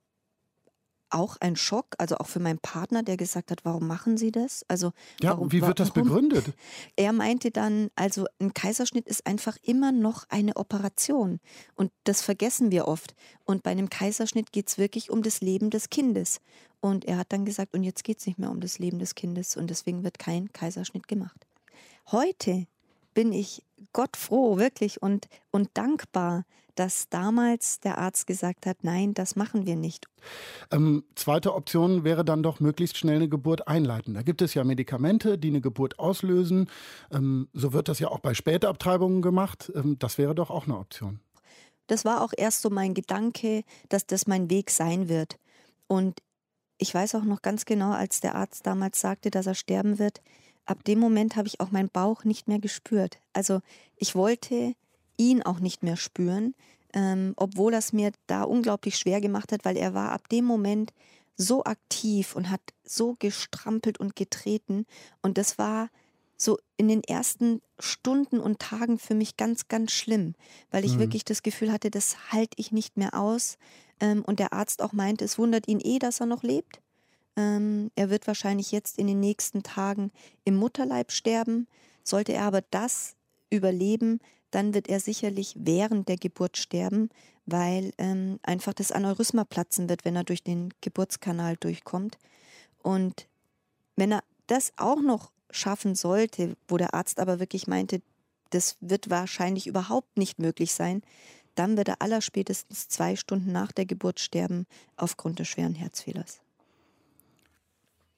auch 1.14 1.38
ein 1.39 1.55
Schock, 1.55 1.95
also 1.97 2.18
auch 2.18 2.28
für 2.28 2.39
meinen 2.39 2.59
Partner, 2.59 3.03
der 3.03 3.18
gesagt 3.18 3.51
hat, 3.51 3.64
warum 3.64 3.88
machen 3.88 4.18
Sie 4.18 4.32
das? 4.32 4.66
Also 4.68 4.91
ja, 5.22 5.32
warum, 5.32 5.51
wie 5.51 5.61
wird 5.61 5.80
das 5.80 5.91
begründet? 5.91 6.53
Er 6.95 7.14
meinte 7.14 7.51
dann, 7.51 7.89
also 7.95 8.26
ein 8.39 8.53
Kaiserschnitt 8.53 9.07
ist 9.07 9.26
einfach 9.28 9.57
immer 9.61 9.91
noch 9.91 10.26
eine 10.30 10.55
Operation 10.55 11.39
und 11.76 11.91
das 12.03 12.22
vergessen 12.22 12.72
wir 12.72 12.88
oft. 12.88 13.16
Und 13.45 13.64
bei 13.64 13.72
einem 13.72 13.89
Kaiserschnitt 13.89 14.51
geht 14.51 14.70
es 14.70 14.78
wirklich 14.78 15.09
um 15.09 15.22
das 15.22 15.41
Leben 15.41 15.70
des 15.70 15.89
Kindes. 15.89 16.39
Und 16.80 17.05
er 17.05 17.18
hat 17.18 17.32
dann 17.32 17.45
gesagt, 17.45 17.74
und 17.74 17.84
jetzt 17.84 18.03
geht 18.03 18.20
es 18.20 18.26
nicht 18.26 18.39
mehr 18.39 18.51
um 18.51 18.59
das 18.59 18.80
Leben 18.80 18.99
des 18.99 19.16
Kindes 19.16 19.55
und 19.55 19.70
deswegen 19.70 20.03
wird 20.03 20.20
kein 20.20 20.51
Kaiserschnitt 20.51 21.07
gemacht. 21.07 21.47
Heute 22.11 22.68
bin 23.14 23.32
ich 23.32 23.64
Gott 23.93 24.17
froh, 24.17 24.57
wirklich 24.57 25.01
und, 25.01 25.27
und 25.51 25.69
dankbar, 25.73 26.43
dass 26.75 27.07
damals 27.09 27.79
der 27.79 27.99
Arzt 27.99 28.25
gesagt 28.27 28.65
hat, 28.65 28.83
nein, 28.83 29.13
das 29.13 29.35
machen 29.35 29.65
wir 29.65 29.75
nicht. 29.75 30.07
Ähm, 30.71 31.03
zweite 31.15 31.53
Option 31.53 32.03
wäre 32.03 32.25
dann 32.25 32.41
doch 32.41 32.59
möglichst 32.59 32.97
schnell 32.97 33.17
eine 33.17 33.29
Geburt 33.29 33.67
einleiten. 33.67 34.13
Da 34.13 34.23
gibt 34.23 34.41
es 34.41 34.53
ja 34.53 34.63
Medikamente, 34.63 35.37
die 35.37 35.49
eine 35.49 35.61
Geburt 35.61 35.99
auslösen. 35.99 36.69
Ähm, 37.11 37.47
so 37.53 37.73
wird 37.73 37.87
das 37.87 37.99
ja 37.99 38.07
auch 38.07 38.19
bei 38.19 38.33
Spätabtreibungen 38.33 39.21
gemacht. 39.21 39.71
Ähm, 39.75 39.97
das 39.99 40.17
wäre 40.17 40.33
doch 40.33 40.49
auch 40.49 40.65
eine 40.65 40.77
Option. 40.77 41.19
Das 41.87 42.05
war 42.05 42.21
auch 42.21 42.33
erst 42.35 42.61
so 42.61 42.69
mein 42.69 42.93
Gedanke, 42.93 43.63
dass 43.89 44.07
das 44.07 44.25
mein 44.25 44.49
Weg 44.49 44.71
sein 44.71 45.09
wird. 45.09 45.37
Und 45.87 46.21
ich 46.77 46.93
weiß 46.93 47.15
auch 47.15 47.23
noch 47.23 47.41
ganz 47.41 47.65
genau, 47.65 47.91
als 47.91 48.19
der 48.19 48.35
Arzt 48.35 48.65
damals 48.65 48.99
sagte, 48.99 49.29
dass 49.29 49.45
er 49.45 49.55
sterben 49.55 49.99
wird, 49.99 50.21
ab 50.66 50.84
dem 50.84 50.99
Moment 50.99 51.36
habe 51.36 51.47
ich 51.47 51.59
auch 51.59 51.72
meinen 51.72 51.89
Bauch 51.89 52.24
nicht 52.24 52.47
mehr 52.47 52.59
gespürt. 52.59 53.20
Also 53.34 53.61
ich 53.97 54.16
wollte 54.16 54.74
ihn 55.18 55.43
auch 55.43 55.59
nicht 55.59 55.84
mehr 55.84 55.97
spüren, 55.97 56.55
ähm, 56.93 57.34
obwohl 57.36 57.74
es 57.74 57.93
mir 57.93 58.11
da 58.28 58.43
unglaublich 58.43 58.97
schwer 58.97 59.22
gemacht 59.22 59.51
hat, 59.51 59.66
weil 59.66 59.78
er 59.78 59.93
war 59.93 60.11
ab 60.11 60.30
dem 60.30 60.45
Moment 60.45 60.93
so 61.36 61.64
aktiv 61.64 62.36
und 62.36 62.49
hat 62.49 62.61
so 62.84 63.16
gestrampelt 63.20 63.99
und 63.99 64.16
getreten. 64.16 64.86
Und 65.22 65.38
das 65.38 65.57
war 65.57 65.89
so 66.38 66.59
in 66.78 66.88
den 66.88 67.03
ersten 67.03 67.61
Stunden 67.80 68.39
und 68.39 68.59
Tagen 68.59 68.99
für 68.99 69.16
mich 69.16 69.38
ganz, 69.38 69.68
ganz 69.68 69.91
schlimm, 69.91 70.36
weil 70.72 70.86
ich 70.86 70.95
mhm. 70.95 70.99
wirklich 70.99 71.26
das 71.26 71.41
Gefühl 71.41 71.72
hatte, 71.72 71.89
das 71.89 72.32
halte 72.32 72.55
ich 72.57 72.72
nicht 72.72 72.97
mehr 72.97 73.14
aus. 73.14 73.57
Ähm, 73.99 74.24
und 74.24 74.39
der 74.39 74.53
Arzt 74.53 74.82
auch 74.82 74.93
meinte, 74.93 75.26
es 75.26 75.38
wundert 75.38 75.68
ihn 75.68 75.80
eh, 75.80 75.99
dass 75.99 76.20
er 76.20 76.26
noch 76.26 76.43
lebt. 76.43 76.82
Ähm, 77.36 77.91
er 77.95 78.09
wird 78.09 78.27
wahrscheinlich 78.27 78.71
jetzt 78.71 78.97
in 78.97 79.07
den 79.07 79.19
nächsten 79.19 79.63
Tagen 79.63 80.11
im 80.45 80.55
Mutterleib 80.55 81.11
sterben. 81.11 81.67
Sollte 82.03 82.34
er 82.34 82.43
aber 82.43 82.61
das 82.69 83.15
überleben, 83.49 84.19
dann 84.51 84.73
wird 84.73 84.88
er 84.88 84.99
sicherlich 84.99 85.55
während 85.57 86.07
der 86.09 86.17
Geburt 86.17 86.57
sterben, 86.57 87.09
weil 87.45 87.91
ähm, 87.97 88.39
einfach 88.43 88.73
das 88.73 88.91
Aneurysma 88.91 89.45
platzen 89.45 89.89
wird, 89.89 90.05
wenn 90.05 90.15
er 90.15 90.23
durch 90.23 90.43
den 90.43 90.73
Geburtskanal 90.81 91.57
durchkommt. 91.57 92.17
Und 92.81 93.27
wenn 93.95 94.11
er 94.11 94.23
das 94.47 94.71
auch 94.77 95.01
noch 95.01 95.31
schaffen 95.49 95.95
sollte, 95.95 96.55
wo 96.67 96.77
der 96.77 96.93
Arzt 96.93 97.19
aber 97.19 97.39
wirklich 97.39 97.67
meinte, 97.67 98.01
das 98.51 98.77
wird 98.81 99.09
wahrscheinlich 99.09 99.67
überhaupt 99.67 100.17
nicht 100.17 100.39
möglich 100.39 100.73
sein, 100.73 101.01
dann 101.55 101.77
wird 101.77 101.88
er 101.88 102.01
allerspätestens 102.01 102.88
zwei 102.88 103.15
Stunden 103.15 103.51
nach 103.51 103.71
der 103.71 103.86
Geburt 103.86 104.19
sterben 104.19 104.65
aufgrund 104.97 105.39
des 105.39 105.47
schweren 105.47 105.75
Herzfehlers. 105.75 106.42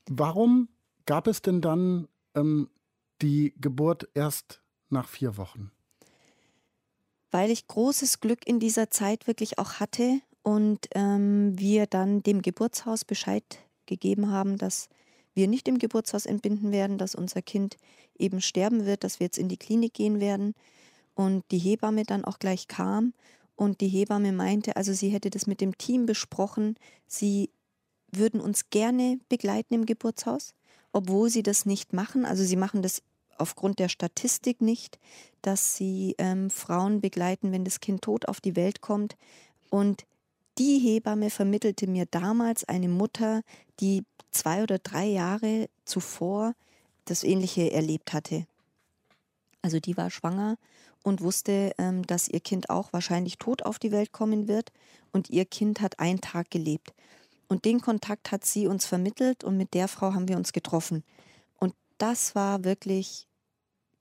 Warum 0.09 0.69
gab 1.05 1.27
es 1.27 1.41
denn 1.41 1.61
dann 1.61 2.07
ähm, 2.35 2.69
die 3.21 3.53
Geburt 3.59 4.07
erst 4.13 4.61
nach 4.89 5.07
vier 5.07 5.37
Wochen? 5.37 5.71
Weil 7.31 7.51
ich 7.51 7.67
großes 7.67 8.19
Glück 8.19 8.47
in 8.47 8.59
dieser 8.59 8.89
Zeit 8.91 9.27
wirklich 9.27 9.59
auch 9.59 9.73
hatte 9.73 10.21
und 10.41 10.87
ähm, 10.93 11.57
wir 11.57 11.87
dann 11.87 12.21
dem 12.23 12.41
Geburtshaus 12.41 13.03
Bescheid 13.03 13.43
gegeben 13.87 14.31
haben, 14.31 14.57
dass 14.57 14.89
wir 15.33 15.47
nicht 15.47 15.67
im 15.67 15.79
Geburtshaus 15.79 16.25
entbinden 16.25 16.71
werden, 16.71 16.97
dass 16.97 17.13
unser 17.13 17.41
Kind 17.41 17.77
eben 18.17 18.41
sterben 18.41 18.85
wird, 18.85 19.03
dass 19.03 19.19
wir 19.19 19.25
jetzt 19.25 19.37
in 19.37 19.49
die 19.49 19.57
Klinik 19.57 19.93
gehen 19.93 20.19
werden. 20.19 20.53
Und 21.13 21.43
die 21.51 21.59
Hebamme 21.59 22.03
dann 22.03 22.25
auch 22.25 22.39
gleich 22.39 22.67
kam 22.67 23.13
und 23.55 23.81
die 23.81 23.87
Hebamme 23.87 24.31
meinte, 24.31 24.75
also 24.75 24.93
sie 24.93 25.09
hätte 25.09 25.29
das 25.29 25.47
mit 25.47 25.61
dem 25.61 25.77
Team 25.77 26.05
besprochen, 26.05 26.75
sie 27.07 27.49
würden 28.17 28.41
uns 28.41 28.69
gerne 28.69 29.19
begleiten 29.29 29.73
im 29.73 29.85
Geburtshaus, 29.85 30.53
obwohl 30.91 31.29
sie 31.29 31.43
das 31.43 31.65
nicht 31.65 31.93
machen. 31.93 32.25
Also 32.25 32.43
sie 32.43 32.55
machen 32.55 32.81
das 32.81 33.01
aufgrund 33.37 33.79
der 33.79 33.89
Statistik 33.89 34.61
nicht, 34.61 34.99
dass 35.41 35.75
sie 35.75 36.15
ähm, 36.17 36.49
Frauen 36.49 37.01
begleiten, 37.01 37.51
wenn 37.51 37.65
das 37.65 37.79
Kind 37.79 38.01
tot 38.01 38.27
auf 38.27 38.41
die 38.41 38.55
Welt 38.55 38.81
kommt. 38.81 39.15
Und 39.69 40.05
die 40.57 40.79
Hebamme 40.79 41.29
vermittelte 41.29 41.87
mir 41.87 42.05
damals 42.05 42.63
eine 42.63 42.87
Mutter, 42.87 43.41
die 43.79 44.03
zwei 44.31 44.63
oder 44.63 44.79
drei 44.79 45.05
Jahre 45.05 45.67
zuvor 45.83 46.53
das 47.05 47.23
Ähnliche 47.23 47.71
erlebt 47.71 48.13
hatte. 48.13 48.47
Also 49.61 49.79
die 49.79 49.97
war 49.97 50.09
schwanger 50.09 50.57
und 51.03 51.21
wusste, 51.21 51.71
ähm, 51.77 52.05
dass 52.07 52.27
ihr 52.27 52.39
Kind 52.39 52.69
auch 52.69 52.93
wahrscheinlich 52.93 53.37
tot 53.37 53.63
auf 53.63 53.79
die 53.79 53.91
Welt 53.91 54.11
kommen 54.11 54.47
wird. 54.47 54.71
Und 55.11 55.29
ihr 55.29 55.45
Kind 55.45 55.81
hat 55.81 55.99
einen 55.99 56.21
Tag 56.21 56.51
gelebt. 56.51 56.93
Und 57.47 57.65
den 57.65 57.81
Kontakt 57.81 58.31
hat 58.31 58.45
sie 58.45 58.67
uns 58.67 58.85
vermittelt 58.85 59.43
und 59.43 59.57
mit 59.57 59.73
der 59.73 59.87
Frau 59.87 60.13
haben 60.13 60.27
wir 60.27 60.37
uns 60.37 60.53
getroffen. 60.53 61.03
Und 61.57 61.73
das 61.97 62.35
war 62.35 62.63
wirklich 62.63 63.27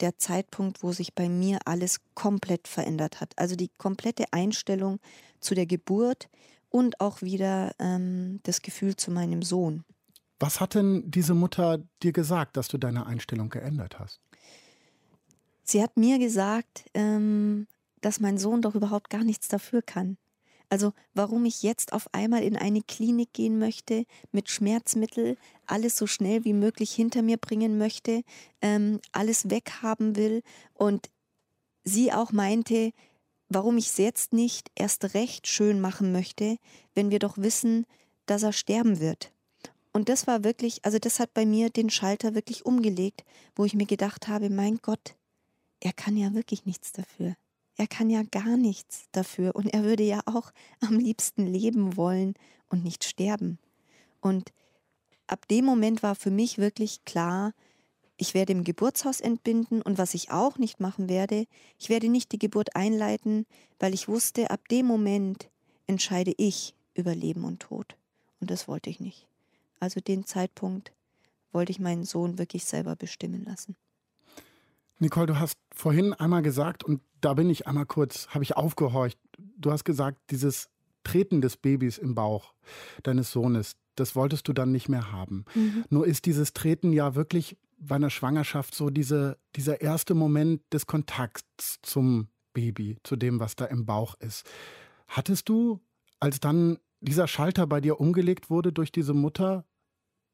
der 0.01 0.19
Zeitpunkt, 0.19 0.83
wo 0.83 0.93
sich 0.93 1.15
bei 1.15 1.29
mir 1.29 1.59
alles 1.67 2.01
komplett 2.15 2.69
verändert 2.69 3.21
hat. 3.21 3.33
Also 3.37 3.57
die 3.57 3.69
komplette 3.69 4.33
Einstellung 4.33 4.99
zu 5.41 5.55
der 5.55 5.67
Geburt 5.67 6.29
und 6.71 7.01
auch 7.01 7.23
wieder 7.23 7.73
ähm, 7.79 8.41
das 8.43 8.63
Gefühl 8.63 8.97
zu 8.97 9.11
meinem 9.11 9.43
Sohn. 9.43 9.85
Was 10.41 10.61
hat 10.61 10.75
denn 10.75 11.11
diese 11.11 11.35
Mutter 11.35 11.79
dir 12.03 12.13
gesagt, 12.13 12.57
dass 12.57 12.69
du 12.69 12.79
deine 12.79 13.07
Einstellung 13.07 13.49
geändert 13.49 13.99
hast? 13.99 14.21
Sie 15.63 15.83
hat 15.83 15.97
mir 15.97 16.19
gesagt, 16.19 16.85
ähm, 16.95 17.67
dass 18.01 18.21
mein 18.21 18.37
Sohn 18.37 18.61
doch 18.61 18.75
überhaupt 18.75 19.09
gar 19.09 19.25
nichts 19.25 19.49
dafür 19.49 19.81
kann. 19.81 20.19
Also 20.71 20.93
warum 21.15 21.45
ich 21.45 21.63
jetzt 21.63 21.93
auf 21.93 22.13
einmal 22.13 22.43
in 22.43 22.57
eine 22.57 22.83
Klinik 22.83 23.33
gehen 23.33 23.59
möchte, 23.59 24.05
mit 24.33 24.49
Schmerzmittel, 24.51 25.37
alles 25.67 25.97
so 25.97 26.07
schnell 26.07 26.45
wie 26.45 26.53
möglich 26.53 26.93
hinter 26.93 27.23
mir 27.23 27.37
bringen 27.37 27.79
möchte, 27.79 28.23
ähm, 28.61 29.01
alles 29.13 29.51
weghaben 29.51 30.17
will 30.17 30.43
und 30.75 31.11
sie 31.85 32.13
auch 32.13 32.33
meinte, 32.33 32.93
warum 33.49 33.77
ich 33.77 33.87
es 33.87 33.99
jetzt 33.99 34.33
nicht 34.33 34.71
erst 34.75 35.15
recht 35.15 35.47
schön 35.47 35.81
machen 35.81 36.13
möchte, 36.13 36.57
wenn 36.95 37.11
wir 37.11 37.19
doch 37.19 37.39
wissen, 37.39 37.87
dass 38.27 38.43
er 38.43 38.53
sterben 38.53 39.01
wird. 39.01 39.33
Und 39.93 40.09
das 40.09 40.27
war 40.27 40.43
wirklich, 40.43 40.85
also 40.85 40.99
das 40.99 41.21
hat 41.21 41.35
bei 41.35 41.47
mir 41.47 41.71
den 41.71 41.89
Schalter 41.89 42.35
wirklich 42.35 42.67
umgelegt, 42.67 43.25
wo 43.55 43.65
ich 43.65 43.75
mir 43.75 43.87
gedacht 43.87 44.27
habe, 44.27 44.51
mein 44.51 44.79
Gott, 44.83 45.15
er 45.81 45.93
kann 45.93 46.17
ja 46.17 46.35
wirklich 46.35 46.67
nichts 46.67 46.91
dafür. 46.93 47.37
Er 47.77 47.87
kann 47.87 48.09
ja 48.09 48.23
gar 48.23 48.57
nichts 48.57 49.07
dafür 49.13 49.57
und 49.57 49.67
er 49.67 49.83
würde 49.83 50.05
ja 50.05 50.21
auch 50.27 50.53
am 50.81 50.99
liebsten 50.99 51.47
leben 51.47 51.97
wollen 51.97 52.35
und 52.69 52.85
nicht 52.85 53.05
sterben. 53.05 53.59
Und 54.21 54.53
ab 55.27 55.49
dem 55.49 55.65
Moment 55.65 56.03
war 56.03 56.15
für 56.15 56.31
mich 56.31 56.59
wirklich 56.59 57.05
klar, 57.05 57.53
ich 58.17 58.33
werde 58.33 58.53
im 58.53 58.63
Geburtshaus 58.63 59.21
entbinden 59.21 59.83
und 59.83 59.99
was 59.99 60.15
ich 60.15 60.31
auch 60.31 60.57
nicht 60.57 60.79
machen 60.79 61.09
werde, 61.09 61.47
ich 61.79 61.89
werde 61.89 62.09
nicht 62.09 62.31
die 62.31 62.39
Geburt 62.39 62.77
einleiten, 62.77 63.45
weil 63.81 63.93
ich 63.93 64.07
wusste, 64.07 64.51
ab 64.51 64.69
dem 64.69 64.87
Moment 64.87 65.51
entscheide 65.87 66.33
ich 66.37 66.75
über 66.95 67.15
Leben 67.15 67.45
und 67.45 67.61
Tod. 67.61 67.97
Und 68.41 68.51
das 68.51 68.69
wollte 68.69 68.89
ich 68.89 69.01
nicht. 69.01 69.27
Also 69.81 70.01
den 70.01 70.25
Zeitpunkt 70.25 70.93
wollte 71.53 71.73
ich 71.73 71.81
meinen 71.81 72.05
Sohn 72.05 72.39
wirklich 72.39 72.65
selber 72.65 72.95
bestimmen 72.95 73.45
lassen. 73.45 73.77
Nicole, 74.99 75.27
du 75.27 75.39
hast 75.39 75.59
vorhin 75.75 76.13
einmal 76.13 76.43
gesagt, 76.43 76.85
und 76.85 77.01
da 77.21 77.35
bin 77.35 77.51
ich 77.51 77.67
einmal 77.67 77.87
kurz, 77.87 78.29
habe 78.29 78.45
ich 78.45 78.57
aufgehorcht. 78.57 79.19
Du 79.57 79.71
hast 79.71 79.85
gesagt, 79.85 80.19
dieses 80.31 80.69
Treten 81.03 81.41
des 81.41 81.57
Babys 81.57 81.99
im 81.99 82.15
Bauch 82.15 82.55
deines 83.03 83.33
Sohnes, 83.33 83.77
das 83.97 84.17
wolltest 84.17 84.49
du 84.49 84.53
dann 84.53 84.73
nicht 84.73 84.89
mehr 84.89 85.13
haben. 85.13 85.45
Mhm. 85.55 85.85
Nur 85.91 86.07
ist 86.07 86.27
dieses 86.27 86.53
Treten 86.53 86.93
ja 86.93 87.15
wirklich 87.15 87.57
bei 87.79 87.97
einer 87.97 88.11
Schwangerschaft 88.11 88.75
so 88.75 88.91
diese, 88.91 89.39
dieser 89.57 89.81
erste 89.81 90.15
Moment 90.15 90.63
des 90.73 90.87
Kontakts 90.87 91.79
zum 91.83 92.29
Baby, 92.53 92.97
zu 93.03 93.17
dem, 93.17 93.41
was 93.41 93.57
da 93.57 93.67
im 93.67 93.85
Bauch 93.85 94.15
ist. 94.21 94.49
Hattest 95.09 95.49
du, 95.49 95.81
als 96.21 96.41
dann 96.41 96.79
dieser 97.01 97.27
Schalter 97.29 97.67
bei 97.67 97.81
dir 97.81 98.01
umgelegt 98.01 98.49
wurde 98.49 98.73
durch 98.73 98.91
diese 98.91 99.13
Mutter, 99.13 99.67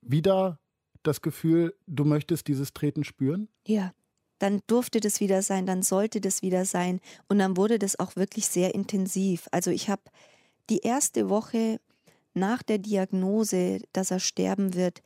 wieder 0.01 0.61
das 1.03 1.23
Gefühl, 1.23 1.75
du 1.87 2.05
möchtest 2.05 2.47
dieses 2.47 2.73
Treten 2.73 3.05
spüren? 3.05 3.49
Ja, 3.67 3.93
dann 4.41 4.63
durfte 4.67 5.01
das 5.01 5.21
wieder 5.21 5.43
sein, 5.43 5.67
dann 5.67 5.83
sollte 5.83 6.21
das 6.21 6.43
wieder 6.43 6.65
sein. 6.65 7.01
Und 7.29 7.39
dann 7.39 7.57
wurde 7.57 7.79
das 7.79 8.01
auch 8.01 8.17
wirklich 8.17 8.47
sehr 8.47 8.75
intensiv. 8.75 9.47
Also 9.53 9.71
ich 9.71 9.89
habe 9.89 10.03
die 10.71 10.81
erste 10.81 11.29
Woche 11.29 11.79
nach 12.35 12.63
der 12.63 12.79
Diagnose, 12.79 13.81
dass 13.93 14.11
er 14.11 14.19
sterben 14.19 14.75
wird, 14.75 15.03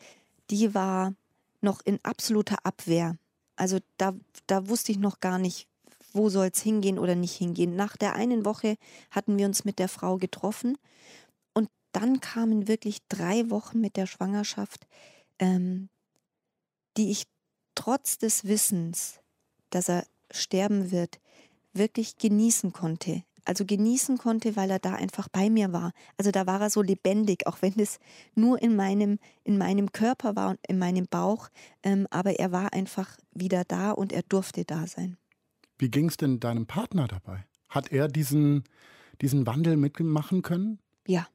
die 0.50 0.74
war 0.74 1.14
noch 1.60 1.80
in 1.84 1.98
absoluter 2.04 2.58
Abwehr. 2.62 3.16
Also 3.56 3.78
da, 3.96 4.14
da 4.46 4.68
wusste 4.68 4.92
ich 4.92 4.98
noch 4.98 5.20
gar 5.20 5.38
nicht, 5.38 5.66
wo 6.12 6.28
soll 6.28 6.50
es 6.52 6.62
hingehen 6.62 6.98
oder 6.98 7.16
nicht 7.16 7.34
hingehen. 7.34 7.74
Nach 7.74 7.96
der 7.96 8.14
einen 8.14 8.44
Woche 8.44 8.76
hatten 9.10 9.36
wir 9.36 9.46
uns 9.46 9.64
mit 9.64 9.80
der 9.80 9.88
Frau 9.88 10.16
getroffen 10.16 10.78
und 11.54 11.68
dann 11.92 12.20
kamen 12.20 12.68
wirklich 12.68 12.98
drei 13.08 13.50
Wochen 13.50 13.80
mit 13.80 13.96
der 13.96 14.06
Schwangerschaft, 14.06 14.86
ähm, 15.40 15.88
die 16.96 17.10
ich 17.10 17.24
trotz 17.74 18.18
des 18.18 18.44
Wissens, 18.44 19.20
dass 19.74 19.88
er 19.88 20.06
sterben 20.30 20.90
wird, 20.90 21.20
wirklich 21.72 22.16
genießen 22.18 22.72
konnte. 22.72 23.22
Also 23.46 23.66
genießen 23.66 24.16
konnte, 24.16 24.56
weil 24.56 24.70
er 24.70 24.78
da 24.78 24.94
einfach 24.94 25.28
bei 25.28 25.50
mir 25.50 25.72
war. 25.72 25.92
Also 26.16 26.30
da 26.30 26.46
war 26.46 26.62
er 26.62 26.70
so 26.70 26.80
lebendig, 26.80 27.46
auch 27.46 27.60
wenn 27.60 27.78
es 27.78 27.98
nur 28.34 28.62
in 28.62 28.74
meinem, 28.74 29.18
in 29.42 29.58
meinem 29.58 29.92
Körper 29.92 30.34
war 30.34 30.50
und 30.50 30.60
in 30.66 30.78
meinem 30.78 31.06
Bauch. 31.06 31.50
Ähm, 31.82 32.06
aber 32.10 32.38
er 32.38 32.52
war 32.52 32.72
einfach 32.72 33.18
wieder 33.34 33.64
da 33.64 33.90
und 33.90 34.12
er 34.12 34.22
durfte 34.22 34.64
da 34.64 34.86
sein. 34.86 35.18
Wie 35.76 35.90
ging 35.90 36.08
es 36.08 36.16
denn 36.16 36.40
deinem 36.40 36.66
Partner 36.66 37.06
dabei? 37.06 37.44
Hat 37.68 37.92
er 37.92 38.08
diesen, 38.08 38.64
diesen 39.20 39.46
Wandel 39.46 39.76
mitmachen 39.76 40.40
können? 40.40 40.78
Ja. 41.06 41.26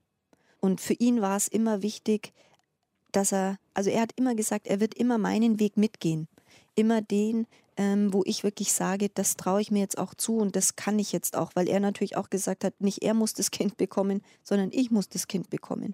Und 0.60 0.82
für 0.82 0.94
ihn 0.94 1.22
war 1.22 1.38
es 1.38 1.48
immer 1.48 1.84
wichtig, 1.84 2.34
dass 3.12 3.32
er, 3.32 3.58
also 3.74 3.90
er 3.90 4.02
hat 4.02 4.14
immer 4.16 4.34
gesagt, 4.34 4.68
er 4.68 4.80
wird 4.80 4.96
immer 4.96 5.18
meinen 5.18 5.60
Weg 5.60 5.78
mitgehen. 5.78 6.28
Immer 6.80 7.02
den, 7.02 7.46
ähm, 7.76 8.14
wo 8.14 8.24
ich 8.26 8.46
wirklich 8.46 8.72
sage, 8.72 9.10
das 9.14 9.36
traue 9.36 9.60
ich 9.60 9.70
mir 9.70 9.80
jetzt 9.80 9.98
auch 9.98 10.14
zu 10.14 10.38
und 10.38 10.56
das 10.56 10.78
kann 10.78 10.98
ich 10.98 11.12
jetzt 11.12 11.36
auch, 11.36 11.52
weil 11.54 11.68
er 11.68 11.82
natürlich 11.82 12.16
auch 12.16 12.30
gesagt 12.30 12.64
hat, 12.64 12.80
nicht 12.80 13.04
er 13.04 13.14
muss 13.14 13.34
das 13.34 13.52
Kind 13.52 13.76
bekommen, 13.76 14.22
sondern 14.44 14.70
ich 14.72 14.90
muss 14.90 15.10
das 15.10 15.28
Kind 15.28 15.50
bekommen. 15.50 15.94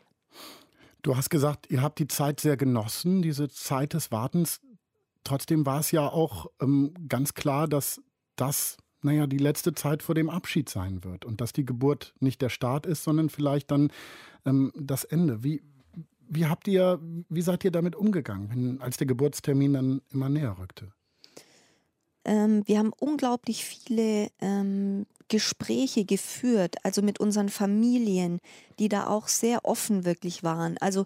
Du 1.02 1.18
hast 1.18 1.32
gesagt, 1.32 1.72
ihr 1.72 1.82
habt 1.82 1.98
die 1.98 2.08
Zeit 2.08 2.40
sehr 2.40 2.56
genossen, 2.56 3.24
diese 3.24 3.50
Zeit 3.50 3.94
des 3.94 4.12
Wartens. 4.12 4.62
Trotzdem 5.24 5.66
war 5.66 5.80
es 5.80 5.90
ja 5.90 6.08
auch 6.08 6.52
ähm, 6.62 6.94
ganz 7.08 7.34
klar, 7.34 7.68
dass 7.68 8.00
das, 8.36 8.78
naja, 9.02 9.26
die 9.26 9.40
letzte 9.40 9.74
Zeit 9.74 10.04
vor 10.04 10.14
dem 10.14 10.30
Abschied 10.30 10.70
sein 10.70 11.04
wird 11.04 11.26
und 11.26 11.42
dass 11.42 11.52
die 11.52 11.66
Geburt 11.66 12.14
nicht 12.20 12.44
der 12.44 12.50
Start 12.50 12.86
ist, 12.86 13.04
sondern 13.04 13.30
vielleicht 13.30 13.72
dann 13.72 13.92
ähm, 14.46 14.72
das 14.76 15.04
Ende. 15.04 15.44
Wie, 15.44 15.64
wie 16.28 16.46
habt 16.46 16.68
ihr, 16.68 17.00
wie 17.30 17.42
seid 17.42 17.64
ihr 17.64 17.72
damit 17.72 17.96
umgegangen, 17.96 18.50
wenn, 18.50 18.82
als 18.82 18.98
der 18.98 19.08
Geburtstermin 19.08 19.74
dann 19.74 20.02
immer 20.12 20.30
näher 20.30 20.58
rückte? 20.60 20.92
Ähm, 22.26 22.64
wir 22.66 22.80
haben 22.80 22.92
unglaublich 23.00 23.66
viele 23.66 24.30
ähm, 24.42 25.06
Gespräche 25.28 26.06
geführt, 26.06 26.76
also 26.84 27.02
mit 27.02 27.20
unseren 27.20 27.50
Familien, 27.50 28.40
die 28.80 28.90
da 28.90 29.08
auch 29.08 29.28
sehr 29.28 29.66
offen 29.66 30.06
wirklich 30.06 30.44
waren. 30.44 30.78
Also 30.80 31.06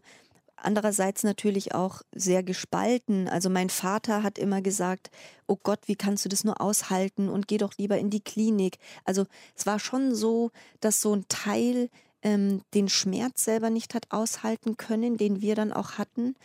andererseits 0.56 1.24
natürlich 1.24 1.74
auch 1.74 2.02
sehr 2.14 2.44
gespalten. 2.44 3.28
Also 3.28 3.50
mein 3.50 3.70
Vater 3.70 4.24
hat 4.24 4.38
immer 4.38 4.62
gesagt, 4.62 5.10
oh 5.48 5.58
Gott, 5.62 5.80
wie 5.86 5.96
kannst 5.96 6.26
du 6.26 6.30
das 6.30 6.44
nur 6.44 6.62
aushalten 6.62 7.30
und 7.30 7.48
geh 7.48 7.58
doch 7.58 7.74
lieber 7.78 7.98
in 7.98 8.10
die 8.10 8.24
Klinik. 8.24 8.78
Also 9.06 9.26
es 9.56 9.66
war 9.66 9.80
schon 9.80 10.16
so, 10.16 10.52
dass 10.80 11.02
so 11.02 11.14
ein 11.14 11.26
Teil 11.28 11.90
ähm, 12.22 12.62
den 12.74 12.90
Schmerz 12.90 13.46
selber 13.46 13.70
nicht 13.70 13.94
hat 13.94 14.06
aushalten 14.10 14.78
können, 14.78 15.18
den 15.18 15.42
wir 15.42 15.56
dann 15.56 15.74
auch 15.74 15.94
hatten. 15.94 16.36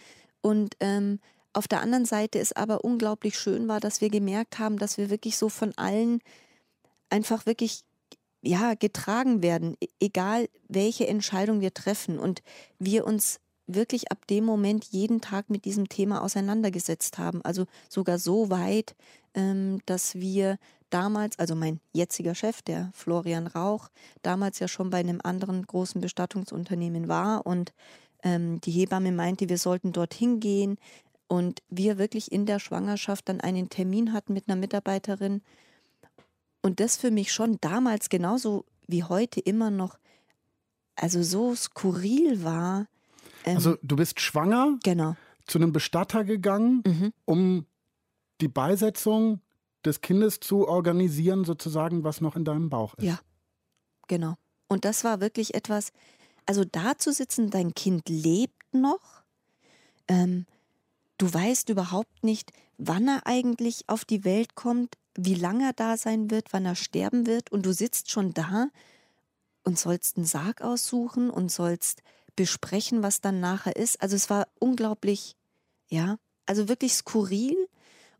Und 0.40 0.76
ähm, 0.80 1.20
auf 1.52 1.68
der 1.68 1.80
anderen 1.80 2.04
Seite 2.04 2.38
ist 2.38 2.56
aber 2.56 2.84
unglaublich 2.84 3.38
schön 3.38 3.68
war, 3.68 3.80
dass 3.80 4.00
wir 4.00 4.10
gemerkt 4.10 4.58
haben, 4.58 4.78
dass 4.78 4.98
wir 4.98 5.10
wirklich 5.10 5.36
so 5.36 5.48
von 5.48 5.72
allen 5.76 6.20
einfach 7.10 7.46
wirklich 7.46 7.84
ja 8.42 8.74
getragen 8.74 9.42
werden, 9.42 9.76
e-, 9.80 9.86
egal 10.00 10.48
welche 10.68 11.06
Entscheidung 11.06 11.60
wir 11.60 11.72
treffen 11.72 12.18
und 12.18 12.42
wir 12.78 13.06
uns 13.06 13.40
wirklich 13.66 14.10
ab 14.12 14.26
dem 14.26 14.44
Moment 14.44 14.84
jeden 14.86 15.20
Tag 15.20 15.48
mit 15.48 15.64
diesem 15.64 15.88
Thema 15.88 16.22
auseinandergesetzt 16.22 17.18
haben. 17.18 17.40
Also 17.42 17.64
sogar 17.88 18.18
so 18.18 18.50
weit, 18.50 18.94
ähm, 19.34 19.80
dass 19.86 20.16
wir 20.16 20.58
damals, 20.94 21.38
also 21.38 21.54
mein 21.54 21.80
jetziger 21.92 22.34
Chef, 22.34 22.62
der 22.62 22.90
Florian 22.94 23.46
Rauch, 23.46 23.88
damals 24.22 24.60
ja 24.60 24.68
schon 24.68 24.90
bei 24.90 24.98
einem 24.98 25.20
anderen 25.22 25.66
großen 25.66 26.00
Bestattungsunternehmen 26.00 27.08
war 27.08 27.46
und 27.46 27.74
ähm, 28.22 28.60
die 28.60 28.70
Hebamme 28.70 29.12
meinte, 29.12 29.48
wir 29.48 29.58
sollten 29.58 29.92
dorthin 29.92 30.40
gehen, 30.40 30.78
und 31.34 31.62
wir 31.68 31.98
wirklich 31.98 32.32
in 32.32 32.46
der 32.46 32.58
Schwangerschaft 32.58 33.28
dann 33.28 33.40
einen 33.40 33.68
Termin 33.68 34.12
hatten 34.12 34.32
mit 34.32 34.48
einer 34.48 34.56
Mitarbeiterin. 34.56 35.42
Und 36.62 36.80
das 36.80 36.96
für 36.96 37.10
mich 37.10 37.32
schon 37.32 37.58
damals 37.60 38.08
genauso 38.08 38.64
wie 38.86 39.04
heute 39.04 39.40
immer 39.40 39.70
noch, 39.70 39.98
also 40.96 41.22
so 41.22 41.54
skurril 41.54 42.44
war. 42.44 42.86
Ähm, 43.44 43.56
also 43.56 43.76
du 43.82 43.96
bist 43.96 44.20
schwanger, 44.20 44.78
genau. 44.82 45.16
zu 45.46 45.58
einem 45.58 45.72
Bestatter 45.72 46.24
gegangen, 46.24 46.82
mhm. 46.86 47.12
um 47.24 47.66
die 48.40 48.48
Beisetzung 48.48 49.40
des 49.84 50.00
Kindes 50.00 50.40
zu 50.40 50.66
organisieren, 50.66 51.44
sozusagen, 51.44 52.04
was 52.04 52.20
noch 52.20 52.36
in 52.36 52.44
deinem 52.44 52.70
Bauch 52.70 52.94
ist. 52.94 53.04
Ja, 53.04 53.18
genau. 54.08 54.34
Und 54.68 54.84
das 54.84 55.04
war 55.04 55.20
wirklich 55.20 55.54
etwas, 55.54 55.92
also 56.46 56.64
da 56.64 56.96
zu 56.98 57.12
sitzen, 57.12 57.50
dein 57.50 57.74
Kind 57.74 58.08
lebt 58.08 58.72
noch. 58.72 59.22
Ähm, 60.08 60.46
du 61.18 61.32
weißt 61.32 61.68
überhaupt 61.68 62.24
nicht, 62.24 62.52
wann 62.78 63.08
er 63.08 63.26
eigentlich 63.26 63.84
auf 63.88 64.04
die 64.04 64.24
Welt 64.24 64.54
kommt, 64.54 64.96
wie 65.16 65.34
lange 65.34 65.66
er 65.66 65.72
da 65.72 65.96
sein 65.96 66.30
wird, 66.30 66.52
wann 66.52 66.64
er 66.64 66.74
sterben 66.74 67.26
wird 67.26 67.52
und 67.52 67.64
du 67.64 67.72
sitzt 67.72 68.10
schon 68.10 68.34
da 68.34 68.68
und 69.62 69.78
sollst 69.78 70.16
einen 70.16 70.26
Sarg 70.26 70.60
aussuchen 70.60 71.30
und 71.30 71.50
sollst 71.50 72.02
besprechen, 72.36 73.02
was 73.02 73.20
dann 73.20 73.40
nachher 73.40 73.76
ist. 73.76 74.02
Also 74.02 74.16
es 74.16 74.28
war 74.28 74.48
unglaublich, 74.58 75.36
ja, 75.88 76.16
also 76.46 76.68
wirklich 76.68 76.94
skurril. 76.94 77.56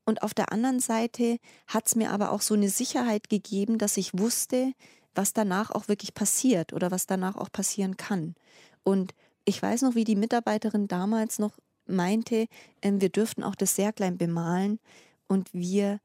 Und 0.05 0.23
auf 0.23 0.35
der 0.35 0.53
anderen 0.53 0.81
Seite 0.81 1.39
hat 1.67 1.87
es 1.87 1.97
mir 1.97 2.11
aber 2.11 2.31
auch 2.31 2.41
so 2.41 2.55
eine 2.55 2.69
Sicherheit 2.69 3.29
gegeben, 3.29 3.79
dass 3.79 3.97
ich 3.97 4.19
wusste, 4.19 4.73
was 5.15 5.33
danach 5.33 5.71
auch 5.71 5.89
wirklich 5.89 6.15
passiert 6.15 6.73
oder 6.73 6.91
was 6.91 7.07
danach 7.07 7.37
auch 7.37 7.51
passieren 7.51 7.97
kann. 7.97 8.35
Und 8.83 9.15
ich 9.45 9.63
weiß 9.63 9.83
noch, 9.83 9.95
wie 9.95 10.05
die 10.05 10.17
Mitarbeiterin 10.17 10.89
damals 10.89 11.39
noch 11.39 11.53
meinte, 11.87 12.47
äh, 12.81 12.93
wir 12.95 13.09
dürften 13.09 13.43
auch 13.43 13.55
das 13.55 13.77
sehr 13.77 13.93
klein 13.93 14.19
bemalen 14.19 14.79
und 15.29 15.49
wir 15.53 16.01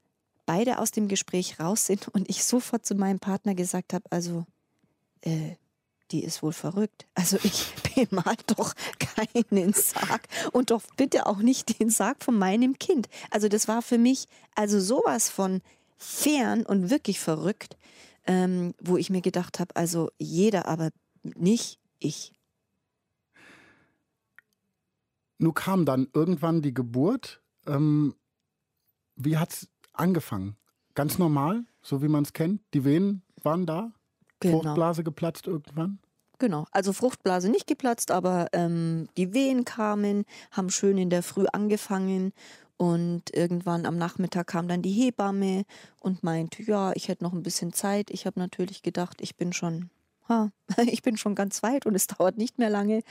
beide 0.46 0.78
aus 0.78 0.90
dem 0.90 1.08
Gespräch 1.08 1.60
raus 1.60 1.86
sind 1.86 2.08
und 2.14 2.28
ich 2.28 2.44
sofort 2.44 2.84
zu 2.84 2.94
meinem 2.94 3.18
Partner 3.18 3.54
gesagt 3.54 3.92
habe, 3.92 4.04
also 4.10 4.44
äh, 5.22 5.56
die 6.10 6.24
ist 6.24 6.42
wohl 6.42 6.52
verrückt. 6.52 7.06
Also 7.14 7.38
ich 7.42 7.72
bemal 7.94 8.36
doch 8.46 8.74
keinen 8.98 9.72
Sarg 9.72 10.22
und 10.52 10.70
doch 10.70 10.82
bitte 10.96 11.26
auch 11.26 11.38
nicht 11.38 11.78
den 11.78 11.90
Sarg 11.90 12.22
von 12.22 12.38
meinem 12.38 12.78
Kind. 12.78 13.08
Also 13.30 13.48
das 13.48 13.68
war 13.68 13.82
für 13.82 13.98
mich 13.98 14.26
also 14.54 14.80
sowas 14.80 15.30
von 15.30 15.62
fern 15.96 16.64
und 16.64 16.90
wirklich 16.90 17.20
verrückt, 17.20 17.76
ähm, 18.26 18.74
wo 18.80 18.96
ich 18.96 19.10
mir 19.10 19.20
gedacht 19.20 19.60
habe, 19.60 19.76
also 19.76 20.10
jeder, 20.18 20.66
aber 20.66 20.90
nicht 21.22 21.78
ich. 21.98 22.32
Nun 25.38 25.54
kam 25.54 25.84
dann 25.84 26.08
irgendwann 26.12 26.62
die 26.62 26.74
Geburt. 26.74 27.42
Ähm, 27.66 28.14
wie 29.16 29.36
hat 29.38 29.52
es 29.52 29.68
angefangen? 29.92 30.56
Ganz 30.94 31.18
normal, 31.18 31.64
so 31.82 32.02
wie 32.02 32.08
man 32.08 32.24
es 32.24 32.32
kennt. 32.32 32.62
Die 32.74 32.84
Venen 32.84 33.22
waren 33.42 33.64
da. 33.64 33.92
Genau. 34.40 34.60
Fruchtblase 34.62 35.04
geplatzt 35.04 35.46
irgendwann? 35.46 35.98
Genau, 36.38 36.64
also 36.72 36.94
Fruchtblase 36.94 37.50
nicht 37.50 37.66
geplatzt, 37.66 38.10
aber 38.10 38.48
ähm, 38.54 39.08
die 39.18 39.34
Wehen 39.34 39.66
kamen, 39.66 40.24
haben 40.50 40.70
schön 40.70 40.96
in 40.96 41.10
der 41.10 41.22
Früh 41.22 41.44
angefangen 41.52 42.32
und 42.78 43.36
irgendwann 43.36 43.84
am 43.84 43.98
Nachmittag 43.98 44.46
kam 44.46 44.66
dann 44.66 44.80
die 44.80 44.90
Hebamme 44.90 45.64
und 46.00 46.24
meinte, 46.24 46.62
ja, 46.62 46.92
ich 46.94 47.08
hätte 47.08 47.24
noch 47.24 47.34
ein 47.34 47.42
bisschen 47.42 47.74
Zeit. 47.74 48.10
Ich 48.10 48.24
habe 48.24 48.40
natürlich 48.40 48.80
gedacht, 48.80 49.20
ich 49.20 49.36
bin 49.36 49.52
schon, 49.52 49.90
ha, 50.30 50.50
ich 50.86 51.02
bin 51.02 51.18
schon 51.18 51.34
ganz 51.34 51.62
weit 51.62 51.84
und 51.84 51.94
es 51.94 52.06
dauert 52.06 52.38
nicht 52.38 52.58
mehr 52.58 52.70
lange. 52.70 53.02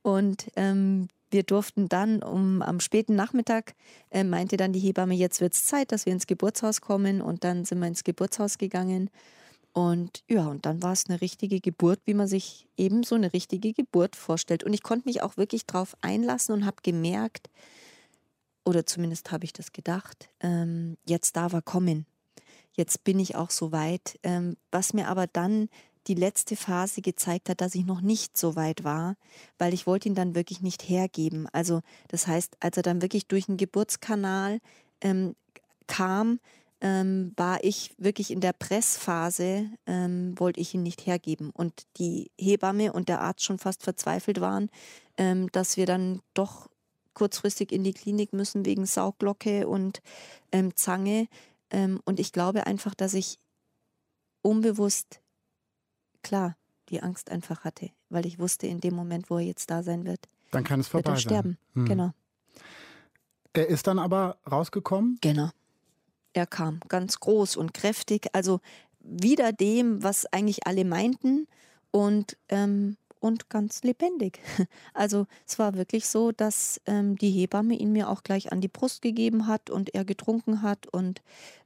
Und 0.00 0.50
ähm, 0.56 1.08
wir 1.30 1.42
durften 1.42 1.86
dann 1.86 2.22
um 2.22 2.62
am 2.62 2.80
späten 2.80 3.14
Nachmittag 3.14 3.74
äh, 4.10 4.24
meinte 4.24 4.56
dann 4.56 4.72
die 4.72 4.80
Hebamme, 4.80 5.14
jetzt 5.14 5.42
wird 5.42 5.52
es 5.52 5.66
Zeit, 5.66 5.92
dass 5.92 6.06
wir 6.06 6.14
ins 6.14 6.26
Geburtshaus 6.26 6.80
kommen 6.80 7.20
und 7.20 7.44
dann 7.44 7.66
sind 7.66 7.78
wir 7.80 7.88
ins 7.88 8.04
Geburtshaus 8.04 8.56
gegangen. 8.56 9.10
Und 9.72 10.24
ja, 10.28 10.46
und 10.46 10.66
dann 10.66 10.82
war 10.82 10.92
es 10.92 11.06
eine 11.08 11.20
richtige 11.20 11.60
Geburt, 11.60 12.00
wie 12.04 12.14
man 12.14 12.26
sich 12.26 12.66
eben 12.76 13.04
so 13.04 13.14
eine 13.14 13.32
richtige 13.32 13.72
Geburt 13.72 14.16
vorstellt. 14.16 14.64
Und 14.64 14.72
ich 14.72 14.82
konnte 14.82 15.08
mich 15.08 15.22
auch 15.22 15.36
wirklich 15.36 15.64
drauf 15.66 15.96
einlassen 16.00 16.54
und 16.54 16.66
habe 16.66 16.78
gemerkt, 16.82 17.48
oder 18.64 18.84
zumindest 18.84 19.30
habe 19.30 19.44
ich 19.44 19.52
das 19.52 19.72
gedacht, 19.72 20.28
ähm, 20.40 20.96
jetzt 21.06 21.36
darf 21.36 21.52
er 21.52 21.62
kommen. 21.62 22.06
Jetzt 22.72 23.04
bin 23.04 23.18
ich 23.18 23.36
auch 23.36 23.50
so 23.50 23.72
weit. 23.72 24.18
Ähm, 24.22 24.56
was 24.70 24.92
mir 24.92 25.08
aber 25.08 25.26
dann 25.26 25.68
die 26.06 26.14
letzte 26.14 26.56
Phase 26.56 27.02
gezeigt 27.02 27.48
hat, 27.48 27.60
dass 27.60 27.74
ich 27.74 27.84
noch 27.84 28.00
nicht 28.00 28.36
so 28.36 28.56
weit 28.56 28.84
war, 28.84 29.16
weil 29.58 29.74
ich 29.74 29.86
wollte 29.86 30.08
ihn 30.08 30.14
dann 30.14 30.34
wirklich 30.34 30.62
nicht 30.62 30.88
hergeben. 30.88 31.46
Also 31.52 31.82
das 32.08 32.26
heißt, 32.26 32.56
als 32.60 32.76
er 32.76 32.82
dann 32.82 33.02
wirklich 33.02 33.26
durch 33.26 33.46
den 33.46 33.56
Geburtskanal 33.56 34.60
ähm, 35.02 35.36
kam, 35.86 36.40
ähm, 36.80 37.32
war 37.36 37.62
ich 37.62 37.94
wirklich 37.98 38.30
in 38.30 38.40
der 38.40 38.52
Pressphase, 38.52 39.70
ähm, 39.86 40.34
wollte 40.38 40.60
ich 40.60 40.74
ihn 40.74 40.82
nicht 40.82 41.06
hergeben. 41.06 41.50
Und 41.50 41.86
die 41.98 42.30
Hebamme 42.38 42.92
und 42.92 43.08
der 43.08 43.20
Arzt 43.20 43.44
schon 43.44 43.58
fast 43.58 43.82
verzweifelt 43.82 44.40
waren, 44.40 44.70
ähm, 45.16 45.50
dass 45.52 45.76
wir 45.76 45.86
dann 45.86 46.20
doch 46.34 46.68
kurzfristig 47.14 47.72
in 47.72 47.84
die 47.84 47.92
Klinik 47.92 48.32
müssen 48.32 48.64
wegen 48.64 48.86
Sauglocke 48.86 49.68
und 49.68 50.00
ähm, 50.52 50.74
Zange. 50.74 51.28
Ähm, 51.70 52.00
und 52.04 52.18
ich 52.18 52.32
glaube 52.32 52.66
einfach, 52.66 52.94
dass 52.94 53.14
ich 53.14 53.38
unbewusst 54.42 55.20
klar 56.22 56.56
die 56.88 57.02
Angst 57.02 57.30
einfach 57.30 57.64
hatte, 57.64 57.90
weil 58.08 58.26
ich 58.26 58.38
wusste, 58.38 58.66
in 58.66 58.80
dem 58.80 58.94
Moment, 58.94 59.30
wo 59.30 59.36
er 59.36 59.44
jetzt 59.44 59.70
da 59.70 59.82
sein 59.82 60.04
wird, 60.04 60.28
dann 60.50 60.64
kann 60.64 60.80
es 60.80 60.88
vorbei 60.88 61.10
wird 61.10 61.18
er 61.18 61.20
sterben. 61.20 61.58
Hm. 61.74 61.86
Genau. 61.86 62.12
Er 63.52 63.66
ist 63.66 63.86
dann 63.86 63.98
aber 63.98 64.38
rausgekommen? 64.50 65.18
Genau. 65.20 65.50
Er 66.32 66.46
kam 66.46 66.80
ganz 66.88 67.20
groß 67.20 67.56
und 67.56 67.74
kräftig, 67.74 68.28
also 68.32 68.60
wieder 69.00 69.52
dem, 69.52 70.02
was 70.02 70.26
eigentlich 70.26 70.66
alle 70.66 70.84
meinten 70.84 71.48
und, 71.90 72.36
ähm, 72.48 72.96
und 73.18 73.50
ganz 73.50 73.82
lebendig. 73.82 74.40
Also 74.94 75.26
es 75.46 75.58
war 75.58 75.74
wirklich 75.74 76.08
so, 76.08 76.32
dass 76.32 76.80
ähm, 76.86 77.16
die 77.16 77.30
Hebamme 77.30 77.74
ihn 77.74 77.92
mir 77.92 78.08
auch 78.08 78.22
gleich 78.22 78.52
an 78.52 78.60
die 78.60 78.68
Brust 78.68 79.02
gegeben 79.02 79.46
hat 79.46 79.70
und 79.70 79.94
er 79.94 80.04
getrunken 80.04 80.62
hat 80.62 80.86
und 80.86 81.22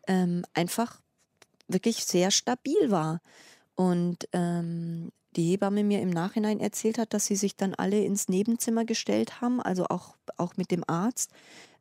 ähm, 0.06 0.44
einfach 0.54 1.00
wirklich 1.68 2.04
sehr 2.04 2.30
stabil 2.30 2.90
war. 2.90 3.20
Und 3.74 4.28
ähm, 4.32 5.10
die 5.36 5.50
Hebamme 5.50 5.82
mir 5.82 6.00
im 6.00 6.10
Nachhinein 6.10 6.60
erzählt 6.60 6.98
hat, 6.98 7.12
dass 7.12 7.26
sie 7.26 7.36
sich 7.36 7.56
dann 7.56 7.74
alle 7.74 8.04
ins 8.04 8.28
Nebenzimmer 8.28 8.84
gestellt 8.84 9.40
haben, 9.40 9.60
also 9.60 9.86
auch, 9.88 10.16
auch 10.36 10.56
mit 10.56 10.70
dem 10.70 10.84
Arzt 10.86 11.32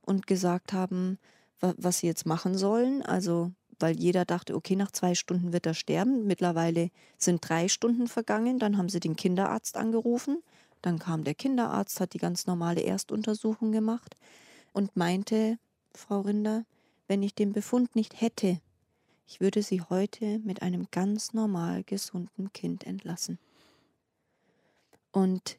und 0.02 0.26
gesagt 0.26 0.74
haben, 0.74 1.20
was 1.78 2.00
sie 2.00 2.08
jetzt 2.08 2.26
machen 2.26 2.58
sollen. 2.58 3.02
Also, 3.02 3.52
weil 3.80 3.98
jeder 4.00 4.26
dachte, 4.26 4.56
okay, 4.56 4.76
nach 4.76 4.92
zwei 4.92 5.16
Stunden 5.16 5.54
wird 5.54 5.66
er 5.66 5.74
sterben. 5.74 6.26
Mittlerweile 6.26 6.90
sind 7.18 7.48
drei 7.48 7.68
Stunden 7.68 8.08
vergangen. 8.08 8.60
Dann 8.60 8.78
haben 8.78 8.90
sie 8.90 9.00
den 9.00 9.16
Kinderarzt 9.16 9.78
angerufen. 9.78 10.42
Dann 10.82 11.00
kam 11.00 11.24
der 11.24 11.36
Kinderarzt, 11.36 12.00
hat 12.02 12.14
die 12.14 12.20
ganz 12.20 12.46
normale 12.46 12.84
Erstuntersuchung 12.84 13.72
gemacht 13.72 14.16
und 14.74 14.96
meinte, 14.98 15.58
Frau 15.96 16.22
Rinder, 16.22 16.66
wenn 17.08 17.24
ich 17.24 17.36
den 17.36 17.54
Befund 17.54 17.96
nicht 17.96 18.20
hätte, 18.20 18.60
ich 19.26 19.40
würde 19.40 19.64
sie 19.64 19.82
heute 19.82 20.40
mit 20.40 20.62
einem 20.62 20.88
ganz 20.92 21.34
normal 21.34 21.84
gesunden 21.84 22.52
Kind 22.52 22.86
entlassen. 22.86 23.40
Und 25.12 25.58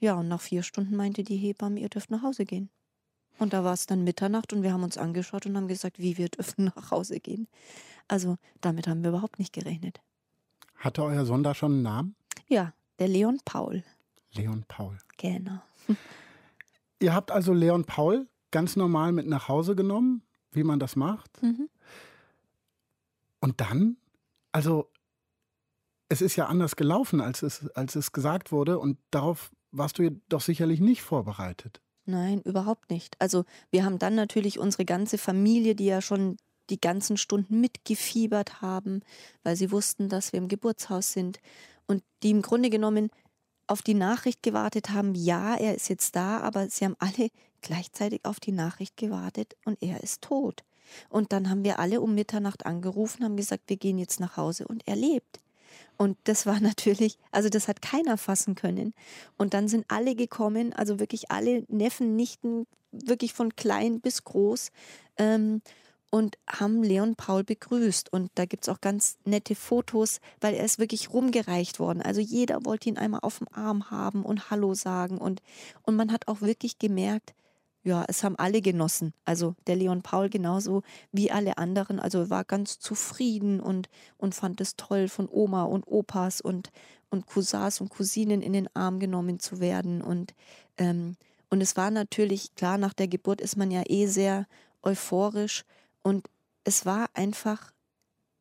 ja, 0.00 0.14
und 0.14 0.28
nach 0.28 0.40
vier 0.40 0.62
Stunden 0.62 0.96
meinte 0.96 1.24
die 1.24 1.36
Hebamme, 1.36 1.80
ihr 1.80 1.88
dürft 1.88 2.10
nach 2.10 2.22
Hause 2.22 2.44
gehen. 2.44 2.68
Und 3.38 3.52
da 3.52 3.64
war 3.64 3.72
es 3.72 3.86
dann 3.86 4.04
Mitternacht 4.04 4.52
und 4.52 4.62
wir 4.62 4.72
haben 4.72 4.82
uns 4.82 4.98
angeschaut 4.98 5.46
und 5.46 5.56
haben 5.56 5.68
gesagt, 5.68 5.98
wie 5.98 6.16
wir 6.18 6.28
dürfen 6.28 6.72
nach 6.76 6.90
Hause 6.90 7.20
gehen. 7.20 7.48
Also 8.08 8.36
damit 8.60 8.88
haben 8.88 9.02
wir 9.02 9.10
überhaupt 9.10 9.38
nicht 9.38 9.52
gerechnet. 9.52 10.00
Hatte 10.76 11.02
euer 11.02 11.24
Sonder 11.24 11.54
schon 11.54 11.72
einen 11.72 11.82
Namen? 11.82 12.16
Ja, 12.48 12.72
der 12.98 13.08
Leon 13.08 13.40
Paul. 13.44 13.84
Leon 14.32 14.64
Paul. 14.68 14.98
Genau. 15.16 15.60
Ihr 17.00 17.14
habt 17.14 17.30
also 17.30 17.52
Leon 17.52 17.84
Paul 17.84 18.26
ganz 18.50 18.76
normal 18.76 19.12
mit 19.12 19.26
nach 19.26 19.48
Hause 19.48 19.76
genommen, 19.76 20.22
wie 20.52 20.64
man 20.64 20.80
das 20.80 20.96
macht. 20.96 21.42
Mhm. 21.42 21.68
Und 23.40 23.60
dann, 23.60 23.96
also 24.52 24.90
es 26.08 26.22
ist 26.22 26.36
ja 26.36 26.46
anders 26.46 26.76
gelaufen, 26.76 27.20
als 27.20 27.42
es, 27.42 27.68
als 27.70 27.94
es 27.94 28.12
gesagt 28.12 28.50
wurde 28.50 28.78
und 28.78 28.98
darauf 29.10 29.50
warst 29.70 29.98
du 29.98 30.10
doch 30.28 30.40
sicherlich 30.40 30.80
nicht 30.80 31.02
vorbereitet. 31.02 31.80
Nein, 32.08 32.40
überhaupt 32.40 32.88
nicht. 32.88 33.20
Also 33.20 33.44
wir 33.70 33.84
haben 33.84 33.98
dann 33.98 34.14
natürlich 34.14 34.58
unsere 34.58 34.86
ganze 34.86 35.18
Familie, 35.18 35.74
die 35.74 35.84
ja 35.84 36.00
schon 36.00 36.38
die 36.70 36.80
ganzen 36.80 37.18
Stunden 37.18 37.60
mitgefiebert 37.60 38.62
haben, 38.62 39.02
weil 39.42 39.56
sie 39.56 39.70
wussten, 39.70 40.08
dass 40.08 40.32
wir 40.32 40.38
im 40.38 40.48
Geburtshaus 40.48 41.12
sind 41.12 41.38
und 41.86 42.02
die 42.22 42.30
im 42.30 42.40
Grunde 42.40 42.70
genommen 42.70 43.10
auf 43.66 43.82
die 43.82 43.92
Nachricht 43.92 44.42
gewartet 44.42 44.88
haben, 44.88 45.14
ja, 45.14 45.54
er 45.56 45.74
ist 45.74 45.90
jetzt 45.90 46.16
da, 46.16 46.40
aber 46.40 46.70
sie 46.70 46.86
haben 46.86 46.96
alle 46.98 47.28
gleichzeitig 47.60 48.24
auf 48.24 48.40
die 48.40 48.52
Nachricht 48.52 48.96
gewartet 48.96 49.54
und 49.66 49.82
er 49.82 50.02
ist 50.02 50.22
tot. 50.22 50.64
Und 51.10 51.34
dann 51.34 51.50
haben 51.50 51.62
wir 51.62 51.78
alle 51.78 52.00
um 52.00 52.14
Mitternacht 52.14 52.64
angerufen, 52.64 53.22
haben 53.22 53.36
gesagt, 53.36 53.64
wir 53.66 53.76
gehen 53.76 53.98
jetzt 53.98 54.18
nach 54.18 54.38
Hause 54.38 54.66
und 54.66 54.88
er 54.88 54.96
lebt. 54.96 55.40
Und 55.96 56.16
das 56.24 56.46
war 56.46 56.60
natürlich, 56.60 57.18
also 57.30 57.48
das 57.48 57.68
hat 57.68 57.82
keiner 57.82 58.16
fassen 58.16 58.54
können. 58.54 58.94
Und 59.36 59.54
dann 59.54 59.68
sind 59.68 59.84
alle 59.88 60.14
gekommen, 60.14 60.72
also 60.72 61.00
wirklich 61.00 61.30
alle 61.30 61.64
Neffen, 61.68 62.16
Nichten, 62.16 62.66
wirklich 62.92 63.34
von 63.34 63.54
klein 63.56 64.00
bis 64.00 64.24
groß. 64.24 64.70
Ähm, 65.16 65.62
und 66.10 66.38
haben 66.48 66.82
Leon 66.82 67.16
Paul 67.16 67.44
begrüßt. 67.44 68.12
Und 68.12 68.30
da 68.34 68.46
gibt 68.46 68.64
es 68.64 68.68
auch 68.68 68.80
ganz 68.80 69.18
nette 69.24 69.54
Fotos, 69.54 70.20
weil 70.40 70.54
er 70.54 70.64
ist 70.64 70.78
wirklich 70.78 71.12
rumgereicht 71.12 71.78
worden. 71.80 72.00
Also 72.00 72.20
jeder 72.20 72.64
wollte 72.64 72.88
ihn 72.88 72.96
einmal 72.96 73.20
auf 73.22 73.38
dem 73.38 73.48
Arm 73.52 73.90
haben 73.90 74.24
und 74.24 74.50
Hallo 74.50 74.74
sagen. 74.74 75.18
Und, 75.18 75.42
und 75.82 75.96
man 75.96 76.10
hat 76.12 76.26
auch 76.28 76.40
wirklich 76.40 76.78
gemerkt, 76.78 77.34
ja, 77.84 78.04
es 78.08 78.24
haben 78.24 78.36
alle 78.36 78.60
genossen. 78.60 79.14
Also 79.24 79.54
der 79.66 79.76
Leon 79.76 80.02
Paul 80.02 80.28
genauso 80.28 80.82
wie 81.12 81.30
alle 81.30 81.58
anderen. 81.58 82.00
Also 82.00 82.28
war 82.30 82.44
ganz 82.44 82.78
zufrieden 82.78 83.60
und, 83.60 83.88
und 84.16 84.34
fand 84.34 84.60
es 84.60 84.76
toll, 84.76 85.08
von 85.08 85.28
Oma 85.30 85.64
und 85.64 85.86
Opas 85.86 86.40
und, 86.40 86.70
und 87.10 87.26
Cousins 87.26 87.80
und 87.80 87.88
Cousinen 87.88 88.42
in 88.42 88.52
den 88.52 88.68
Arm 88.74 88.98
genommen 88.98 89.38
zu 89.38 89.60
werden. 89.60 90.02
Und, 90.02 90.34
ähm, 90.76 91.16
Und 91.50 91.62
es 91.62 91.76
war 91.76 91.90
natürlich, 91.90 92.54
klar, 92.56 92.76
nach 92.78 92.92
der 92.94 93.08
Geburt 93.08 93.40
ist 93.40 93.56
man 93.56 93.70
ja 93.70 93.82
eh 93.86 94.06
sehr 94.06 94.46
euphorisch 94.82 95.64
und 96.02 96.28
es 96.64 96.84
war 96.84 97.08
einfach 97.14 97.72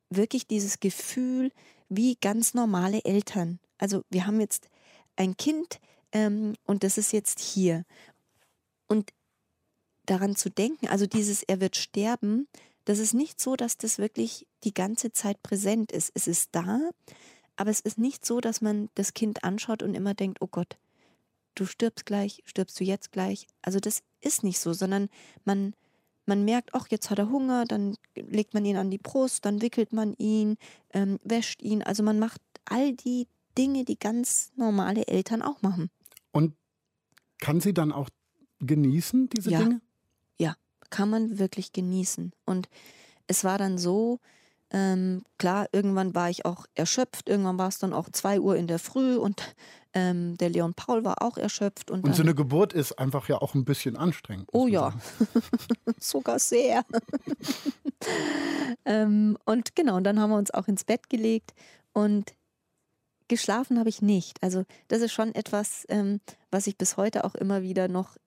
wirklich 0.10 0.48
dieses 0.48 0.80
Gefühl 0.80 1.52
wie 1.90 2.18
ganz 2.20 2.54
normale 2.54 3.04
Eltern. 3.06 3.60
Also 3.78 4.04
wir 4.10 4.28
haben 4.28 4.42
jetzt 4.42 4.68
ein 5.16 5.38
Kind 5.38 5.80
ähm, 6.12 6.56
und 6.66 6.84
das 6.84 6.98
ist 6.98 7.14
jetzt 7.14 7.40
hier. 7.40 7.86
Und 8.88 9.12
daran 10.08 10.36
zu 10.36 10.50
denken, 10.50 10.88
also 10.88 11.06
dieses, 11.06 11.44
er 11.44 11.62
wird 11.62 11.76
sterben, 11.76 12.48
das 12.86 13.00
ist 13.00 13.14
nicht 13.14 13.40
so, 13.40 13.56
dass 13.56 13.78
das 13.78 14.00
wirklich 14.00 14.48
die 14.64 14.74
ganze 14.74 15.12
Zeit 15.12 15.44
präsent 15.44 15.92
ist. 15.92 16.12
Es 16.14 16.28
ist 16.28 16.50
da, 16.54 16.90
aber 17.58 17.70
es 17.70 17.82
ist 17.82 17.98
nicht 17.98 18.26
so, 18.26 18.40
dass 18.40 18.62
man 18.62 18.90
das 18.96 19.14
Kind 19.14 19.44
anschaut 19.44 19.84
und 19.84 19.94
immer 19.94 20.14
denkt, 20.14 20.38
oh 20.42 20.48
Gott, 20.48 20.78
du 21.56 21.66
stirbst 21.66 22.06
gleich, 22.06 22.42
stirbst 22.46 22.80
du 22.80 22.86
jetzt 22.86 23.12
gleich. 23.12 23.48
Also 23.62 23.80
das 23.80 24.04
ist 24.22 24.44
nicht 24.44 24.60
so, 24.60 24.72
sondern 24.72 25.10
man, 25.44 25.74
man 26.26 26.46
merkt, 26.46 26.74
ach, 26.74 26.88
jetzt 26.90 27.10
hat 27.10 27.20
er 27.20 27.30
Hunger, 27.30 27.66
dann 27.66 27.98
legt 28.16 28.54
man 28.54 28.64
ihn 28.64 28.78
an 28.78 28.90
die 28.90 29.00
Brust, 29.00 29.46
dann 29.46 29.62
wickelt 29.62 29.92
man 29.92 30.14
ihn, 30.14 30.56
ähm, 30.94 31.20
wäscht 31.24 31.62
ihn. 31.62 31.84
Also 31.84 32.04
man 32.04 32.20
macht 32.20 32.42
all 32.64 32.94
die 32.94 33.28
Dinge, 33.58 33.84
die 33.84 34.00
ganz 34.00 34.54
normale 34.56 35.08
Eltern 35.08 35.42
auch 35.42 35.62
machen. 35.62 35.90
Und 36.32 36.56
kann 37.40 37.60
sie 37.60 37.74
dann 37.74 37.92
auch 37.92 38.10
genießen, 38.60 39.30
diese 39.30 39.52
ja. 39.52 39.60
Dinge? 39.60 39.82
Kann 40.90 41.10
man 41.10 41.40
wirklich 41.40 41.74
genießen. 41.74 42.32
Und 42.46 42.70
es 43.28 43.44
war 43.44 43.58
dann 43.58 43.78
so, 43.78 44.20
ähm, 44.72 45.24
klar, 45.38 45.68
irgendwann 45.72 46.14
war 46.14 46.30
ich 46.30 46.46
auch 46.46 46.66
erschöpft, 46.76 47.30
irgendwann 47.30 47.58
war 47.58 47.70
es 47.70 47.80
dann 47.80 47.94
auch 47.94 48.10
zwei 48.10 48.40
Uhr 48.40 48.58
in 48.58 48.68
der 48.68 48.80
Früh 48.80 49.16
und 49.16 49.56
ähm, 49.94 50.36
der 50.38 50.50
Leon 50.50 50.74
Paul 50.74 51.06
war 51.06 51.22
auch 51.22 51.38
erschöpft. 51.38 51.90
Und, 51.90 52.04
und 52.04 52.16
so 52.16 52.22
eine 52.22 52.36
Geburt 52.36 52.74
ist 52.74 53.00
einfach 53.00 53.30
ja 53.30 53.38
auch 53.38 53.56
ein 53.56 53.64
bisschen 53.64 53.96
anstrengend. 53.96 54.50
Oh 54.52 54.68
ja, 54.68 54.94
sogar 56.00 56.40
sehr. 56.40 56.84
ähm, 58.86 59.38
und 59.46 59.76
genau, 59.76 59.96
und 59.96 60.04
dann 60.04 60.20
haben 60.20 60.32
wir 60.32 60.38
uns 60.38 60.52
auch 60.52 60.68
ins 60.68 60.84
Bett 60.84 61.10
gelegt 61.10 61.54
und 61.94 62.34
geschlafen 63.30 63.80
habe 63.80 63.90
ich 63.90 64.02
nicht. 64.02 64.42
Also 64.44 64.64
das 64.90 65.02
ist 65.02 65.14
schon 65.14 65.34
etwas, 65.34 65.86
ähm, 65.90 66.20
was 66.52 66.68
ich 66.68 66.78
bis 66.78 66.98
heute 66.98 67.24
auch 67.24 67.36
immer 67.36 67.62
wieder 67.62 67.88
noch 67.88 68.18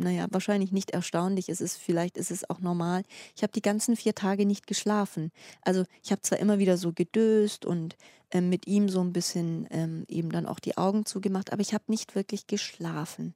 naja, 0.00 0.26
wahrscheinlich 0.30 0.72
nicht 0.72 0.90
erstaunlich. 0.90 1.48
Es 1.48 1.60
ist, 1.60 1.76
vielleicht 1.76 2.16
ist 2.16 2.30
es 2.30 2.48
auch 2.48 2.60
normal. 2.60 3.02
Ich 3.36 3.42
habe 3.42 3.52
die 3.52 3.62
ganzen 3.62 3.96
vier 3.96 4.14
Tage 4.14 4.46
nicht 4.46 4.66
geschlafen. 4.66 5.30
Also 5.62 5.84
ich 6.02 6.10
habe 6.10 6.22
zwar 6.22 6.38
immer 6.38 6.58
wieder 6.58 6.76
so 6.76 6.92
gedöst 6.92 7.64
und 7.64 7.96
ähm, 8.30 8.48
mit 8.48 8.66
ihm 8.66 8.88
so 8.88 9.00
ein 9.00 9.12
bisschen 9.12 9.66
ähm, 9.70 10.04
eben 10.08 10.30
dann 10.30 10.46
auch 10.46 10.60
die 10.60 10.76
Augen 10.76 11.04
zugemacht, 11.04 11.52
aber 11.52 11.62
ich 11.62 11.74
habe 11.74 11.84
nicht 11.88 12.14
wirklich 12.14 12.46
geschlafen. 12.46 13.34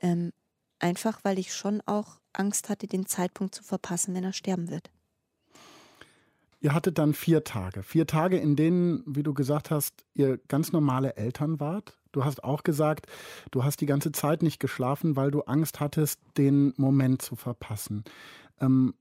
Ähm, 0.00 0.32
einfach 0.78 1.20
weil 1.22 1.38
ich 1.38 1.54
schon 1.54 1.80
auch 1.86 2.18
Angst 2.32 2.68
hatte, 2.68 2.86
den 2.86 3.06
Zeitpunkt 3.06 3.54
zu 3.54 3.62
verpassen, 3.62 4.14
wenn 4.14 4.24
er 4.24 4.32
sterben 4.32 4.70
wird. 4.70 4.90
Ihr 6.64 6.72
hattet 6.72 6.96
dann 6.96 7.12
vier 7.12 7.44
Tage. 7.44 7.82
Vier 7.82 8.06
Tage, 8.06 8.38
in 8.38 8.56
denen, 8.56 9.02
wie 9.04 9.22
du 9.22 9.34
gesagt 9.34 9.70
hast, 9.70 10.02
ihr 10.14 10.38
ganz 10.48 10.72
normale 10.72 11.14
Eltern 11.18 11.60
wart. 11.60 11.98
Du 12.10 12.24
hast 12.24 12.42
auch 12.42 12.62
gesagt, 12.62 13.06
du 13.50 13.64
hast 13.64 13.82
die 13.82 13.86
ganze 13.86 14.12
Zeit 14.12 14.42
nicht 14.42 14.60
geschlafen, 14.60 15.14
weil 15.14 15.30
du 15.30 15.42
Angst 15.42 15.80
hattest, 15.80 16.20
den 16.38 16.72
Moment 16.78 17.20
zu 17.20 17.36
verpassen. 17.36 18.02
Ähm, 18.62 18.94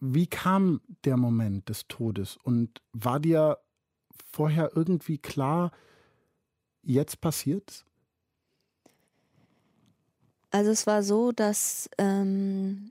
wie 0.00 0.26
kam 0.26 0.80
der 1.04 1.16
Moment 1.16 1.68
des 1.68 1.86
Todes? 1.86 2.38
Und 2.42 2.82
war 2.92 3.20
dir 3.20 3.58
vorher 4.32 4.72
irgendwie 4.74 5.18
klar, 5.18 5.70
jetzt 6.82 7.20
passiert's? 7.20 7.84
Also 10.50 10.72
es 10.72 10.88
war 10.88 11.04
so, 11.04 11.30
dass 11.30 11.88
ähm, 11.98 12.90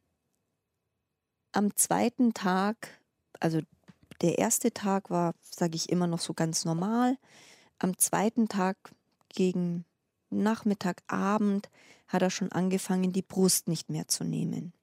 am 1.51 1.76
zweiten 1.76 2.34
Tag, 2.34 2.88
also 3.41 3.59
der 4.22 4.38
erste 4.38 4.72
Tag 4.72 5.09
war, 5.09 5.34
sage 5.41 5.76
ich 5.76 5.89
immer 5.89 6.07
noch 6.07 6.20
so 6.20 6.34
ganz 6.34 6.66
normal. 6.66 7.18
Am 7.80 7.97
zweiten 7.97 8.47
Tag 8.47 8.78
gegen 9.30 9.86
Nachmittag, 10.30 11.01
Abend 11.07 11.70
hat 12.07 12.22
er 12.22 12.30
schon 12.30 12.51
angefangen, 12.51 13.11
die 13.11 13.22
Brust 13.22 13.68
nicht 13.68 13.89
mehr 13.89 14.07
zu 14.07 14.24
nehmen. 14.24 14.74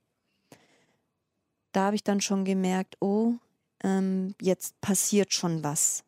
Da 1.72 1.86
habe 1.86 1.96
ich 1.96 2.04
dann 2.04 2.20
schon 2.20 2.44
gemerkt, 2.44 2.96
oh, 3.00 3.34
ähm, 3.82 4.34
jetzt 4.40 4.80
passiert 4.80 5.32
schon 5.32 5.64
was. 5.64 6.04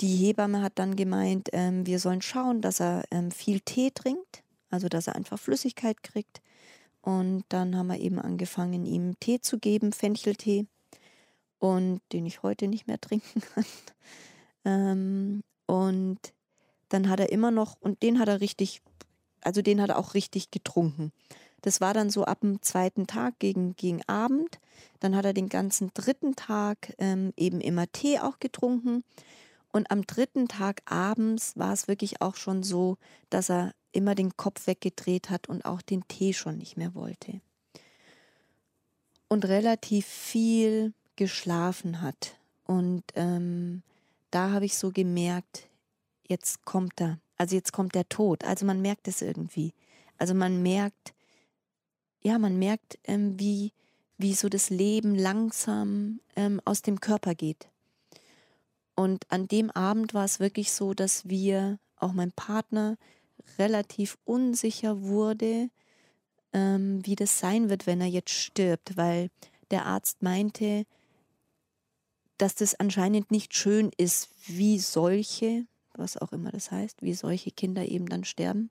Die 0.00 0.16
Hebamme 0.16 0.62
hat 0.62 0.78
dann 0.78 0.96
gemeint, 0.96 1.50
ähm, 1.52 1.86
wir 1.86 1.98
sollen 1.98 2.22
schauen, 2.22 2.60
dass 2.60 2.80
er 2.80 3.04
ähm, 3.10 3.30
viel 3.30 3.60
Tee 3.60 3.90
trinkt, 3.90 4.42
also 4.70 4.88
dass 4.88 5.06
er 5.06 5.14
einfach 5.14 5.38
Flüssigkeit 5.38 6.02
kriegt. 6.02 6.40
Und 7.02 7.44
dann 7.48 7.76
haben 7.76 7.88
wir 7.88 7.98
eben 8.00 8.18
angefangen, 8.18 8.86
ihm 8.86 9.18
Tee 9.20 9.40
zu 9.40 9.58
geben, 9.58 9.92
Fencheltee, 9.92 10.66
und 11.62 12.00
den 12.12 12.26
ich 12.26 12.42
heute 12.42 12.66
nicht 12.66 12.88
mehr 12.88 13.00
trinken 13.00 13.40
kann. 13.54 13.64
Ähm, 14.64 15.44
und 15.66 16.18
dann 16.88 17.08
hat 17.08 17.20
er 17.20 17.30
immer 17.30 17.52
noch, 17.52 17.76
und 17.80 18.02
den 18.02 18.18
hat 18.18 18.26
er 18.26 18.40
richtig, 18.40 18.82
also 19.42 19.62
den 19.62 19.80
hat 19.80 19.90
er 19.90 19.98
auch 19.98 20.14
richtig 20.14 20.50
getrunken. 20.50 21.12
Das 21.60 21.80
war 21.80 21.94
dann 21.94 22.10
so 22.10 22.24
ab 22.24 22.40
dem 22.40 22.62
zweiten 22.62 23.06
Tag 23.06 23.38
gegen, 23.38 23.76
gegen 23.76 24.02
Abend. 24.08 24.58
Dann 24.98 25.14
hat 25.14 25.24
er 25.24 25.34
den 25.34 25.48
ganzen 25.48 25.92
dritten 25.94 26.34
Tag 26.34 26.94
ähm, 26.98 27.32
eben 27.36 27.60
immer 27.60 27.86
Tee 27.92 28.18
auch 28.18 28.40
getrunken. 28.40 29.04
Und 29.72 29.88
am 29.92 30.04
dritten 30.04 30.48
Tag 30.48 30.82
abends 30.86 31.56
war 31.56 31.72
es 31.72 31.86
wirklich 31.86 32.20
auch 32.20 32.34
schon 32.34 32.64
so, 32.64 32.98
dass 33.30 33.50
er 33.50 33.72
immer 33.92 34.16
den 34.16 34.36
Kopf 34.36 34.66
weggedreht 34.66 35.30
hat 35.30 35.48
und 35.48 35.64
auch 35.64 35.80
den 35.80 36.08
Tee 36.08 36.32
schon 36.32 36.58
nicht 36.58 36.76
mehr 36.76 36.96
wollte. 36.96 37.40
Und 39.28 39.44
relativ 39.44 40.06
viel 40.06 40.92
geschlafen 41.22 42.02
hat. 42.02 42.36
Und 42.64 43.04
ähm, 43.14 43.84
da 44.32 44.50
habe 44.50 44.64
ich 44.64 44.76
so 44.76 44.90
gemerkt, 44.90 45.68
jetzt 46.26 46.64
kommt 46.64 47.00
er. 47.00 47.20
Also 47.36 47.54
jetzt 47.54 47.72
kommt 47.72 47.94
der 47.94 48.08
Tod. 48.08 48.42
Also 48.44 48.66
man 48.66 48.82
merkt 48.82 49.06
es 49.06 49.22
irgendwie. 49.22 49.72
Also 50.18 50.34
man 50.34 50.62
merkt, 50.62 51.14
ja, 52.22 52.40
man 52.40 52.58
merkt, 52.58 52.98
ähm, 53.04 53.38
wie, 53.38 53.72
wie 54.18 54.34
so 54.34 54.48
das 54.48 54.68
Leben 54.68 55.14
langsam 55.14 56.18
ähm, 56.34 56.60
aus 56.64 56.82
dem 56.82 56.98
Körper 56.98 57.36
geht. 57.36 57.68
Und 58.96 59.24
an 59.30 59.46
dem 59.46 59.70
Abend 59.70 60.14
war 60.14 60.24
es 60.24 60.40
wirklich 60.40 60.72
so, 60.72 60.92
dass 60.92 61.28
wir, 61.28 61.78
auch 61.98 62.12
mein 62.12 62.32
Partner, 62.32 62.98
relativ 63.60 64.18
unsicher 64.24 65.02
wurde, 65.02 65.70
ähm, 66.52 67.06
wie 67.06 67.14
das 67.14 67.38
sein 67.38 67.70
wird, 67.70 67.86
wenn 67.86 68.00
er 68.00 68.08
jetzt 68.08 68.32
stirbt, 68.32 68.96
weil 68.96 69.30
der 69.70 69.86
Arzt 69.86 70.20
meinte, 70.22 70.84
dass 72.42 72.56
das 72.56 72.74
anscheinend 72.74 73.30
nicht 73.30 73.54
schön 73.54 73.92
ist, 73.96 74.28
wie 74.48 74.80
solche, 74.80 75.64
was 75.94 76.16
auch 76.16 76.32
immer 76.32 76.50
das 76.50 76.72
heißt, 76.72 77.00
wie 77.00 77.14
solche 77.14 77.52
Kinder 77.52 77.86
eben 77.86 78.06
dann 78.06 78.24
sterben. 78.24 78.68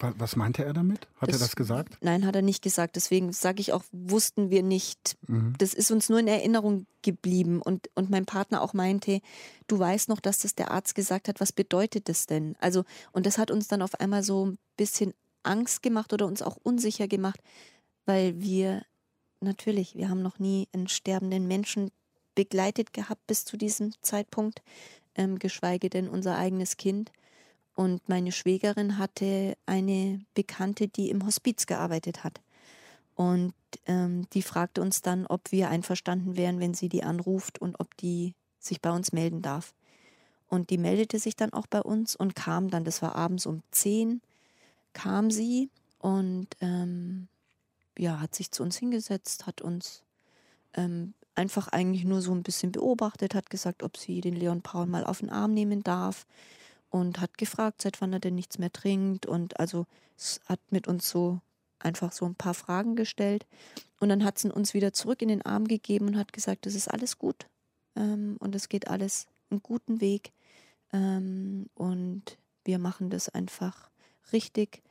Was 0.00 0.36
meinte 0.36 0.64
er 0.64 0.74
damit? 0.74 1.08
Hat 1.16 1.30
das, 1.30 1.36
er 1.36 1.46
das 1.46 1.56
gesagt? 1.56 1.96
Nein, 2.02 2.26
hat 2.26 2.36
er 2.36 2.42
nicht 2.42 2.62
gesagt. 2.62 2.96
Deswegen 2.96 3.32
sage 3.32 3.60
ich 3.60 3.72
auch, 3.72 3.82
wussten 3.90 4.50
wir 4.50 4.62
nicht. 4.62 5.16
Mhm. 5.26 5.54
Das 5.56 5.72
ist 5.72 5.90
uns 5.90 6.10
nur 6.10 6.20
in 6.20 6.28
Erinnerung 6.28 6.86
geblieben. 7.00 7.62
Und, 7.62 7.88
und 7.94 8.10
mein 8.10 8.26
Partner 8.26 8.60
auch 8.60 8.74
meinte, 8.74 9.22
du 9.66 9.78
weißt 9.78 10.10
noch, 10.10 10.20
dass 10.20 10.40
das 10.40 10.54
der 10.54 10.70
Arzt 10.70 10.94
gesagt 10.94 11.28
hat. 11.28 11.40
Was 11.40 11.52
bedeutet 11.52 12.10
das 12.10 12.26
denn? 12.26 12.54
Also, 12.60 12.84
und 13.12 13.24
das 13.24 13.38
hat 13.38 13.50
uns 13.50 13.66
dann 13.68 13.80
auf 13.80 13.98
einmal 13.98 14.22
so 14.22 14.44
ein 14.44 14.58
bisschen 14.76 15.14
Angst 15.42 15.82
gemacht 15.82 16.12
oder 16.12 16.26
uns 16.26 16.42
auch 16.42 16.58
unsicher 16.62 17.08
gemacht, 17.08 17.40
weil 18.04 18.38
wir 18.40 18.82
natürlich, 19.40 19.94
wir 19.94 20.10
haben 20.10 20.22
noch 20.22 20.38
nie 20.38 20.68
einen 20.74 20.88
sterbenden 20.88 21.48
Menschen 21.48 21.90
begleitet 22.38 22.92
gehabt 22.92 23.26
bis 23.26 23.44
zu 23.44 23.56
diesem 23.56 23.90
Zeitpunkt, 24.00 24.62
ähm, 25.16 25.40
geschweige 25.40 25.90
denn 25.90 26.08
unser 26.08 26.38
eigenes 26.38 26.76
Kind. 26.76 27.10
Und 27.74 28.08
meine 28.08 28.30
Schwägerin 28.30 28.96
hatte 28.96 29.56
eine 29.66 30.20
Bekannte, 30.34 30.86
die 30.86 31.10
im 31.10 31.26
Hospiz 31.26 31.66
gearbeitet 31.66 32.22
hat. 32.22 32.40
Und 33.16 33.54
ähm, 33.86 34.30
die 34.34 34.42
fragte 34.42 34.80
uns 34.80 35.02
dann, 35.02 35.26
ob 35.26 35.50
wir 35.50 35.68
einverstanden 35.68 36.36
wären, 36.36 36.60
wenn 36.60 36.74
sie 36.74 36.88
die 36.88 37.02
anruft 37.02 37.58
und 37.58 37.80
ob 37.80 37.96
die 37.96 38.34
sich 38.60 38.80
bei 38.80 38.92
uns 38.92 39.10
melden 39.10 39.42
darf. 39.42 39.74
Und 40.46 40.70
die 40.70 40.78
meldete 40.78 41.18
sich 41.18 41.34
dann 41.34 41.52
auch 41.52 41.66
bei 41.66 41.82
uns 41.82 42.14
und 42.14 42.36
kam 42.36 42.70
dann, 42.70 42.84
das 42.84 43.02
war 43.02 43.16
abends 43.16 43.46
um 43.46 43.64
10, 43.72 44.22
kam 44.92 45.32
sie 45.32 45.70
und 45.98 46.46
ähm, 46.60 47.26
ja, 47.98 48.20
hat 48.20 48.36
sich 48.36 48.52
zu 48.52 48.62
uns 48.62 48.76
hingesetzt, 48.76 49.44
hat 49.48 49.60
uns 49.60 50.04
ähm, 50.74 51.14
einfach 51.38 51.68
eigentlich 51.68 52.04
nur 52.04 52.20
so 52.20 52.32
ein 52.32 52.42
bisschen 52.42 52.72
beobachtet, 52.72 53.34
hat 53.34 53.48
gesagt, 53.48 53.82
ob 53.82 53.96
sie 53.96 54.20
den 54.20 54.34
Leon 54.34 54.60
Paul 54.60 54.86
mal 54.86 55.04
auf 55.04 55.20
den 55.20 55.30
Arm 55.30 55.54
nehmen 55.54 55.82
darf 55.82 56.26
und 56.90 57.20
hat 57.20 57.38
gefragt, 57.38 57.80
seit 57.80 58.00
wann 58.00 58.12
er 58.12 58.18
denn 58.18 58.34
nichts 58.34 58.58
mehr 58.58 58.72
trinkt 58.72 59.24
und 59.24 59.58
also 59.60 59.86
hat 60.46 60.60
mit 60.70 60.88
uns 60.88 61.08
so 61.08 61.40
einfach 61.78 62.10
so 62.10 62.26
ein 62.26 62.34
paar 62.34 62.54
Fragen 62.54 62.96
gestellt 62.96 63.46
und 64.00 64.08
dann 64.08 64.24
hat 64.24 64.38
sie 64.38 64.50
uns 64.50 64.74
wieder 64.74 64.92
zurück 64.92 65.22
in 65.22 65.28
den 65.28 65.42
Arm 65.42 65.68
gegeben 65.68 66.08
und 66.08 66.18
hat 66.18 66.32
gesagt, 66.32 66.66
das 66.66 66.74
ist 66.74 66.88
alles 66.88 67.18
gut 67.18 67.46
ähm, 67.94 68.36
und 68.40 68.54
es 68.56 68.68
geht 68.68 68.88
alles 68.88 69.28
einen 69.50 69.62
guten 69.62 70.00
Weg 70.00 70.32
ähm, 70.92 71.66
und 71.74 72.36
wir 72.64 72.80
machen 72.80 73.10
das 73.10 73.28
einfach 73.28 73.90
richtig 74.32 74.82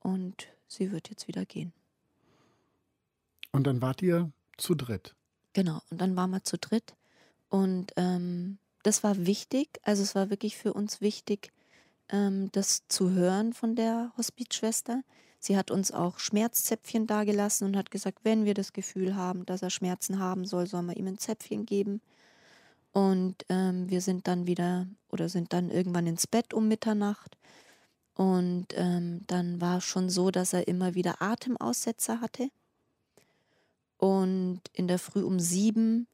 und 0.00 0.48
sie 0.66 0.90
wird 0.90 1.08
jetzt 1.08 1.28
wieder 1.28 1.44
gehen. 1.44 1.72
Und 3.52 3.68
dann 3.68 3.80
wart 3.80 4.02
ihr 4.02 4.32
zu 4.56 4.74
dritt. 4.74 5.14
Genau, 5.54 5.80
und 5.90 6.00
dann 6.00 6.16
waren 6.16 6.30
wir 6.30 6.44
zu 6.44 6.58
dritt. 6.58 6.94
Und 7.48 7.92
ähm, 7.96 8.58
das 8.82 9.02
war 9.02 9.24
wichtig, 9.24 9.80
also 9.82 10.02
es 10.02 10.14
war 10.14 10.28
wirklich 10.28 10.56
für 10.56 10.74
uns 10.74 11.00
wichtig, 11.00 11.52
ähm, 12.10 12.50
das 12.52 12.86
zu 12.88 13.10
hören 13.10 13.54
von 13.54 13.76
der 13.76 14.12
Hospizschwester. 14.18 15.02
Sie 15.38 15.56
hat 15.56 15.70
uns 15.70 15.92
auch 15.92 16.18
Schmerzzäpfchen 16.18 17.06
dagelassen 17.06 17.66
und 17.66 17.76
hat 17.76 17.90
gesagt, 17.90 18.18
wenn 18.24 18.44
wir 18.44 18.54
das 18.54 18.72
Gefühl 18.72 19.14
haben, 19.14 19.46
dass 19.46 19.62
er 19.62 19.70
Schmerzen 19.70 20.18
haben 20.18 20.44
soll, 20.44 20.66
sollen 20.66 20.86
wir 20.86 20.96
ihm 20.96 21.06
ein 21.06 21.18
Zäpfchen 21.18 21.66
geben. 21.66 22.02
Und 22.92 23.44
ähm, 23.48 23.88
wir 23.88 24.00
sind 24.00 24.26
dann 24.26 24.46
wieder 24.46 24.86
oder 25.10 25.28
sind 25.28 25.52
dann 25.52 25.70
irgendwann 25.70 26.06
ins 26.06 26.26
Bett 26.26 26.52
um 26.54 26.68
Mitternacht. 26.68 27.36
Und 28.14 28.68
ähm, 28.74 29.22
dann 29.26 29.60
war 29.60 29.78
es 29.78 29.84
schon 29.84 30.10
so, 30.10 30.30
dass 30.30 30.52
er 30.52 30.66
immer 30.68 30.94
wieder 30.94 31.20
Atemaussetzer 31.20 32.20
hatte. 32.20 32.50
Und 34.04 34.60
in 34.74 34.86
der 34.86 34.98
Früh 34.98 35.22
um 35.22 35.40
sieben 35.40 36.06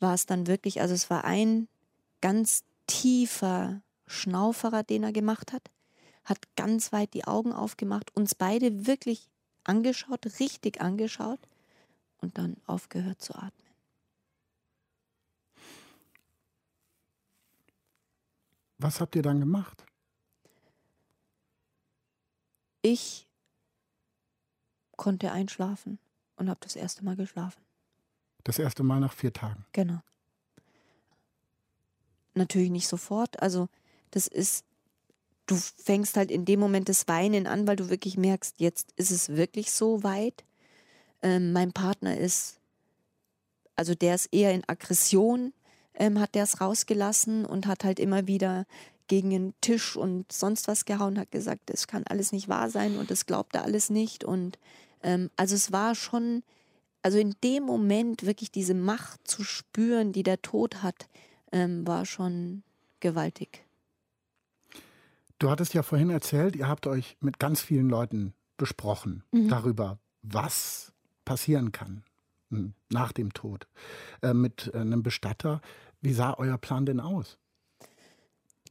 war 0.00 0.14
es 0.14 0.26
dann 0.26 0.48
wirklich, 0.48 0.80
also 0.80 0.92
es 0.94 1.10
war 1.10 1.22
ein 1.22 1.68
ganz 2.20 2.64
tiefer 2.88 3.82
Schnauferer, 4.08 4.82
den 4.82 5.04
er 5.04 5.12
gemacht 5.12 5.52
hat, 5.52 5.70
hat 6.24 6.38
ganz 6.56 6.92
weit 6.92 7.14
die 7.14 7.24
Augen 7.24 7.52
aufgemacht, 7.52 8.16
uns 8.16 8.34
beide 8.34 8.84
wirklich 8.84 9.28
angeschaut, 9.62 10.26
richtig 10.40 10.80
angeschaut 10.80 11.38
und 12.18 12.36
dann 12.36 12.56
aufgehört 12.66 13.22
zu 13.22 13.36
atmen. 13.36 13.74
Was 18.78 19.00
habt 19.00 19.14
ihr 19.14 19.22
dann 19.22 19.38
gemacht? 19.38 19.86
Ich 22.80 23.28
konnte 24.96 25.30
einschlafen 25.30 26.00
und 26.42 26.50
habe 26.50 26.60
das 26.60 26.76
erste 26.76 27.04
Mal 27.04 27.16
geschlafen. 27.16 27.62
Das 28.44 28.58
erste 28.58 28.82
Mal 28.82 29.00
nach 29.00 29.12
vier 29.12 29.32
Tagen. 29.32 29.64
Genau. 29.72 30.00
Natürlich 32.34 32.70
nicht 32.70 32.88
sofort. 32.88 33.40
Also 33.40 33.68
das 34.10 34.26
ist, 34.26 34.64
du 35.46 35.54
fängst 35.54 36.16
halt 36.16 36.30
in 36.30 36.44
dem 36.44 36.58
Moment 36.58 36.88
das 36.88 37.06
Weinen 37.06 37.46
an, 37.46 37.66
weil 37.66 37.76
du 37.76 37.90
wirklich 37.90 38.16
merkst, 38.16 38.56
jetzt 38.58 38.92
ist 38.96 39.12
es 39.12 39.28
wirklich 39.28 39.70
so 39.70 40.02
weit. 40.02 40.44
Ähm, 41.22 41.52
mein 41.52 41.72
Partner 41.72 42.16
ist, 42.18 42.58
also 43.76 43.94
der 43.94 44.16
ist 44.16 44.32
eher 44.32 44.52
in 44.52 44.64
Aggression, 44.66 45.52
ähm, 45.94 46.18
hat 46.18 46.34
der 46.34 46.42
es 46.42 46.60
rausgelassen 46.60 47.46
und 47.46 47.66
hat 47.66 47.84
halt 47.84 48.00
immer 48.00 48.26
wieder 48.26 48.66
gegen 49.06 49.30
den 49.30 49.54
Tisch 49.60 49.96
und 49.96 50.32
sonst 50.32 50.66
was 50.66 50.86
gehauen, 50.86 51.18
hat 51.18 51.30
gesagt, 51.30 51.62
das 51.66 51.86
kann 51.86 52.04
alles 52.06 52.32
nicht 52.32 52.48
wahr 52.48 52.70
sein 52.70 52.96
und 52.96 53.10
das 53.10 53.26
glaubt 53.26 53.54
er 53.54 53.62
alles 53.62 53.90
nicht. 53.90 54.24
Und 54.24 54.58
ähm, 55.02 55.30
also 55.36 55.54
es 55.54 55.72
war 55.72 55.94
schon, 55.94 56.42
also 57.02 57.18
in 57.18 57.34
dem 57.42 57.64
Moment 57.64 58.24
wirklich 58.24 58.50
diese 58.50 58.74
Macht 58.74 59.26
zu 59.26 59.44
spüren, 59.44 60.12
die 60.12 60.22
der 60.22 60.42
Tod 60.42 60.82
hat, 60.82 61.08
ähm, 61.52 61.86
war 61.86 62.06
schon 62.06 62.62
gewaltig. 63.00 63.64
Du 65.38 65.50
hattest 65.50 65.74
ja 65.74 65.82
vorhin 65.82 66.10
erzählt, 66.10 66.54
ihr 66.54 66.68
habt 66.68 66.86
euch 66.86 67.16
mit 67.20 67.38
ganz 67.38 67.60
vielen 67.60 67.88
Leuten 67.88 68.32
besprochen 68.56 69.24
mhm. 69.32 69.48
darüber, 69.48 69.98
was 70.22 70.92
passieren 71.24 71.72
kann 71.72 72.04
hm, 72.50 72.74
nach 72.90 73.12
dem 73.12 73.32
Tod. 73.32 73.66
Äh, 74.22 74.34
mit 74.34 74.70
äh, 74.72 74.78
einem 74.78 75.02
Bestatter. 75.02 75.60
Wie 76.00 76.12
sah 76.12 76.34
euer 76.34 76.58
Plan 76.58 76.86
denn 76.86 77.00
aus? 77.00 77.38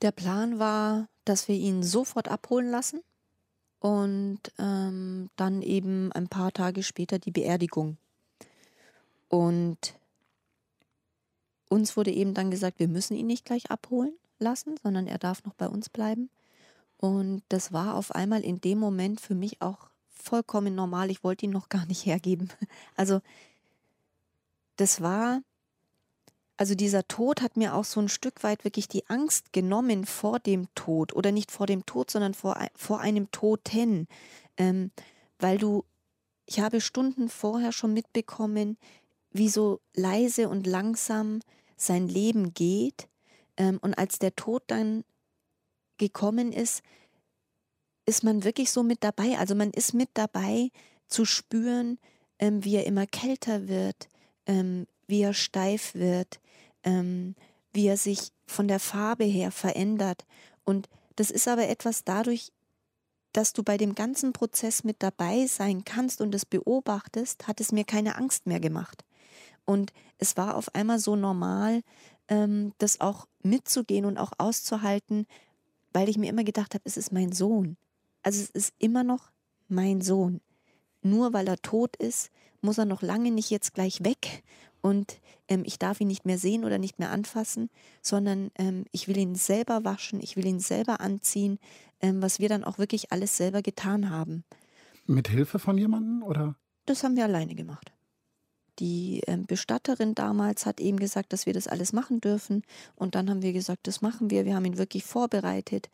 Der 0.02 0.12
Plan 0.12 0.60
war, 0.60 1.10
dass 1.26 1.48
wir 1.48 1.56
ihn 1.56 1.84
sofort 1.84 2.30
abholen 2.30 2.70
lassen 2.72 3.02
und 3.82 4.40
ähm, 4.60 5.32
dann 5.36 5.64
eben 5.64 6.12
ein 6.12 6.30
paar 6.30 6.52
Tage 6.54 6.84
später 6.84 7.18
die 7.18 7.32
Beerdigung. 7.32 7.98
Und 9.28 9.96
uns 11.68 11.98
wurde 11.98 12.12
eben 12.12 12.36
dann 12.36 12.52
gesagt, 12.52 12.80
wir 12.80 12.88
müssen 12.88 13.16
ihn 13.18 13.28
nicht 13.28 13.44
gleich 13.44 13.72
abholen 13.72 14.14
lassen, 14.38 14.76
sondern 14.84 15.08
er 15.08 15.18
darf 15.18 15.44
noch 15.46 15.56
bei 15.56 15.68
uns 15.68 15.90
bleiben. 15.90 16.30
Und 16.98 17.42
das 17.50 17.74
war 17.74 17.96
auf 17.96 18.14
einmal 18.14 18.42
in 18.42 18.62
dem 18.62 18.78
Moment 18.78 19.20
für 19.20 19.34
mich 19.34 19.64
auch 19.64 19.90
vollkommen 20.10 20.76
normal. 20.76 21.10
Ich 21.10 21.24
wollte 21.24 21.46
ihn 21.46 21.52
noch 21.52 21.68
gar 21.68 21.86
nicht 21.88 22.06
hergeben. 22.06 22.50
Also 22.96 23.22
das 24.76 25.02
war, 25.02 25.42
also 26.62 26.76
dieser 26.76 27.08
Tod 27.08 27.42
hat 27.42 27.58
mir 27.58 27.74
auch 27.74 27.86
so 27.86 28.00
ein 28.00 28.08
Stück 28.08 28.44
weit 28.44 28.66
wirklich 28.66 28.88
die 28.88 29.10
Angst 29.10 29.52
genommen 29.52 30.06
vor 30.06 30.38
dem 30.38 30.68
Tod 30.76 31.12
oder 31.12 31.32
nicht 31.32 31.50
vor 31.50 31.66
dem 31.66 31.88
Tod, 31.88 32.12
sondern 32.12 32.36
vor, 32.36 32.56
vor 32.76 33.00
einem 33.00 33.32
Toten. 33.32 34.08
Ähm, 34.58 34.92
weil 35.40 35.58
du, 35.58 35.86
ich 36.46 36.60
habe 36.60 36.80
Stunden 36.80 37.30
vorher 37.30 37.72
schon 37.72 37.94
mitbekommen, 37.94 38.78
wie 39.32 39.50
so 39.50 39.82
leise 39.96 40.50
und 40.50 40.68
langsam 40.68 41.40
sein 41.78 42.08
Leben 42.08 42.54
geht. 42.54 43.08
Ähm, 43.58 43.80
und 43.82 43.98
als 43.98 44.20
der 44.20 44.36
Tod 44.36 44.62
dann 44.68 45.04
gekommen 45.98 46.52
ist, 46.52 46.84
ist 48.06 48.24
man 48.24 48.44
wirklich 48.44 48.70
so 48.70 48.84
mit 48.84 49.04
dabei. 49.04 49.40
Also 49.40 49.56
man 49.56 49.72
ist 49.72 49.96
mit 49.96 50.10
dabei 50.14 50.70
zu 51.08 51.26
spüren, 51.26 51.98
ähm, 52.38 52.64
wie 52.64 52.76
er 52.76 52.86
immer 52.86 53.08
kälter 53.08 53.68
wird, 53.68 54.10
ähm, 54.46 54.86
wie 55.08 55.24
er 55.24 55.34
steif 55.34 55.96
wird, 55.96 56.40
ähm, 56.84 57.36
wie 57.74 57.88
er 57.88 57.98
sich 57.98 58.32
von 58.46 58.68
der 58.68 58.80
Farbe 58.80 59.24
her 59.24 59.52
verändert. 59.52 60.26
Und 60.64 60.90
das 61.16 61.32
ist 61.32 61.48
aber 61.48 61.68
etwas 61.68 62.04
dadurch, 62.04 62.52
dass 63.34 63.54
du 63.54 63.64
bei 63.64 63.78
dem 63.78 63.96
ganzen 63.96 64.34
Prozess 64.34 64.84
mit 64.84 64.98
dabei 65.00 65.48
sein 65.48 65.86
kannst 65.86 66.22
und 66.22 66.36
es 66.36 66.46
beobachtest, 66.46 67.48
hat 67.48 67.62
es 67.62 67.72
mir 67.72 67.86
keine 67.86 68.16
Angst 68.16 68.46
mehr 68.46 68.60
gemacht. 68.60 69.06
Und 69.66 69.94
es 70.18 70.36
war 70.38 70.56
auf 70.56 70.76
einmal 70.76 71.00
so 71.00 71.16
normal, 71.16 71.82
ähm, 72.28 72.74
das 72.78 73.00
auch 73.00 73.28
mitzugehen 73.42 74.06
und 74.06 74.18
auch 74.18 74.32
auszuhalten, 74.38 75.28
weil 75.94 76.10
ich 76.10 76.18
mir 76.18 76.30
immer 76.30 76.44
gedacht 76.44 76.74
habe, 76.74 76.84
es 76.86 76.98
ist 76.98 77.12
mein 77.12 77.32
Sohn. 77.32 77.78
Also 78.24 78.42
es 78.42 78.50
ist 78.50 78.74
immer 78.80 79.04
noch 79.04 79.32
mein 79.68 80.02
Sohn. 80.02 80.42
Nur 81.02 81.34
weil 81.34 81.48
er 81.48 81.58
tot 81.58 81.96
ist, 81.96 82.32
muss 82.62 82.78
er 82.78 82.86
noch 82.86 83.02
lange 83.02 83.32
nicht 83.32 83.50
jetzt 83.50 83.74
gleich 83.74 84.04
weg 84.04 84.44
und 84.82 85.20
ähm, 85.48 85.64
ich 85.66 85.80
darf 85.80 86.02
ihn 86.02 86.08
nicht 86.08 86.26
mehr 86.26 86.38
sehen 86.38 86.66
oder 86.66 86.78
nicht 86.78 87.00
mehr 87.00 87.12
anfassen, 87.12 87.70
sondern 88.02 88.52
ähm, 88.58 88.86
ich 88.92 89.08
will 89.08 89.18
ihn 89.18 89.36
selber 89.36 89.84
waschen, 89.84 90.20
ich 90.22 90.36
will 90.36 90.46
ihn 90.46 90.60
selber 90.60 91.02
anziehen, 91.02 91.60
ähm, 92.02 92.22
was 92.22 92.40
wir 92.40 92.50
dann 92.50 92.64
auch 92.64 92.78
wirklich 92.78 93.12
alles 93.12 93.38
selber 93.38 93.62
getan 93.62 94.10
haben. 94.10 94.44
Mit 95.06 95.28
Hilfe 95.28 95.60
von 95.60 95.78
jemandem 95.78 96.24
oder? 96.24 96.56
Das 96.86 97.04
haben 97.04 97.16
wir 97.16 97.24
alleine 97.24 97.56
gemacht. 97.56 97.92
Die 98.80 99.22
ähm, 99.28 99.46
Bestatterin 99.46 100.16
damals 100.16 100.66
hat 100.66 100.80
eben 100.80 100.98
gesagt, 100.98 101.34
dass 101.34 101.46
wir 101.46 101.54
das 101.54 101.68
alles 101.68 101.94
machen 101.94 102.20
dürfen. 102.20 102.64
Und 102.96 103.14
dann 103.14 103.30
haben 103.30 103.44
wir 103.44 103.54
gesagt, 103.54 103.86
das 103.86 104.02
machen 104.02 104.32
wir. 104.32 104.46
Wir 104.46 104.56
haben 104.56 104.66
ihn 104.66 104.78
wirklich 104.78 105.04
vorbereitet 105.04 105.90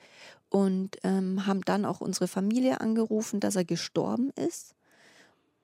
und 0.50 0.98
ähm, 1.04 1.46
haben 1.46 1.62
dann 1.62 1.84
auch 1.84 2.00
unsere 2.00 2.28
Familie 2.28 2.80
angerufen, 2.80 3.40
dass 3.42 3.58
er 3.58 3.66
gestorben 3.66 4.32
ist. 4.36 4.74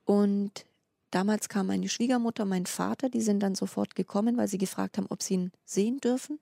Und 0.04 0.66
damals 1.14 1.48
kam 1.48 1.68
meine 1.68 1.88
Schwiegermutter, 1.88 2.44
mein 2.44 2.66
Vater, 2.66 3.08
die 3.08 3.20
sind 3.20 3.40
dann 3.40 3.54
sofort 3.54 3.94
gekommen, 3.94 4.36
weil 4.36 4.48
sie 4.48 4.58
gefragt 4.58 4.98
haben, 4.98 5.06
ob 5.08 5.22
sie 5.22 5.34
ihn 5.34 5.52
sehen 5.64 5.98
dürfen. 6.00 6.40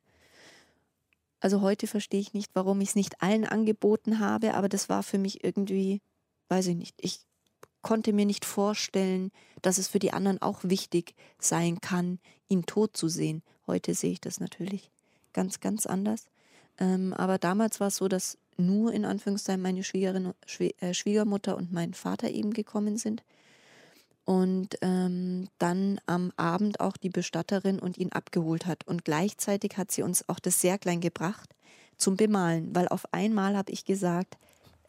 Also 1.40 1.60
heute 1.60 1.86
verstehe 1.86 2.20
ich 2.20 2.34
nicht, 2.34 2.50
warum 2.54 2.80
ich 2.80 2.90
es 2.90 2.94
nicht 2.94 3.20
allen 3.20 3.44
angeboten 3.44 4.18
habe, 4.18 4.54
aber 4.54 4.68
das 4.68 4.88
war 4.88 5.02
für 5.02 5.18
mich 5.18 5.44
irgendwie, 5.44 6.00
weiß 6.48 6.68
ich 6.68 6.76
nicht, 6.76 6.94
ich 7.00 7.20
konnte 7.82 8.12
mir 8.12 8.24
nicht 8.24 8.44
vorstellen, 8.44 9.32
dass 9.60 9.76
es 9.76 9.88
für 9.88 9.98
die 9.98 10.12
anderen 10.12 10.40
auch 10.40 10.60
wichtig 10.62 11.14
sein 11.38 11.80
kann, 11.80 12.20
ihn 12.48 12.64
tot 12.64 12.96
zu 12.96 13.08
sehen. 13.08 13.42
Heute 13.66 13.94
sehe 13.94 14.12
ich 14.12 14.20
das 14.20 14.40
natürlich 14.40 14.90
ganz, 15.32 15.60
ganz 15.60 15.86
anders. 15.86 16.26
Ähm, 16.78 17.12
aber 17.12 17.38
damals 17.38 17.80
war 17.80 17.88
es 17.88 17.96
so, 17.96 18.08
dass 18.08 18.38
nur 18.56 18.92
in 18.92 19.04
Anführungszeichen 19.04 19.60
meine 19.60 19.82
Schwiegerin, 19.82 20.32
äh, 20.78 20.94
Schwiegermutter 20.94 21.56
und 21.56 21.72
mein 21.72 21.92
Vater 21.94 22.30
eben 22.30 22.52
gekommen 22.52 22.96
sind. 22.96 23.24
Und 24.24 24.76
ähm, 24.82 25.48
dann 25.58 26.00
am 26.06 26.32
Abend 26.36 26.78
auch 26.78 26.96
die 26.96 27.10
Bestatterin 27.10 27.80
und 27.80 27.98
ihn 27.98 28.12
abgeholt 28.12 28.66
hat. 28.66 28.86
Und 28.86 29.04
gleichzeitig 29.04 29.76
hat 29.76 29.90
sie 29.90 30.02
uns 30.02 30.28
auch 30.28 30.38
das 30.38 30.60
Särglein 30.60 31.00
gebracht 31.00 31.54
zum 31.96 32.16
Bemalen, 32.16 32.74
weil 32.74 32.88
auf 32.88 33.12
einmal 33.12 33.56
habe 33.56 33.72
ich 33.72 33.84
gesagt, 33.84 34.36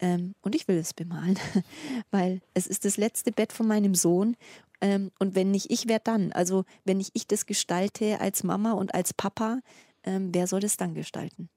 ähm, 0.00 0.34
und 0.42 0.54
ich 0.54 0.68
will 0.68 0.76
es 0.76 0.94
bemalen, 0.94 1.38
weil 2.10 2.40
es 2.52 2.66
ist 2.66 2.84
das 2.84 2.96
letzte 2.96 3.32
Bett 3.32 3.52
von 3.52 3.66
meinem 3.66 3.94
Sohn. 3.94 4.36
Ähm, 4.80 5.10
und 5.18 5.34
wenn 5.34 5.50
nicht 5.50 5.70
ich, 5.70 5.88
wer 5.88 5.98
dann? 5.98 6.32
Also 6.32 6.64
wenn 6.84 6.98
nicht 6.98 7.12
ich 7.14 7.26
das 7.26 7.46
gestalte 7.46 8.20
als 8.20 8.42
Mama 8.42 8.72
und 8.72 8.94
als 8.94 9.14
Papa, 9.14 9.60
ähm, 10.02 10.30
wer 10.32 10.46
soll 10.46 10.60
das 10.60 10.76
dann 10.76 10.94
gestalten? 10.94 11.48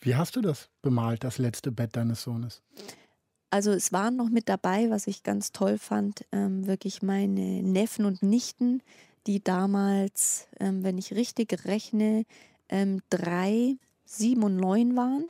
Wie 0.00 0.16
hast 0.16 0.34
du 0.34 0.40
das 0.40 0.68
bemalt, 0.82 1.22
das 1.22 1.38
letzte 1.38 1.70
Bett 1.70 1.96
deines 1.96 2.22
Sohnes? 2.22 2.60
Also 3.52 3.70
es 3.72 3.92
waren 3.92 4.16
noch 4.16 4.30
mit 4.30 4.48
dabei, 4.48 4.88
was 4.90 5.06
ich 5.06 5.22
ganz 5.24 5.52
toll 5.52 5.76
fand, 5.78 6.24
ähm, 6.32 6.66
wirklich 6.66 7.02
meine 7.02 7.62
Neffen 7.62 8.06
und 8.06 8.22
Nichten, 8.22 8.82
die 9.26 9.44
damals, 9.44 10.48
ähm, 10.58 10.82
wenn 10.84 10.96
ich 10.98 11.12
richtig 11.14 11.66
rechne, 11.66 12.24
ähm, 12.70 13.02
drei, 13.10 13.76
sieben 14.06 14.42
und 14.42 14.56
neun 14.56 14.96
waren 14.96 15.26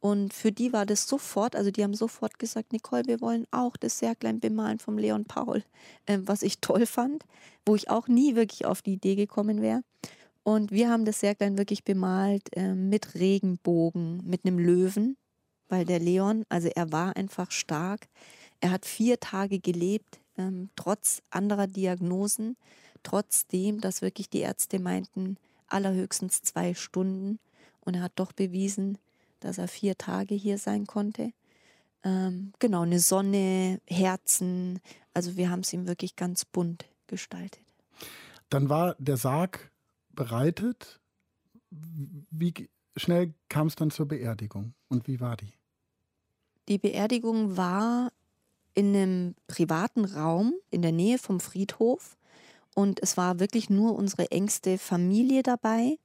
Und 0.00 0.34
für 0.34 0.52
die 0.52 0.72
war 0.74 0.86
das 0.86 1.08
sofort, 1.08 1.56
also 1.56 1.70
die 1.72 1.84
haben 1.84 1.94
sofort 1.94 2.38
gesagt, 2.40 2.72
Nicole, 2.74 3.04
wir 3.06 3.20
wollen 3.22 3.46
auch 3.52 3.76
das 3.78 4.00
Särglein 4.00 4.40
bemalen 4.40 4.80
vom 4.80 4.98
Leon 4.98 5.26
Paul, 5.26 5.64
äh, 6.06 6.18
was 6.22 6.42
ich 6.42 6.60
toll 6.60 6.86
fand, 6.86 7.24
wo 7.66 7.76
ich 7.76 7.90
auch 7.90 8.08
nie 8.08 8.36
wirklich 8.36 8.66
auf 8.66 8.82
die 8.82 8.94
Idee 8.94 9.16
gekommen 9.16 9.62
wäre. 9.62 9.82
Und 10.44 10.72
wir 10.72 10.90
haben 10.90 11.04
das 11.06 11.20
Särglein 11.20 11.58
wirklich 11.58 11.84
bemalt 11.84 12.48
äh, 12.56 12.74
mit 12.74 13.14
Regenbogen, 13.16 14.22
mit 14.26 14.44
einem 14.46 14.58
Löwen, 14.58 15.16
weil 15.70 15.84
der 15.84 16.00
Leon, 16.00 16.44
also 16.48 16.68
er 16.68 16.92
war 16.92 17.16
einfach 17.16 17.50
stark. 17.50 18.08
Er 18.60 18.70
hat 18.70 18.84
vier 18.84 19.20
Tage 19.20 19.60
gelebt, 19.60 20.20
ähm, 20.36 20.68
trotz 20.76 21.22
anderer 21.30 21.66
Diagnosen, 21.66 22.56
trotzdem, 23.02 23.80
dass 23.80 24.02
wirklich 24.02 24.28
die 24.28 24.40
Ärzte 24.40 24.78
meinten, 24.78 25.36
allerhöchstens 25.68 26.42
zwei 26.42 26.74
Stunden. 26.74 27.38
Und 27.80 27.94
er 27.94 28.02
hat 28.02 28.12
doch 28.16 28.32
bewiesen, 28.32 28.98
dass 29.40 29.58
er 29.58 29.68
vier 29.68 29.96
Tage 29.96 30.34
hier 30.34 30.58
sein 30.58 30.86
konnte. 30.86 31.32
Ähm, 32.02 32.52
genau, 32.58 32.82
eine 32.82 33.00
Sonne, 33.00 33.80
Herzen. 33.86 34.80
Also 35.14 35.36
wir 35.36 35.50
haben 35.50 35.60
es 35.60 35.72
ihm 35.72 35.86
wirklich 35.86 36.16
ganz 36.16 36.44
bunt 36.44 36.86
gestaltet. 37.06 37.62
Dann 38.48 38.68
war 38.68 38.96
der 38.98 39.16
Sarg 39.16 39.70
bereitet. 40.10 41.00
Wie 41.70 42.68
schnell 42.96 43.34
kam 43.48 43.68
es 43.68 43.76
dann 43.76 43.90
zur 43.90 44.08
Beerdigung 44.08 44.74
und 44.88 45.06
wie 45.06 45.20
war 45.20 45.36
die? 45.36 45.52
Die 46.68 46.78
Beerdigung 46.78 47.56
war 47.56 48.12
in 48.74 48.94
einem 48.94 49.34
privaten 49.46 50.04
Raum 50.04 50.54
in 50.70 50.82
der 50.82 50.92
Nähe 50.92 51.18
vom 51.18 51.40
Friedhof 51.40 52.16
und 52.74 53.02
es 53.02 53.16
war 53.16 53.40
wirklich 53.40 53.70
nur 53.70 53.94
unsere 53.96 54.30
engste 54.30 54.78
Familie 54.78 55.42
dabei 55.42 55.98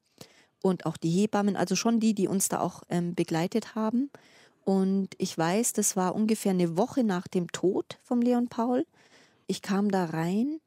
und 0.61 0.85
auch 0.85 0.97
die 0.97 1.09
Hebammen, 1.09 1.55
also 1.55 1.75
schon 1.75 1.99
die, 1.99 2.13
die 2.13 2.27
uns 2.27 2.49
da 2.49 2.59
auch 2.59 2.83
ähm, 2.89 3.13
begleitet 3.13 3.75
haben. 3.75 4.09
Und 4.63 5.09
ich 5.19 5.37
weiß, 5.37 5.73
das 5.73 5.95
war 5.95 6.15
ungefähr 6.15 6.51
eine 6.51 6.75
Woche 6.75 7.03
nach 7.03 7.27
dem 7.27 7.51
Tod 7.51 7.99
vom 8.01 8.21
Leon 8.21 8.47
Paul. 8.47 8.85
Ich 9.45 9.61
kam 9.61 9.91
da 9.91 10.05
rein 10.05 10.59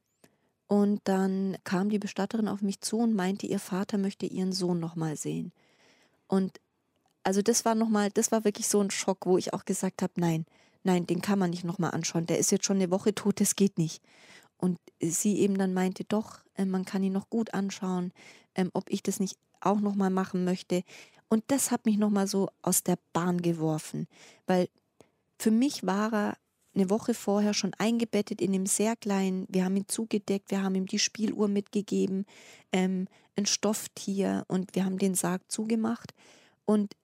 und 0.68 1.00
dann 1.04 1.56
kam 1.64 1.90
die 1.90 1.98
Bestatterin 1.98 2.46
auf 2.46 2.62
mich 2.62 2.80
zu 2.80 2.98
und 2.98 3.14
meinte, 3.14 3.46
ihr 3.46 3.58
Vater 3.58 3.98
möchte 3.98 4.26
ihren 4.26 4.52
Sohn 4.52 4.78
nochmal 4.78 5.16
sehen. 5.16 5.52
Und 6.28 6.60
also 7.28 7.42
das 7.42 7.66
war 7.66 7.74
nochmal, 7.74 8.08
das 8.08 8.32
war 8.32 8.44
wirklich 8.44 8.68
so 8.68 8.80
ein 8.80 8.90
Schock, 8.90 9.26
wo 9.26 9.36
ich 9.36 9.52
auch 9.52 9.66
gesagt 9.66 10.00
habe, 10.00 10.14
nein, 10.16 10.46
nein, 10.82 11.06
den 11.06 11.20
kann 11.20 11.38
man 11.38 11.50
nicht 11.50 11.62
nochmal 11.62 11.90
anschauen. 11.90 12.24
Der 12.24 12.38
ist 12.38 12.50
jetzt 12.50 12.64
schon 12.64 12.78
eine 12.78 12.90
Woche 12.90 13.14
tot, 13.14 13.42
das 13.42 13.54
geht 13.54 13.76
nicht. 13.76 14.02
Und 14.56 14.78
sie 14.98 15.38
eben 15.40 15.58
dann 15.58 15.74
meinte, 15.74 16.04
doch, 16.04 16.38
äh, 16.54 16.64
man 16.64 16.86
kann 16.86 17.02
ihn 17.02 17.12
noch 17.12 17.28
gut 17.28 17.52
anschauen, 17.52 18.14
ähm, 18.54 18.70
ob 18.72 18.88
ich 18.88 19.02
das 19.02 19.20
nicht 19.20 19.36
auch 19.60 19.78
nochmal 19.78 20.08
machen 20.08 20.46
möchte. 20.46 20.84
Und 21.28 21.44
das 21.48 21.70
hat 21.70 21.84
mich 21.84 21.98
nochmal 21.98 22.26
so 22.28 22.48
aus 22.62 22.82
der 22.82 22.96
Bahn 23.12 23.42
geworfen, 23.42 24.08
weil 24.46 24.70
für 25.38 25.50
mich 25.50 25.86
war 25.86 26.10
er 26.10 26.38
eine 26.74 26.88
Woche 26.88 27.12
vorher 27.12 27.52
schon 27.52 27.74
eingebettet 27.74 28.40
in 28.40 28.54
einem 28.54 28.64
sehr 28.64 28.96
kleinen, 28.96 29.46
wir 29.50 29.66
haben 29.66 29.76
ihn 29.76 29.86
zugedeckt, 29.86 30.50
wir 30.50 30.62
haben 30.62 30.76
ihm 30.76 30.86
die 30.86 30.98
Spieluhr 30.98 31.48
mitgegeben, 31.48 32.24
ähm, 32.72 33.06
ein 33.36 33.44
Stofftier 33.44 34.46
und 34.48 34.74
wir 34.74 34.86
haben 34.86 34.96
den 34.96 35.14
Sarg 35.14 35.42
zugemacht. 35.52 36.14
Und 36.64 36.94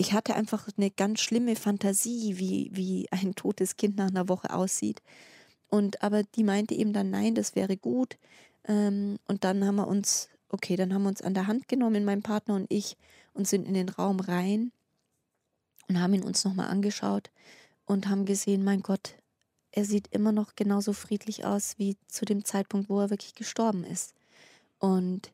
ich 0.00 0.14
hatte 0.14 0.34
einfach 0.34 0.66
eine 0.78 0.90
ganz 0.90 1.20
schlimme 1.20 1.56
Fantasie, 1.56 2.38
wie, 2.38 2.70
wie 2.72 3.06
ein 3.10 3.34
totes 3.34 3.76
Kind 3.76 3.98
nach 3.98 4.08
einer 4.08 4.30
Woche 4.30 4.50
aussieht. 4.50 5.02
Und 5.68 6.02
aber 6.02 6.22
die 6.22 6.42
meinte 6.42 6.74
eben 6.74 6.94
dann, 6.94 7.10
nein, 7.10 7.34
das 7.34 7.54
wäre 7.54 7.76
gut. 7.76 8.16
Ähm, 8.64 9.18
und 9.28 9.44
dann 9.44 9.62
haben 9.62 9.76
wir 9.76 9.86
uns, 9.86 10.30
okay, 10.48 10.76
dann 10.76 10.94
haben 10.94 11.02
wir 11.02 11.10
uns 11.10 11.20
an 11.20 11.34
der 11.34 11.46
Hand 11.46 11.68
genommen, 11.68 12.06
mein 12.06 12.22
Partner 12.22 12.54
und 12.54 12.64
ich, 12.70 12.96
und 13.34 13.46
sind 13.46 13.68
in 13.68 13.74
den 13.74 13.90
Raum 13.90 14.20
rein 14.20 14.72
und 15.86 16.00
haben 16.00 16.14
ihn 16.14 16.24
uns 16.24 16.46
nochmal 16.46 16.68
angeschaut 16.68 17.30
und 17.84 18.08
haben 18.08 18.24
gesehen, 18.24 18.64
mein 18.64 18.80
Gott, 18.80 19.16
er 19.70 19.84
sieht 19.84 20.08
immer 20.12 20.32
noch 20.32 20.56
genauso 20.56 20.94
friedlich 20.94 21.44
aus 21.44 21.74
wie 21.76 21.98
zu 22.08 22.24
dem 22.24 22.46
Zeitpunkt, 22.46 22.88
wo 22.88 23.00
er 23.00 23.10
wirklich 23.10 23.34
gestorben 23.34 23.84
ist. 23.84 24.14
Und 24.78 25.30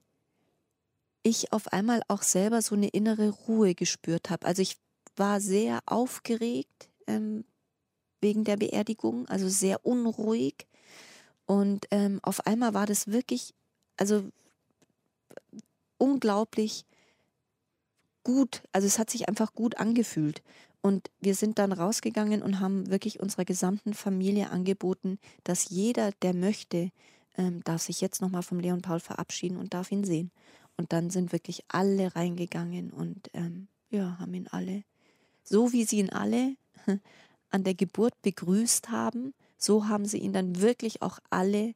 ich 1.27 1.53
auf 1.53 1.73
einmal 1.73 2.03
auch 2.07 2.23
selber 2.23 2.63
so 2.63 2.77
eine 2.77 2.89
innere 2.89 3.31
Ruhe 3.31 3.75
gespürt 3.75 4.31
habe. 4.31 4.47
Also 4.47 4.63
ich 4.63 4.77
war 5.17 5.41
sehr 5.41 5.81
aufgeregt 5.87 6.89
ähm, 7.09 7.45
wegen 8.21 8.45
der 8.45 8.57
Beerdigung, 8.57 9.27
also 9.29 9.49
sehr 9.49 9.85
unruhig. 9.85 10.67
Und 11.45 11.87
ähm, 11.91 12.21
auf 12.23 12.47
einmal 12.47 12.75
war 12.75 12.87
das 12.87 13.09
wirklich, 13.09 13.55
also 13.97 14.31
unglaublich 15.99 16.85
gut, 18.23 18.63
also 18.73 18.87
es 18.87 18.99
hat 18.99 19.11
sich 19.11 19.29
einfach 19.29 19.53
gut 19.53 19.79
angefühlt. 19.79 20.43
Und 20.81 21.11
wir 21.21 21.35
sind 21.35 21.59
dann 21.59 21.73
rausgegangen 21.73 22.43
und 22.43 22.61
haben 22.61 22.89
wirklich 22.89 23.19
unserer 23.19 23.45
gesamten 23.45 23.95
Familie 23.95 24.51
angeboten, 24.51 25.19
dass 25.43 25.71
jeder, 25.71 26.13
der 26.23 26.35
möchte, 26.35 26.91
ähm, 27.37 27.65
darf 27.65 27.83
sich 27.83 28.01
jetzt 28.01 28.21
nochmal 28.21 28.43
vom 28.43 28.61
Leon 28.61 28.83
Paul 28.83 29.01
verabschieden 29.01 29.57
und 29.57 29.75
darf 29.75 29.91
ihn 29.91 30.05
sehen. 30.05 30.31
Und 30.77 30.93
dann 30.93 31.11
sind 31.11 31.33
wirklich 31.33 31.65
alle 31.69 32.15
reingegangen 32.15 32.91
und 32.93 33.31
ähm, 33.33 33.69
ja, 33.91 34.19
haben 34.19 34.35
ihn 34.35 34.49
alle, 34.49 34.85
so 35.43 35.73
wie 35.73 35.85
sie 35.85 35.99
ihn 35.99 36.11
alle 36.11 36.57
an 37.51 37.65
der 37.65 37.75
Geburt 37.75 38.21
begrüßt 38.23 38.91
haben, 38.91 39.33
so 39.57 39.89
haben 39.89 40.05
sie 40.05 40.19
ihn 40.19 40.33
dann 40.33 40.61
wirklich 40.61 41.01
auch 41.01 41.19
alle 41.31 41.75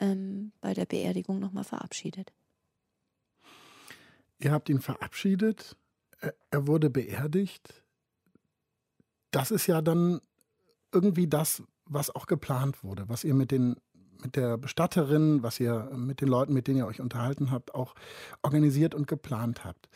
ähm, 0.00 0.52
bei 0.60 0.74
der 0.74 0.84
Beerdigung 0.84 1.38
nochmal 1.38 1.64
verabschiedet. 1.64 2.32
Ihr 4.38 4.52
habt 4.52 4.68
ihn 4.68 4.80
verabschiedet, 4.80 5.76
er 6.50 6.66
wurde 6.66 6.90
beerdigt 6.90 7.82
das 9.32 9.50
ist 9.50 9.66
ja 9.66 9.82
dann 9.82 10.20
irgendwie 10.92 11.26
das, 11.26 11.62
was 11.86 12.14
auch 12.14 12.26
geplant 12.26 12.84
wurde, 12.84 13.08
was 13.08 13.24
ihr 13.24 13.34
mit 13.34 13.50
den 13.50 13.76
mit 14.22 14.36
der 14.36 14.56
Bestatterin, 14.56 15.42
was 15.42 15.60
ihr 15.60 15.90
mit 15.94 16.20
den 16.20 16.28
Leuten, 16.28 16.52
mit 16.52 16.66
denen 16.66 16.78
ihr 16.78 16.86
euch 16.86 17.00
unterhalten 17.00 17.50
habt, 17.50 17.74
auch 17.74 17.94
organisiert 18.42 18.94
und 18.94 19.06
geplant 19.06 19.64
habt. 19.64 19.88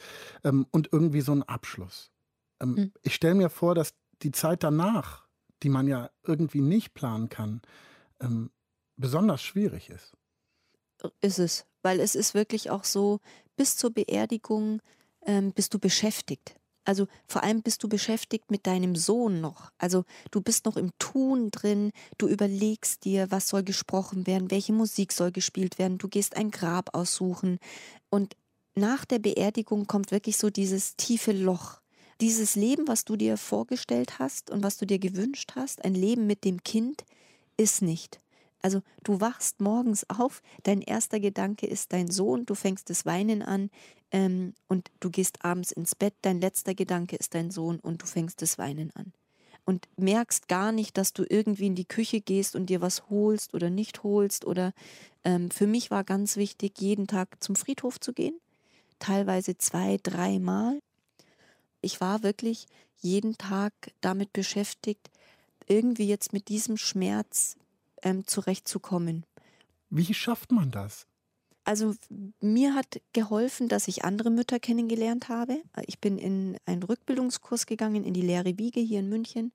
Ähm, 0.45 0.67
und 0.71 0.89
irgendwie 0.93 1.21
so 1.21 1.33
ein 1.33 1.43
Abschluss. 1.43 2.11
Ähm, 2.61 2.71
mhm. 2.71 2.93
Ich 3.03 3.15
stelle 3.15 3.35
mir 3.35 3.51
vor, 3.51 3.75
dass 3.75 3.95
die 4.23 4.33
Zeit 4.33 4.63
danach, 4.63 5.27
die 5.63 5.69
man 5.69 5.87
ja 5.87 6.11
irgendwie 6.23 6.61
nicht 6.61 6.95
planen 6.95 7.29
kann, 7.29 7.63
ähm, 8.21 8.51
besonders 8.97 9.43
schwierig 9.43 9.91
ist. 9.91 10.17
Ist 11.21 11.39
es, 11.39 11.67
weil 11.83 12.01
es 12.01 12.15
ist 12.15 12.35
wirklich 12.35 12.71
auch 12.71 12.85
so, 12.85 13.21
bis 13.57 13.77
zur 13.77 13.93
Beerdigung 13.93 14.81
ähm, 15.23 15.53
bist 15.53 15.75
du 15.75 15.79
beschäftigt. 15.79 16.57
Also 16.87 17.09
vor 17.27 17.43
allem 17.43 17.63
bist 17.63 17.83
du 17.83 17.89
beschäftigt 17.89 18.51
mit 18.51 18.67
deinem 18.67 18.95
Sohn 18.95 19.41
noch. 19.41 19.73
Also 19.77 20.05
du 20.31 20.41
bist 20.41 20.65
noch 20.65 20.77
im 20.77 20.93
Tun 20.99 21.51
drin, 21.51 21.91
du 22.17 22.29
überlegst 22.29 23.05
dir, 23.05 23.31
was 23.31 23.49
soll 23.49 23.65
gesprochen 23.65 24.27
werden, 24.27 24.51
welche 24.51 24.73
Musik 24.73 25.13
soll 25.13 25.33
gespielt 25.33 25.79
werden, 25.79 25.99
du 25.99 26.09
gehst 26.09 26.37
ein 26.37 26.51
Grab 26.51 26.95
aussuchen. 26.95 27.59
Und 28.09 28.37
nach 28.77 29.05
der 29.05 29.19
Beerdigung 29.19 29.87
kommt 29.87 30.13
wirklich 30.13 30.37
so 30.37 30.49
dieses 30.49 30.97
tiefe 30.97 31.33
Loch. 31.33 31.81
Dieses 32.21 32.55
Leben, 32.55 32.87
was 32.89 33.05
du 33.05 33.17
dir 33.17 33.37
vorgestellt 33.37 34.19
hast 34.19 34.51
und 34.51 34.63
was 34.63 34.79
du 34.79 34.87
dir 34.87 34.99
gewünscht 34.99 35.53
hast, 35.57 35.85
ein 35.85 35.95
Leben 35.95 36.27
mit 36.27 36.45
dem 36.45 36.63
Kind, 36.63 37.05
ist 37.57 37.83
nicht. 37.83 38.21
Also 38.67 38.83
du 39.05 39.21
wachst 39.21 39.61
morgens 39.61 40.11
auf, 40.11 40.43
dein 40.65 40.83
erster 40.83 41.21
Gedanke 41.21 41.69
ist 41.69 41.93
dein 41.93 42.11
Sohn, 42.11 42.47
du 42.47 42.57
fängst 42.57 42.91
das 42.91 43.07
Weinen 43.07 43.43
an 43.43 43.71
ähm, 44.11 44.55
und 44.67 44.91
du 44.99 45.09
gehst 45.09 45.45
abends 45.45 45.71
ins 45.71 45.95
Bett, 45.95 46.15
dein 46.23 46.41
letzter 46.41 46.75
Gedanke 46.75 47.15
ist 47.15 47.37
dein 47.37 47.53
Sohn 47.53 47.79
und 47.79 48.03
du 48.03 48.07
fängst 48.07 48.43
das 48.43 48.59
Weinen 48.59 48.91
an. 48.97 49.13
Und 49.67 49.87
merkst 49.97 50.49
gar 50.49 50.73
nicht, 50.73 50.99
dass 50.99 51.13
du 51.13 51.25
irgendwie 51.29 51.69
in 51.69 51.77
die 51.77 51.85
Küche 51.85 52.21
gehst 52.21 52.57
und 52.57 52.67
dir 52.67 52.81
was 52.81 53.09
holst 53.09 53.55
oder 53.55 53.71
nicht 53.71 54.03
holst. 54.03 54.45
Oder 54.45 54.73
ähm, 55.23 55.49
für 55.53 55.69
mich 55.69 55.93
war 55.93 56.03
ganz 56.03 56.37
wichtig, 56.37 56.81
jeden 56.81 57.07
Tag 57.07 57.41
zum 57.41 57.55
Friedhof 57.55 58.01
zu 58.01 58.13
gehen, 58.13 58.35
teilweise 58.99 59.59
zwei, 59.59 60.01
dreimal. 60.03 60.81
Ich 61.83 62.01
war 62.01 62.25
wirklich 62.25 62.67
jeden 62.97 63.39
Tag 63.39 63.73
damit 64.01 64.33
beschäftigt, 64.33 65.09
irgendwie 65.69 66.09
jetzt 66.09 66.33
mit 66.33 66.49
diesem 66.49 66.77
Schmerz 66.77 67.57
ähm, 68.03 68.27
zurechtzukommen. 68.27 69.25
Wie 69.91 70.15
schafft 70.15 70.53
man 70.53 70.71
das? 70.71 71.07
Also 71.65 71.95
mir 72.41 72.75
hat 72.75 73.01
geholfen, 73.13 73.69
dass 73.69 73.89
ich 73.89 74.05
andere 74.05 74.31
Mütter 74.31 74.61
kennengelernt 74.61 75.29
habe. 75.29 75.61
Ich 75.87 75.99
bin 75.99 76.17
in 76.17 76.57
einen 76.65 76.85
Rückbildungskurs 76.85 77.67
gegangen 77.67 78.05
in 78.05 78.15
die 78.15 78.23
Leere 78.23 78.57
Wiege 78.57 78.79
hier 78.79 79.01
in 79.01 79.09
München, 79.09 79.53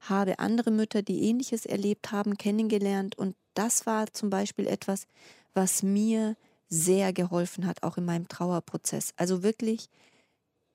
habe 0.00 0.38
andere 0.38 0.70
Mütter, 0.70 1.02
die 1.02 1.24
ähnliches 1.24 1.66
erlebt 1.66 2.10
haben, 2.10 2.38
kennengelernt 2.38 3.18
und 3.18 3.36
das 3.52 3.84
war 3.84 4.10
zum 4.12 4.30
Beispiel 4.30 4.66
etwas, 4.66 5.06
was 5.52 5.82
mir 5.82 6.36
sehr 6.68 7.12
geholfen 7.12 7.66
hat, 7.66 7.82
auch 7.82 7.98
in 7.98 8.04
meinem 8.04 8.28
Trauerprozess. 8.28 9.12
Also 9.16 9.42
wirklich 9.42 9.88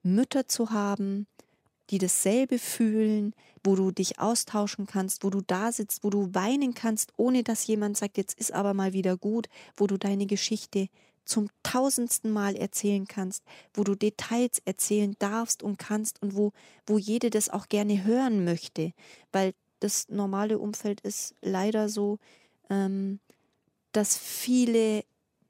Mütter 0.04 0.48
zu 0.48 0.70
haben, 0.72 1.28
die 1.92 1.98
dasselbe 1.98 2.58
fühlen, 2.58 3.34
wo 3.64 3.76
du 3.76 3.92
dich 3.92 4.20
austauschen 4.20 4.88
kannst, 4.88 5.24
wo 5.24 5.30
du 5.30 5.42
da 5.42 5.72
sitzt, 5.72 6.04
wo 6.04 6.10
du 6.10 6.34
weinen 6.34 6.74
kannst, 6.74 7.12
ohne 7.18 7.44
dass 7.44 7.68
jemand 7.68 7.98
sagt, 7.98 8.18
jetzt 8.18 8.40
ist 8.40 8.54
aber 8.54 8.74
mal 8.74 8.94
wieder 8.94 9.18
gut, 9.18 9.48
wo 9.76 9.88
du 9.88 9.98
deine 9.98 10.26
Geschichte 10.26 10.88
zum 11.26 11.50
tausendsten 11.64 12.32
Mal 12.32 12.56
erzählen 12.56 13.06
kannst, 13.08 13.44
wo 13.74 13.84
du 13.84 13.96
Details 13.96 14.62
erzählen 14.66 15.16
darfst 15.20 15.62
und 15.62 15.78
kannst 15.78 16.22
und 16.22 16.36
wo, 16.36 16.52
wo 16.88 16.98
jede 16.98 17.30
das 17.30 17.50
auch 17.50 17.68
gerne 17.68 18.04
hören 18.04 18.44
möchte, 18.44 18.94
weil 19.32 19.54
das 19.80 20.10
normale 20.10 20.60
Umfeld 20.60 21.02
ist 21.02 21.36
leider 21.42 21.90
so, 21.90 22.18
ähm, 22.70 23.20
dass 23.92 24.18
viele 24.18 25.04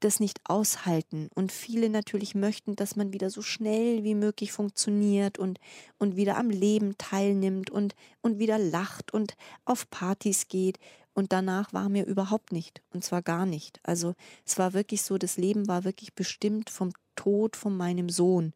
das 0.04 0.20
nicht 0.20 0.40
aushalten 0.44 1.28
und 1.34 1.52
viele 1.52 1.88
natürlich 1.88 2.34
möchten, 2.34 2.76
dass 2.76 2.96
man 2.96 3.12
wieder 3.12 3.30
so 3.30 3.42
schnell 3.42 4.04
wie 4.04 4.14
möglich 4.14 4.52
funktioniert 4.52 5.38
und, 5.38 5.58
und 5.98 6.16
wieder 6.16 6.36
am 6.36 6.50
Leben 6.50 6.96
teilnimmt 6.98 7.70
und, 7.70 7.94
und 8.20 8.38
wieder 8.38 8.58
lacht 8.58 9.14
und 9.14 9.36
auf 9.64 9.88
Partys 9.90 10.48
geht. 10.48 10.78
Und 11.14 11.32
danach 11.32 11.72
war 11.72 11.88
mir 11.88 12.06
überhaupt 12.06 12.52
nicht. 12.52 12.80
Und 12.92 13.04
zwar 13.04 13.20
gar 13.20 13.44
nicht. 13.44 13.80
Also 13.82 14.14
es 14.46 14.58
war 14.58 14.72
wirklich 14.72 15.02
so, 15.02 15.18
das 15.18 15.36
Leben 15.36 15.68
war 15.68 15.84
wirklich 15.84 16.14
bestimmt 16.14 16.70
vom 16.70 16.92
Tod 17.16 17.56
von 17.56 17.76
meinem 17.76 18.08
Sohn. 18.08 18.54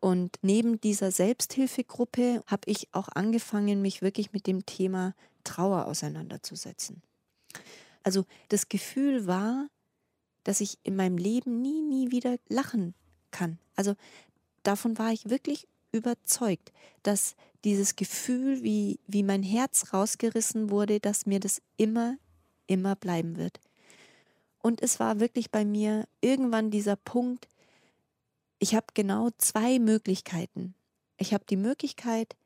Und 0.00 0.36
neben 0.42 0.80
dieser 0.80 1.10
Selbsthilfegruppe 1.10 2.42
habe 2.46 2.62
ich 2.66 2.88
auch 2.92 3.08
angefangen, 3.08 3.80
mich 3.80 4.02
wirklich 4.02 4.32
mit 4.32 4.46
dem 4.46 4.66
Thema 4.66 5.14
Trauer 5.44 5.86
auseinanderzusetzen. 5.86 7.02
Also 8.02 8.26
das 8.48 8.68
Gefühl 8.68 9.26
war, 9.26 9.68
dass 10.44 10.60
ich 10.60 10.78
in 10.82 10.96
meinem 10.96 11.18
Leben 11.18 11.60
nie, 11.60 11.82
nie 11.82 12.10
wieder 12.10 12.36
lachen 12.48 12.94
kann. 13.30 13.58
Also 13.74 13.94
davon 14.62 14.98
war 14.98 15.12
ich 15.12 15.28
wirklich 15.28 15.66
überzeugt, 15.92 16.72
dass 17.02 17.34
dieses 17.64 17.96
Gefühl, 17.96 18.62
wie, 18.62 19.00
wie 19.06 19.22
mein 19.22 19.42
Herz 19.42 19.92
rausgerissen 19.92 20.70
wurde, 20.70 21.00
dass 21.00 21.26
mir 21.26 21.40
das 21.40 21.62
immer, 21.76 22.16
immer 22.66 22.94
bleiben 22.94 23.36
wird. 23.36 23.60
Und 24.58 24.82
es 24.82 25.00
war 25.00 25.20
wirklich 25.20 25.50
bei 25.50 25.64
mir 25.64 26.06
irgendwann 26.20 26.70
dieser 26.70 26.96
Punkt, 26.96 27.48
ich 28.58 28.74
habe 28.74 28.86
genau 28.94 29.30
zwei 29.38 29.78
Möglichkeiten. 29.78 30.74
Ich 31.18 31.34
habe 31.34 31.44
die 31.48 31.56
Möglichkeit, 31.56 32.36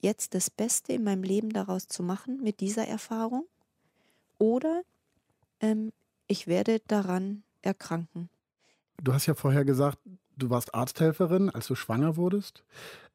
jetzt 0.00 0.34
das 0.34 0.50
Beste 0.50 0.92
in 0.92 1.04
meinem 1.04 1.22
Leben 1.22 1.50
daraus 1.50 1.88
zu 1.88 2.02
machen 2.02 2.42
mit 2.42 2.60
dieser 2.60 2.86
Erfahrung 2.86 3.46
oder 4.38 4.82
ähm, 5.60 5.92
ich 6.28 6.46
werde 6.46 6.80
daran 6.86 7.42
erkranken. 7.62 8.28
Du 9.02 9.12
hast 9.12 9.26
ja 9.26 9.34
vorher 9.34 9.64
gesagt, 9.64 9.98
du 10.36 10.50
warst 10.50 10.74
Arzthelferin, 10.74 11.50
als 11.50 11.66
du 11.66 11.74
schwanger 11.74 12.16
wurdest. 12.16 12.64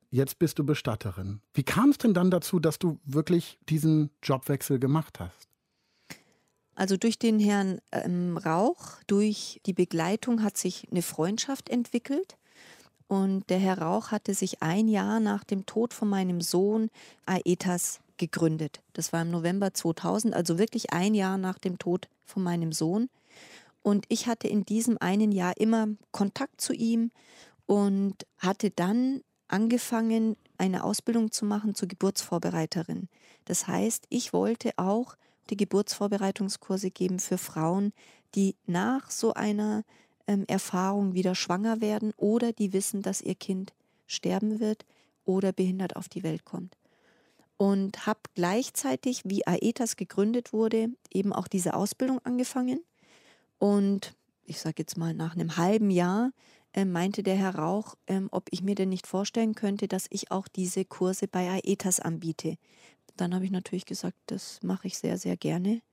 Jetzt 0.09 0.39
bist 0.39 0.59
du 0.59 0.65
Bestatterin. 0.65 1.41
Wie 1.53 1.63
kam 1.63 1.89
es 1.89 1.97
denn 1.97 2.13
dann 2.13 2.31
dazu, 2.31 2.59
dass 2.59 2.79
du 2.79 2.99
wirklich 3.05 3.57
diesen 3.69 4.09
Jobwechsel 4.21 4.77
gemacht 4.77 5.19
hast? 5.19 5.47
Also 6.75 6.97
durch 6.97 7.17
den 7.17 7.39
Herrn 7.39 7.79
ähm, 7.91 8.37
Rauch, 8.37 9.01
durch 9.07 9.61
die 9.65 9.73
Begleitung 9.73 10.43
hat 10.43 10.57
sich 10.57 10.87
eine 10.91 11.01
Freundschaft 11.01 11.69
entwickelt. 11.69 12.37
Und 13.07 13.49
der 13.49 13.59
Herr 13.59 13.79
Rauch 13.79 14.11
hatte 14.11 14.33
sich 14.33 14.61
ein 14.61 14.87
Jahr 14.87 15.19
nach 15.19 15.43
dem 15.43 15.65
Tod 15.65 15.93
von 15.93 16.09
meinem 16.09 16.41
Sohn 16.41 16.89
Aetas 17.25 17.99
gegründet. 18.21 18.81
Das 18.93 19.11
war 19.11 19.23
im 19.23 19.31
November 19.31 19.73
2000, 19.73 20.35
also 20.35 20.59
wirklich 20.59 20.93
ein 20.93 21.15
Jahr 21.15 21.39
nach 21.39 21.57
dem 21.57 21.79
Tod 21.79 22.07
von 22.23 22.43
meinem 22.43 22.71
Sohn. 22.71 23.09
Und 23.81 24.05
ich 24.09 24.27
hatte 24.27 24.47
in 24.47 24.63
diesem 24.63 24.97
einen 24.99 25.31
Jahr 25.31 25.57
immer 25.57 25.87
Kontakt 26.11 26.61
zu 26.61 26.71
ihm 26.71 27.09
und 27.65 28.27
hatte 28.37 28.69
dann 28.69 29.21
angefangen, 29.47 30.37
eine 30.59 30.83
Ausbildung 30.83 31.31
zu 31.31 31.45
machen 31.45 31.73
zur 31.73 31.87
Geburtsvorbereiterin. 31.87 33.09
Das 33.45 33.65
heißt, 33.65 34.05
ich 34.09 34.33
wollte 34.33 34.71
auch 34.77 35.15
die 35.49 35.57
Geburtsvorbereitungskurse 35.57 36.91
geben 36.91 37.17
für 37.17 37.39
Frauen, 37.39 37.91
die 38.35 38.55
nach 38.67 39.09
so 39.09 39.33
einer 39.33 39.83
ähm, 40.27 40.45
Erfahrung 40.47 41.15
wieder 41.15 41.33
schwanger 41.33 41.81
werden 41.81 42.13
oder 42.17 42.53
die 42.53 42.71
wissen, 42.71 43.01
dass 43.01 43.21
ihr 43.21 43.35
Kind 43.35 43.73
sterben 44.05 44.59
wird 44.59 44.85
oder 45.25 45.51
behindert 45.51 45.95
auf 45.95 46.07
die 46.07 46.21
Welt 46.21 46.45
kommt 46.45 46.77
und 47.61 48.07
habe 48.07 48.21
gleichzeitig, 48.33 49.21
wie 49.23 49.45
Aetas 49.45 49.95
gegründet 49.95 50.51
wurde, 50.51 50.89
eben 51.13 51.31
auch 51.31 51.47
diese 51.47 51.75
Ausbildung 51.75 52.17
angefangen. 52.23 52.83
Und 53.59 54.15
ich 54.45 54.59
sage 54.59 54.77
jetzt 54.79 54.97
mal, 54.97 55.13
nach 55.13 55.35
einem 55.35 55.57
halben 55.57 55.91
Jahr 55.91 56.31
äh, 56.73 56.85
meinte 56.85 57.21
der 57.21 57.35
Herr 57.35 57.53
Rauch, 57.53 57.93
ähm, 58.07 58.29
ob 58.31 58.47
ich 58.49 58.63
mir 58.63 58.73
denn 58.73 58.89
nicht 58.89 59.05
vorstellen 59.05 59.53
könnte, 59.53 59.87
dass 59.87 60.07
ich 60.09 60.31
auch 60.31 60.47
diese 60.47 60.85
Kurse 60.85 61.27
bei 61.27 61.51
Aetas 61.51 61.99
anbiete. 61.99 62.57
Dann 63.15 63.35
habe 63.35 63.45
ich 63.45 63.51
natürlich 63.51 63.85
gesagt, 63.85 64.17
das 64.25 64.57
mache 64.63 64.87
ich 64.87 64.97
sehr, 64.97 65.19
sehr 65.19 65.37
gerne. 65.37 65.83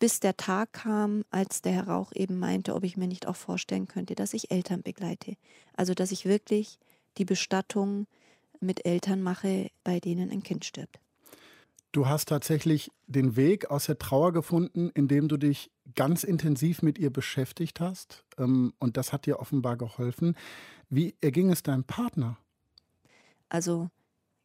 Bis 0.00 0.18
der 0.18 0.36
Tag 0.36 0.72
kam, 0.72 1.22
als 1.30 1.62
der 1.62 1.70
Herr 1.70 1.86
Rauch 1.86 2.10
eben 2.16 2.36
meinte, 2.36 2.74
ob 2.74 2.82
ich 2.82 2.96
mir 2.96 3.06
nicht 3.06 3.28
auch 3.28 3.36
vorstellen 3.36 3.86
könnte, 3.86 4.16
dass 4.16 4.34
ich 4.34 4.50
Eltern 4.50 4.82
begleite. 4.82 5.36
Also, 5.76 5.94
dass 5.94 6.10
ich 6.10 6.24
wirklich 6.24 6.80
die 7.16 7.24
Bestattung 7.24 8.08
mit 8.60 8.84
Eltern 8.84 9.22
mache, 9.22 9.70
bei 9.84 10.00
denen 10.00 10.30
ein 10.30 10.42
Kind 10.42 10.64
stirbt. 10.64 10.98
Du 11.92 12.06
hast 12.06 12.28
tatsächlich 12.28 12.90
den 13.06 13.36
Weg 13.36 13.70
aus 13.70 13.86
der 13.86 13.98
Trauer 13.98 14.32
gefunden, 14.32 14.90
indem 14.90 15.28
du 15.28 15.38
dich 15.38 15.70
ganz 15.94 16.24
intensiv 16.24 16.82
mit 16.82 16.98
ihr 16.98 17.10
beschäftigt 17.10 17.80
hast. 17.80 18.24
Ähm, 18.36 18.74
und 18.78 18.96
das 18.98 19.12
hat 19.14 19.24
dir 19.24 19.38
offenbar 19.38 19.76
geholfen. 19.76 20.36
Wie 20.90 21.14
erging 21.22 21.50
es 21.50 21.62
deinem 21.62 21.84
Partner? 21.84 22.36
Also, 23.48 23.88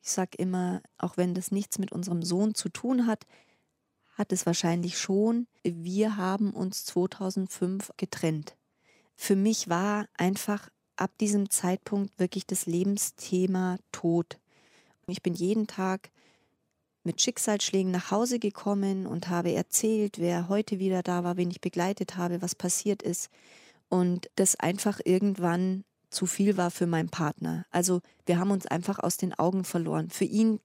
ich 0.01 0.11
sage 0.11 0.37
immer, 0.37 0.81
auch 0.97 1.17
wenn 1.17 1.33
das 1.33 1.51
nichts 1.51 1.77
mit 1.77 1.91
unserem 1.91 2.23
Sohn 2.23 2.55
zu 2.55 2.69
tun 2.69 3.05
hat, 3.05 3.25
hat 4.13 4.31
es 4.31 4.45
wahrscheinlich 4.45 4.97
schon. 4.97 5.47
Wir 5.63 6.17
haben 6.17 6.51
uns 6.51 6.85
2005 6.85 7.91
getrennt. 7.97 8.55
Für 9.15 9.35
mich 9.35 9.69
war 9.69 10.07
einfach 10.17 10.69
ab 11.01 11.17
diesem 11.19 11.49
Zeitpunkt 11.49 12.17
wirklich 12.19 12.45
das 12.45 12.67
Lebensthema 12.67 13.77
Tod. 13.91 14.37
Ich 15.07 15.23
bin 15.23 15.33
jeden 15.33 15.65
Tag 15.65 16.11
mit 17.03 17.19
Schicksalsschlägen 17.19 17.91
nach 17.91 18.11
Hause 18.11 18.37
gekommen 18.37 19.07
und 19.07 19.27
habe 19.27 19.51
erzählt, 19.51 20.19
wer 20.19 20.47
heute 20.47 20.77
wieder 20.77 21.01
da 21.01 21.23
war, 21.23 21.37
wen 21.37 21.49
ich 21.49 21.59
begleitet 21.59 22.17
habe, 22.17 22.43
was 22.43 22.53
passiert 22.53 23.01
ist. 23.01 23.29
Und 23.89 24.29
das 24.35 24.55
einfach 24.55 24.99
irgendwann 25.03 25.83
zu 26.11 26.27
viel 26.27 26.55
war 26.55 26.69
für 26.69 26.85
meinen 26.85 27.09
Partner. 27.09 27.65
Also 27.71 28.01
wir 28.27 28.37
haben 28.37 28.51
uns 28.51 28.67
einfach 28.67 28.99
aus 28.99 29.17
den 29.17 29.33
Augen 29.33 29.63
verloren. 29.63 30.11
Für 30.11 30.25
ihn 30.25 30.59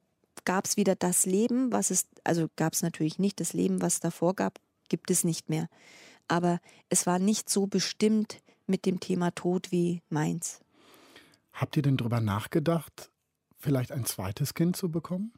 gab 0.45 0.67
es 0.67 0.77
wieder 0.77 0.97
das 0.97 1.25
Leben, 1.25 1.73
was 1.73 1.91
es, 1.91 2.07
also 2.25 2.49
gab 2.57 2.75
es 2.75 2.83
natürlich 2.83 3.19
nicht 3.19 3.41
das 3.41 3.55
Leben, 3.55 3.81
was 3.81 4.01
davor 4.01 4.35
gab, 4.35 4.59
gibt 4.91 5.11
es 5.11 5.25
nicht 5.25 5.49
mehr. 5.49 5.69
Aber 6.29 6.61
es 6.91 7.07
war 7.07 7.19
nicht 7.19 7.49
so 7.49 7.67
bestimmt 7.67 8.43
mit 8.67 8.87
dem 8.87 9.01
Thema 9.01 9.31
Tod 9.31 9.71
wie 9.73 10.03
meins. 10.09 10.61
Habt 11.53 11.77
ihr 11.77 11.83
denn 11.83 11.97
darüber 11.97 12.21
nachgedacht, 12.21 13.11
vielleicht 13.59 13.93
ein 13.93 14.05
zweites 14.05 14.55
Kind 14.55 14.77
zu 14.77 14.91
bekommen? 14.91 15.33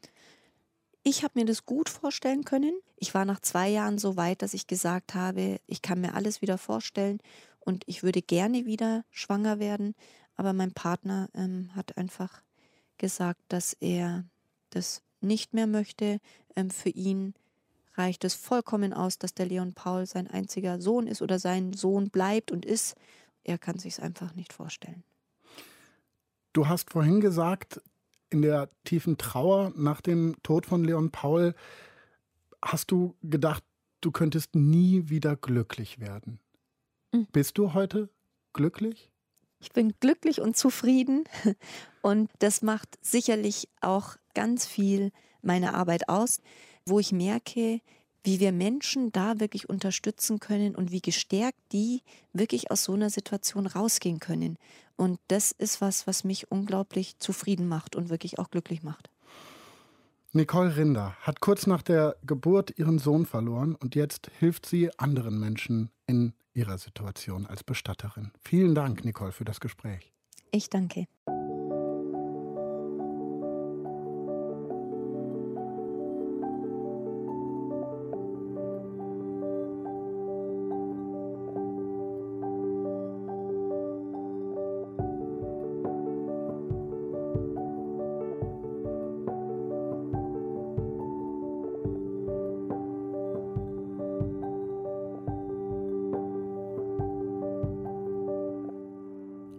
Ich 1.03 1.23
habe 1.23 1.39
mir 1.39 1.45
das 1.45 1.65
gut 1.65 1.89
vorstellen 1.89 2.43
können. 2.43 2.73
Ich 2.97 3.13
war 3.13 3.23
nach 3.25 3.39
zwei 3.39 3.69
Jahren 3.69 3.97
so 3.97 4.17
weit, 4.17 4.41
dass 4.41 4.53
ich 4.53 4.67
gesagt 4.67 5.15
habe, 5.15 5.59
ich 5.65 5.81
kann 5.81 6.01
mir 6.01 6.13
alles 6.13 6.41
wieder 6.41 6.57
vorstellen 6.57 7.19
und 7.59 7.83
ich 7.87 8.03
würde 8.03 8.21
gerne 8.21 8.65
wieder 8.65 9.05
schwanger 9.09 9.59
werden. 9.59 9.95
Aber 10.35 10.53
mein 10.53 10.73
Partner 10.73 11.29
ähm, 11.33 11.71
hat 11.75 11.97
einfach 11.97 12.43
gesagt, 12.97 13.41
dass 13.47 13.73
er 13.73 14.25
das 14.69 15.01
nicht 15.21 15.53
mehr 15.53 15.67
möchte. 15.67 16.19
Ähm, 16.55 16.69
für 16.69 16.89
ihn 16.89 17.33
reicht 17.99 18.23
es 18.23 18.33
vollkommen 18.33 18.93
aus, 18.93 19.19
dass 19.19 19.33
der 19.33 19.45
Leon 19.45 19.73
Paul 19.73 20.05
sein 20.05 20.27
einziger 20.27 20.81
Sohn 20.81 21.05
ist 21.05 21.21
oder 21.21 21.37
sein 21.37 21.73
Sohn 21.73 22.09
bleibt 22.09 22.51
und 22.51 22.65
ist. 22.65 22.95
Er 23.43 23.57
kann 23.57 23.77
sich 23.77 23.93
es 23.93 23.99
einfach 23.99 24.33
nicht 24.33 24.53
vorstellen. 24.53 25.03
Du 26.53 26.67
hast 26.67 26.89
vorhin 26.89 27.21
gesagt, 27.21 27.81
in 28.29 28.41
der 28.41 28.69
tiefen 28.85 29.17
Trauer 29.17 29.71
nach 29.75 30.01
dem 30.01 30.35
Tod 30.43 30.65
von 30.65 30.83
Leon 30.83 31.11
Paul 31.11 31.53
hast 32.63 32.91
du 32.91 33.15
gedacht, 33.21 33.63
du 34.01 34.11
könntest 34.11 34.55
nie 34.55 35.09
wieder 35.09 35.35
glücklich 35.35 35.99
werden. 35.99 36.39
Mhm. 37.11 37.27
Bist 37.31 37.57
du 37.57 37.73
heute 37.73 38.09
glücklich? 38.53 39.11
Ich 39.59 39.71
bin 39.71 39.93
glücklich 39.99 40.39
und 40.39 40.55
zufrieden 40.55 41.25
und 42.01 42.29
das 42.39 42.61
macht 42.61 42.97
sicherlich 43.01 43.67
auch 43.81 44.15
ganz 44.33 44.65
viel 44.65 45.11
meine 45.41 45.73
Arbeit 45.73 46.07
aus, 46.07 46.39
wo 46.89 46.99
ich 46.99 47.11
merke, 47.11 47.81
wie 48.23 48.39
wir 48.39 48.51
Menschen 48.51 49.11
da 49.11 49.39
wirklich 49.39 49.69
unterstützen 49.69 50.39
können 50.39 50.75
und 50.75 50.91
wie 50.91 51.01
gestärkt 51.01 51.59
die 51.71 52.01
wirklich 52.33 52.69
aus 52.69 52.83
so 52.83 52.93
einer 52.93 53.09
Situation 53.09 53.65
rausgehen 53.65 54.19
können. 54.19 54.57
Und 54.97 55.19
das 55.29 55.51
ist 55.51 55.79
was, 55.79 56.07
was 56.07 56.23
mich 56.23 56.51
unglaublich 56.51 57.17
zufrieden 57.19 57.67
macht 57.67 57.95
und 57.95 58.09
wirklich 58.09 58.37
auch 58.39 58.49
glücklich 58.49 58.83
macht. 58.83 59.09
Nicole 60.31 60.75
Rinder 60.75 61.15
hat 61.21 61.39
kurz 61.39 61.65
nach 61.65 61.81
der 61.81 62.15
Geburt 62.23 62.77
ihren 62.77 62.99
Sohn 62.99 63.25
verloren 63.25 63.75
und 63.75 63.95
jetzt 63.95 64.29
hilft 64.37 64.65
sie 64.65 64.91
anderen 64.99 65.39
Menschen 65.39 65.89
in 66.05 66.33
ihrer 66.53 66.77
Situation 66.77 67.47
als 67.47 67.63
Bestatterin. 67.63 68.31
Vielen 68.43 68.75
Dank, 68.75 69.05
Nicole, 69.05 69.31
für 69.31 69.45
das 69.45 69.59
Gespräch. 69.59 70.11
Ich 70.51 70.69
danke. 70.69 71.05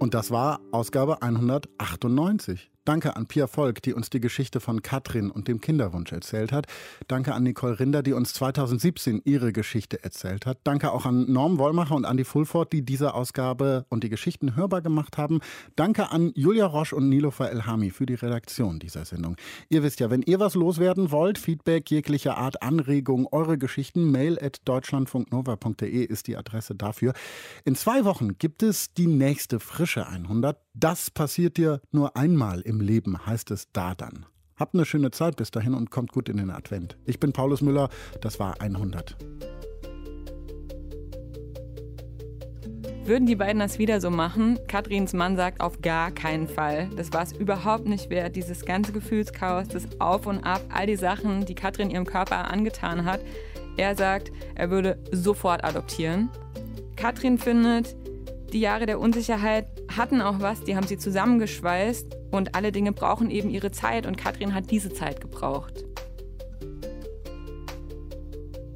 Und 0.01 0.15
das 0.15 0.31
war 0.31 0.61
Ausgabe 0.73 1.21
198. 1.21 2.71
Danke 2.87 3.15
an 3.15 3.27
Pia 3.27 3.47
Volk, 3.47 3.83
die 3.83 3.93
uns 3.93 4.09
die 4.09 4.21
Geschichte 4.21 4.59
von 4.59 4.81
Katrin 4.81 5.31
und 5.31 5.49
dem 5.49 5.61
Kinderwunsch 5.61 6.13
erzählt 6.13 6.51
hat. 6.51 6.67
Danke 7.09 7.35
an 7.35 7.43
Nicole 7.43 7.79
Rinder, 7.79 8.03
die 8.03 8.15
uns 8.15 8.33
2017 8.33 9.21
ihre 9.25 9.53
Geschichte 9.53 10.03
erzählt 10.03 10.47
hat. 10.47 10.59
Danke 10.65 10.93
auch 10.93 11.05
an 11.05 11.31
Norm 11.31 11.59
Wollmacher 11.59 11.95
und 11.95 12.05
Andy 12.05 12.25
Fulford, 12.25 12.73
die 12.73 12.83
diese 12.83 13.13
Ausgabe 13.13 13.85
und 13.91 14.03
die 14.03 14.09
Geschichten 14.09 14.57
hörbar 14.57 14.81
gemacht 14.81 15.19
haben. 15.19 15.41
Danke 15.77 16.11
an 16.11 16.33
Julia 16.35 16.65
Roche 16.65 16.97
und 16.97 17.11
Nilofer 17.11 17.51
Elhami 17.51 17.91
für 17.91 18.07
die 18.07 18.15
Redaktion 18.15 18.79
dieser 18.79 19.05
Sendung. 19.05 19.37
Ihr 19.69 19.83
wisst 19.83 20.01
ja, 20.01 20.09
wenn 20.09 20.23
ihr 20.23 20.41
was 20.41 20.55
loswerden 20.55 21.11
wollt, 21.11 21.37
Feedback 21.37 21.91
jeglicher 21.91 22.39
Art, 22.39 22.63
Anregung, 22.63 23.29
eure 23.31 23.59
Geschichten, 23.59 24.11
mail 24.11 24.39
at 24.41 24.63
deutschlandfunknova.de 24.65 26.05
ist 26.05 26.29
die 26.29 26.37
Adresse 26.37 26.75
dafür. 26.75 27.13
In 27.67 27.77
zwei 27.77 28.07
Wochen 28.07 28.39
gibt 28.39 28.63
es 28.63 28.95
die 28.95 29.07
nächste 29.07 29.61
frische 29.61 30.07
100. 30.07 30.57
Das 30.75 31.11
passiert 31.11 31.57
dir 31.57 31.81
nur 31.91 32.17
einmal 32.17 32.61
im 32.61 32.81
Leben, 32.81 33.27
heißt 33.27 33.51
es 33.51 33.73
da 33.73 33.97
dann. 33.97 34.27
Habt 34.57 34.75
eine 34.75 34.85
schöne 34.85 35.11
Zeit 35.11 35.37
bis 35.37 35.51
dahin 35.51 35.75
und 35.75 35.91
kommt 35.91 36.13
gut 36.13 36.29
in 36.29 36.37
den 36.37 36.51
Advent. 36.51 36.97
Ich 37.07 37.19
bin 37.19 37.33
Paulus 37.33 37.61
Müller, 37.61 37.89
das 38.21 38.39
war 38.39 38.61
100. 38.61 39.17
Würden 43.05 43.27
die 43.27 43.35
beiden 43.35 43.59
das 43.59 43.81
wieder 43.81 44.01
so 44.01 44.11
machen? 44.11 44.61
Katrins 44.69 45.13
Mann 45.13 45.35
sagt 45.35 45.61
auf 45.61 45.83
gar 45.83 46.13
keinen 46.13 46.47
Fall. 46.47 46.89
Das 46.95 47.13
war 47.13 47.23
es 47.23 47.33
überhaupt 47.33 47.87
nicht 47.87 48.09
wert. 48.09 48.37
Dieses 48.37 48.65
ganze 48.65 48.93
Gefühlschaos, 48.93 49.67
das 49.67 49.89
Auf 49.99 50.27
und 50.27 50.45
Ab, 50.45 50.63
all 50.73 50.87
die 50.87 50.95
Sachen, 50.95 51.47
die 51.47 51.57
Katrin 51.57 51.91
ihrem 51.91 52.07
Körper 52.07 52.49
angetan 52.49 53.05
hat. 53.05 53.21
Er 53.77 53.97
sagt, 53.97 54.31
er 54.55 54.71
würde 54.71 55.03
sofort 55.11 55.65
adoptieren. 55.65 56.29
Katrin 56.95 57.39
findet, 57.39 57.97
die 58.53 58.61
Jahre 58.61 58.87
der 58.87 58.99
Unsicherheit 58.99 59.67
hatten 59.97 60.21
auch 60.21 60.41
was, 60.41 60.63
die 60.63 60.77
haben 60.77 60.87
sie 60.87 60.99
zusammengeschweißt 60.99 62.17
und 62.31 62.55
alle 62.55 62.73
Dinge 62.73 62.93
brauchen 62.93 63.31
eben 63.31 63.51
ihre 63.51 63.71
Zeit 63.71 64.07
und 64.07 64.17
Katrin 64.17 64.55
hat 64.55 64.71
diese 64.71 64.93
Zeit 64.93 65.21
gebraucht. 65.21 65.85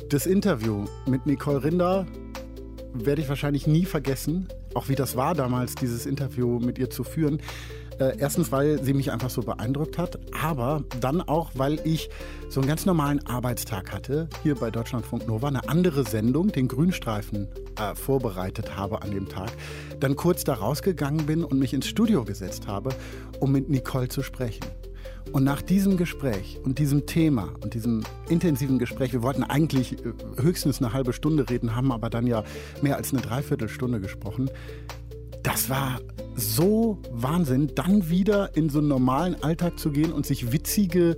Das 0.09 0.27
Interview 0.27 0.85
mit 1.07 1.27
Nicole 1.27 1.65
Rinder 1.65 2.07
werde 2.93 3.23
ich 3.23 3.29
wahrscheinlich 3.29 3.67
nie 3.67 3.85
vergessen, 3.85 4.49
auch 4.75 4.89
wie 4.89 4.95
das 4.95 5.17
war 5.17 5.35
damals, 5.35 5.75
dieses 5.75 6.07
Interview 6.07 6.61
mit 6.61 6.79
ihr 6.79 6.91
zu 6.91 7.03
führen. 7.03 7.41
Äh, 7.99 8.19
erstens, 8.19 8.51
weil 8.51 8.83
sie 8.83 8.93
mich 8.93 9.13
einfach 9.13 9.31
so 9.31 9.43
beeindruckt 9.43 9.99
hat, 9.99 10.19
aber 10.41 10.83
dann 11.01 11.21
auch, 11.21 11.53
weil 11.55 11.81
ich 11.85 12.11
so 12.49 12.61
einen 12.61 12.69
ganz 12.69 12.87
normalen 12.87 13.25
Arbeitstag 13.27 13.93
hatte, 13.93 14.29
hier 14.43 14.57
bei 14.57 14.71
Deutschlandfunk 14.71 15.27
Nova, 15.27 15.49
eine 15.49 15.69
andere 15.69 16.05
Sendung, 16.05 16.49
den 16.49 16.69
Grünstreifen, 16.69 17.49
äh, 17.79 17.95
vorbereitet 17.95 18.77
habe 18.77 19.03
an 19.03 19.11
dem 19.11 19.29
Tag, 19.29 19.51
dann 20.01 20.17
kurz 20.17 20.45
da 20.45 20.55
rausgegangen 20.55 21.27
bin 21.27 21.45
und 21.45 21.59
mich 21.59 21.73
ins 21.73 21.87
Studio 21.87 22.25
gesetzt 22.25 22.67
habe, 22.67 22.91
um 23.41 23.53
mit 23.53 23.69
Nicole 23.69 24.09
zu 24.09 24.23
sprechen. 24.23 24.65
Und 25.33 25.45
nach 25.45 25.63
diesem 25.63 25.97
Gespräch 25.97 26.61
und 26.65 26.79
diesem 26.79 27.07
Thema 27.07 27.49
und 27.63 27.75
diesem 27.75 28.05
intensiven 28.29 28.79
Gespräch, 28.79 29.13
wir 29.13 29.23
wollten 29.23 29.43
eigentlich 29.43 29.95
äh, 30.05 30.13
höchstens 30.41 30.81
eine 30.81 30.93
halbe 30.93 31.13
Stunde 31.13 31.49
reden, 31.49 31.75
haben 31.75 31.93
aber 31.93 32.11
dann 32.11 32.27
ja 32.27 32.45
mehr 32.83 32.97
als 32.97 33.13
eine 33.13 33.23
Dreiviertelstunde 33.23 34.01
gesprochen, 34.01 34.51
das 35.45 35.69
war 35.69 36.01
so 36.35 36.99
Wahnsinn, 37.13 37.73
dann 37.77 38.09
wieder 38.09 38.57
in 38.57 38.71
so 38.71 38.81
einen 38.81 38.89
normalen 38.89 39.41
Alltag 39.45 39.79
zu 39.79 39.93
gehen 39.93 40.13
und 40.13 40.27
sich 40.27 40.51
witzige 40.51 41.17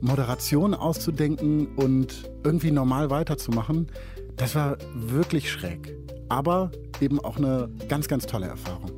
Moderationen 0.00 0.74
auszudenken 0.74 1.74
und 1.76 2.30
irgendwie 2.44 2.70
normal 2.70 3.08
weiterzumachen. 3.08 3.90
Das 4.36 4.54
war 4.54 4.76
wirklich 4.94 5.50
schräg, 5.50 5.96
aber 6.28 6.70
eben 7.00 7.18
auch 7.24 7.38
eine 7.38 7.70
ganz, 7.88 8.08
ganz 8.08 8.26
tolle 8.26 8.46
Erfahrung. 8.46 8.90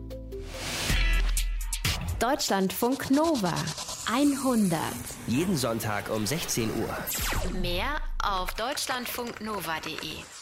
Deutschlandfunk 2.18 3.10
Nova 3.10 3.54
100. 4.12 4.78
Jeden 5.26 5.56
Sonntag 5.56 6.10
um 6.14 6.26
16 6.26 6.68
Uhr. 6.68 7.60
Mehr 7.60 7.96
auf 8.22 8.52
deutschlandfunknova.de. 8.54 10.39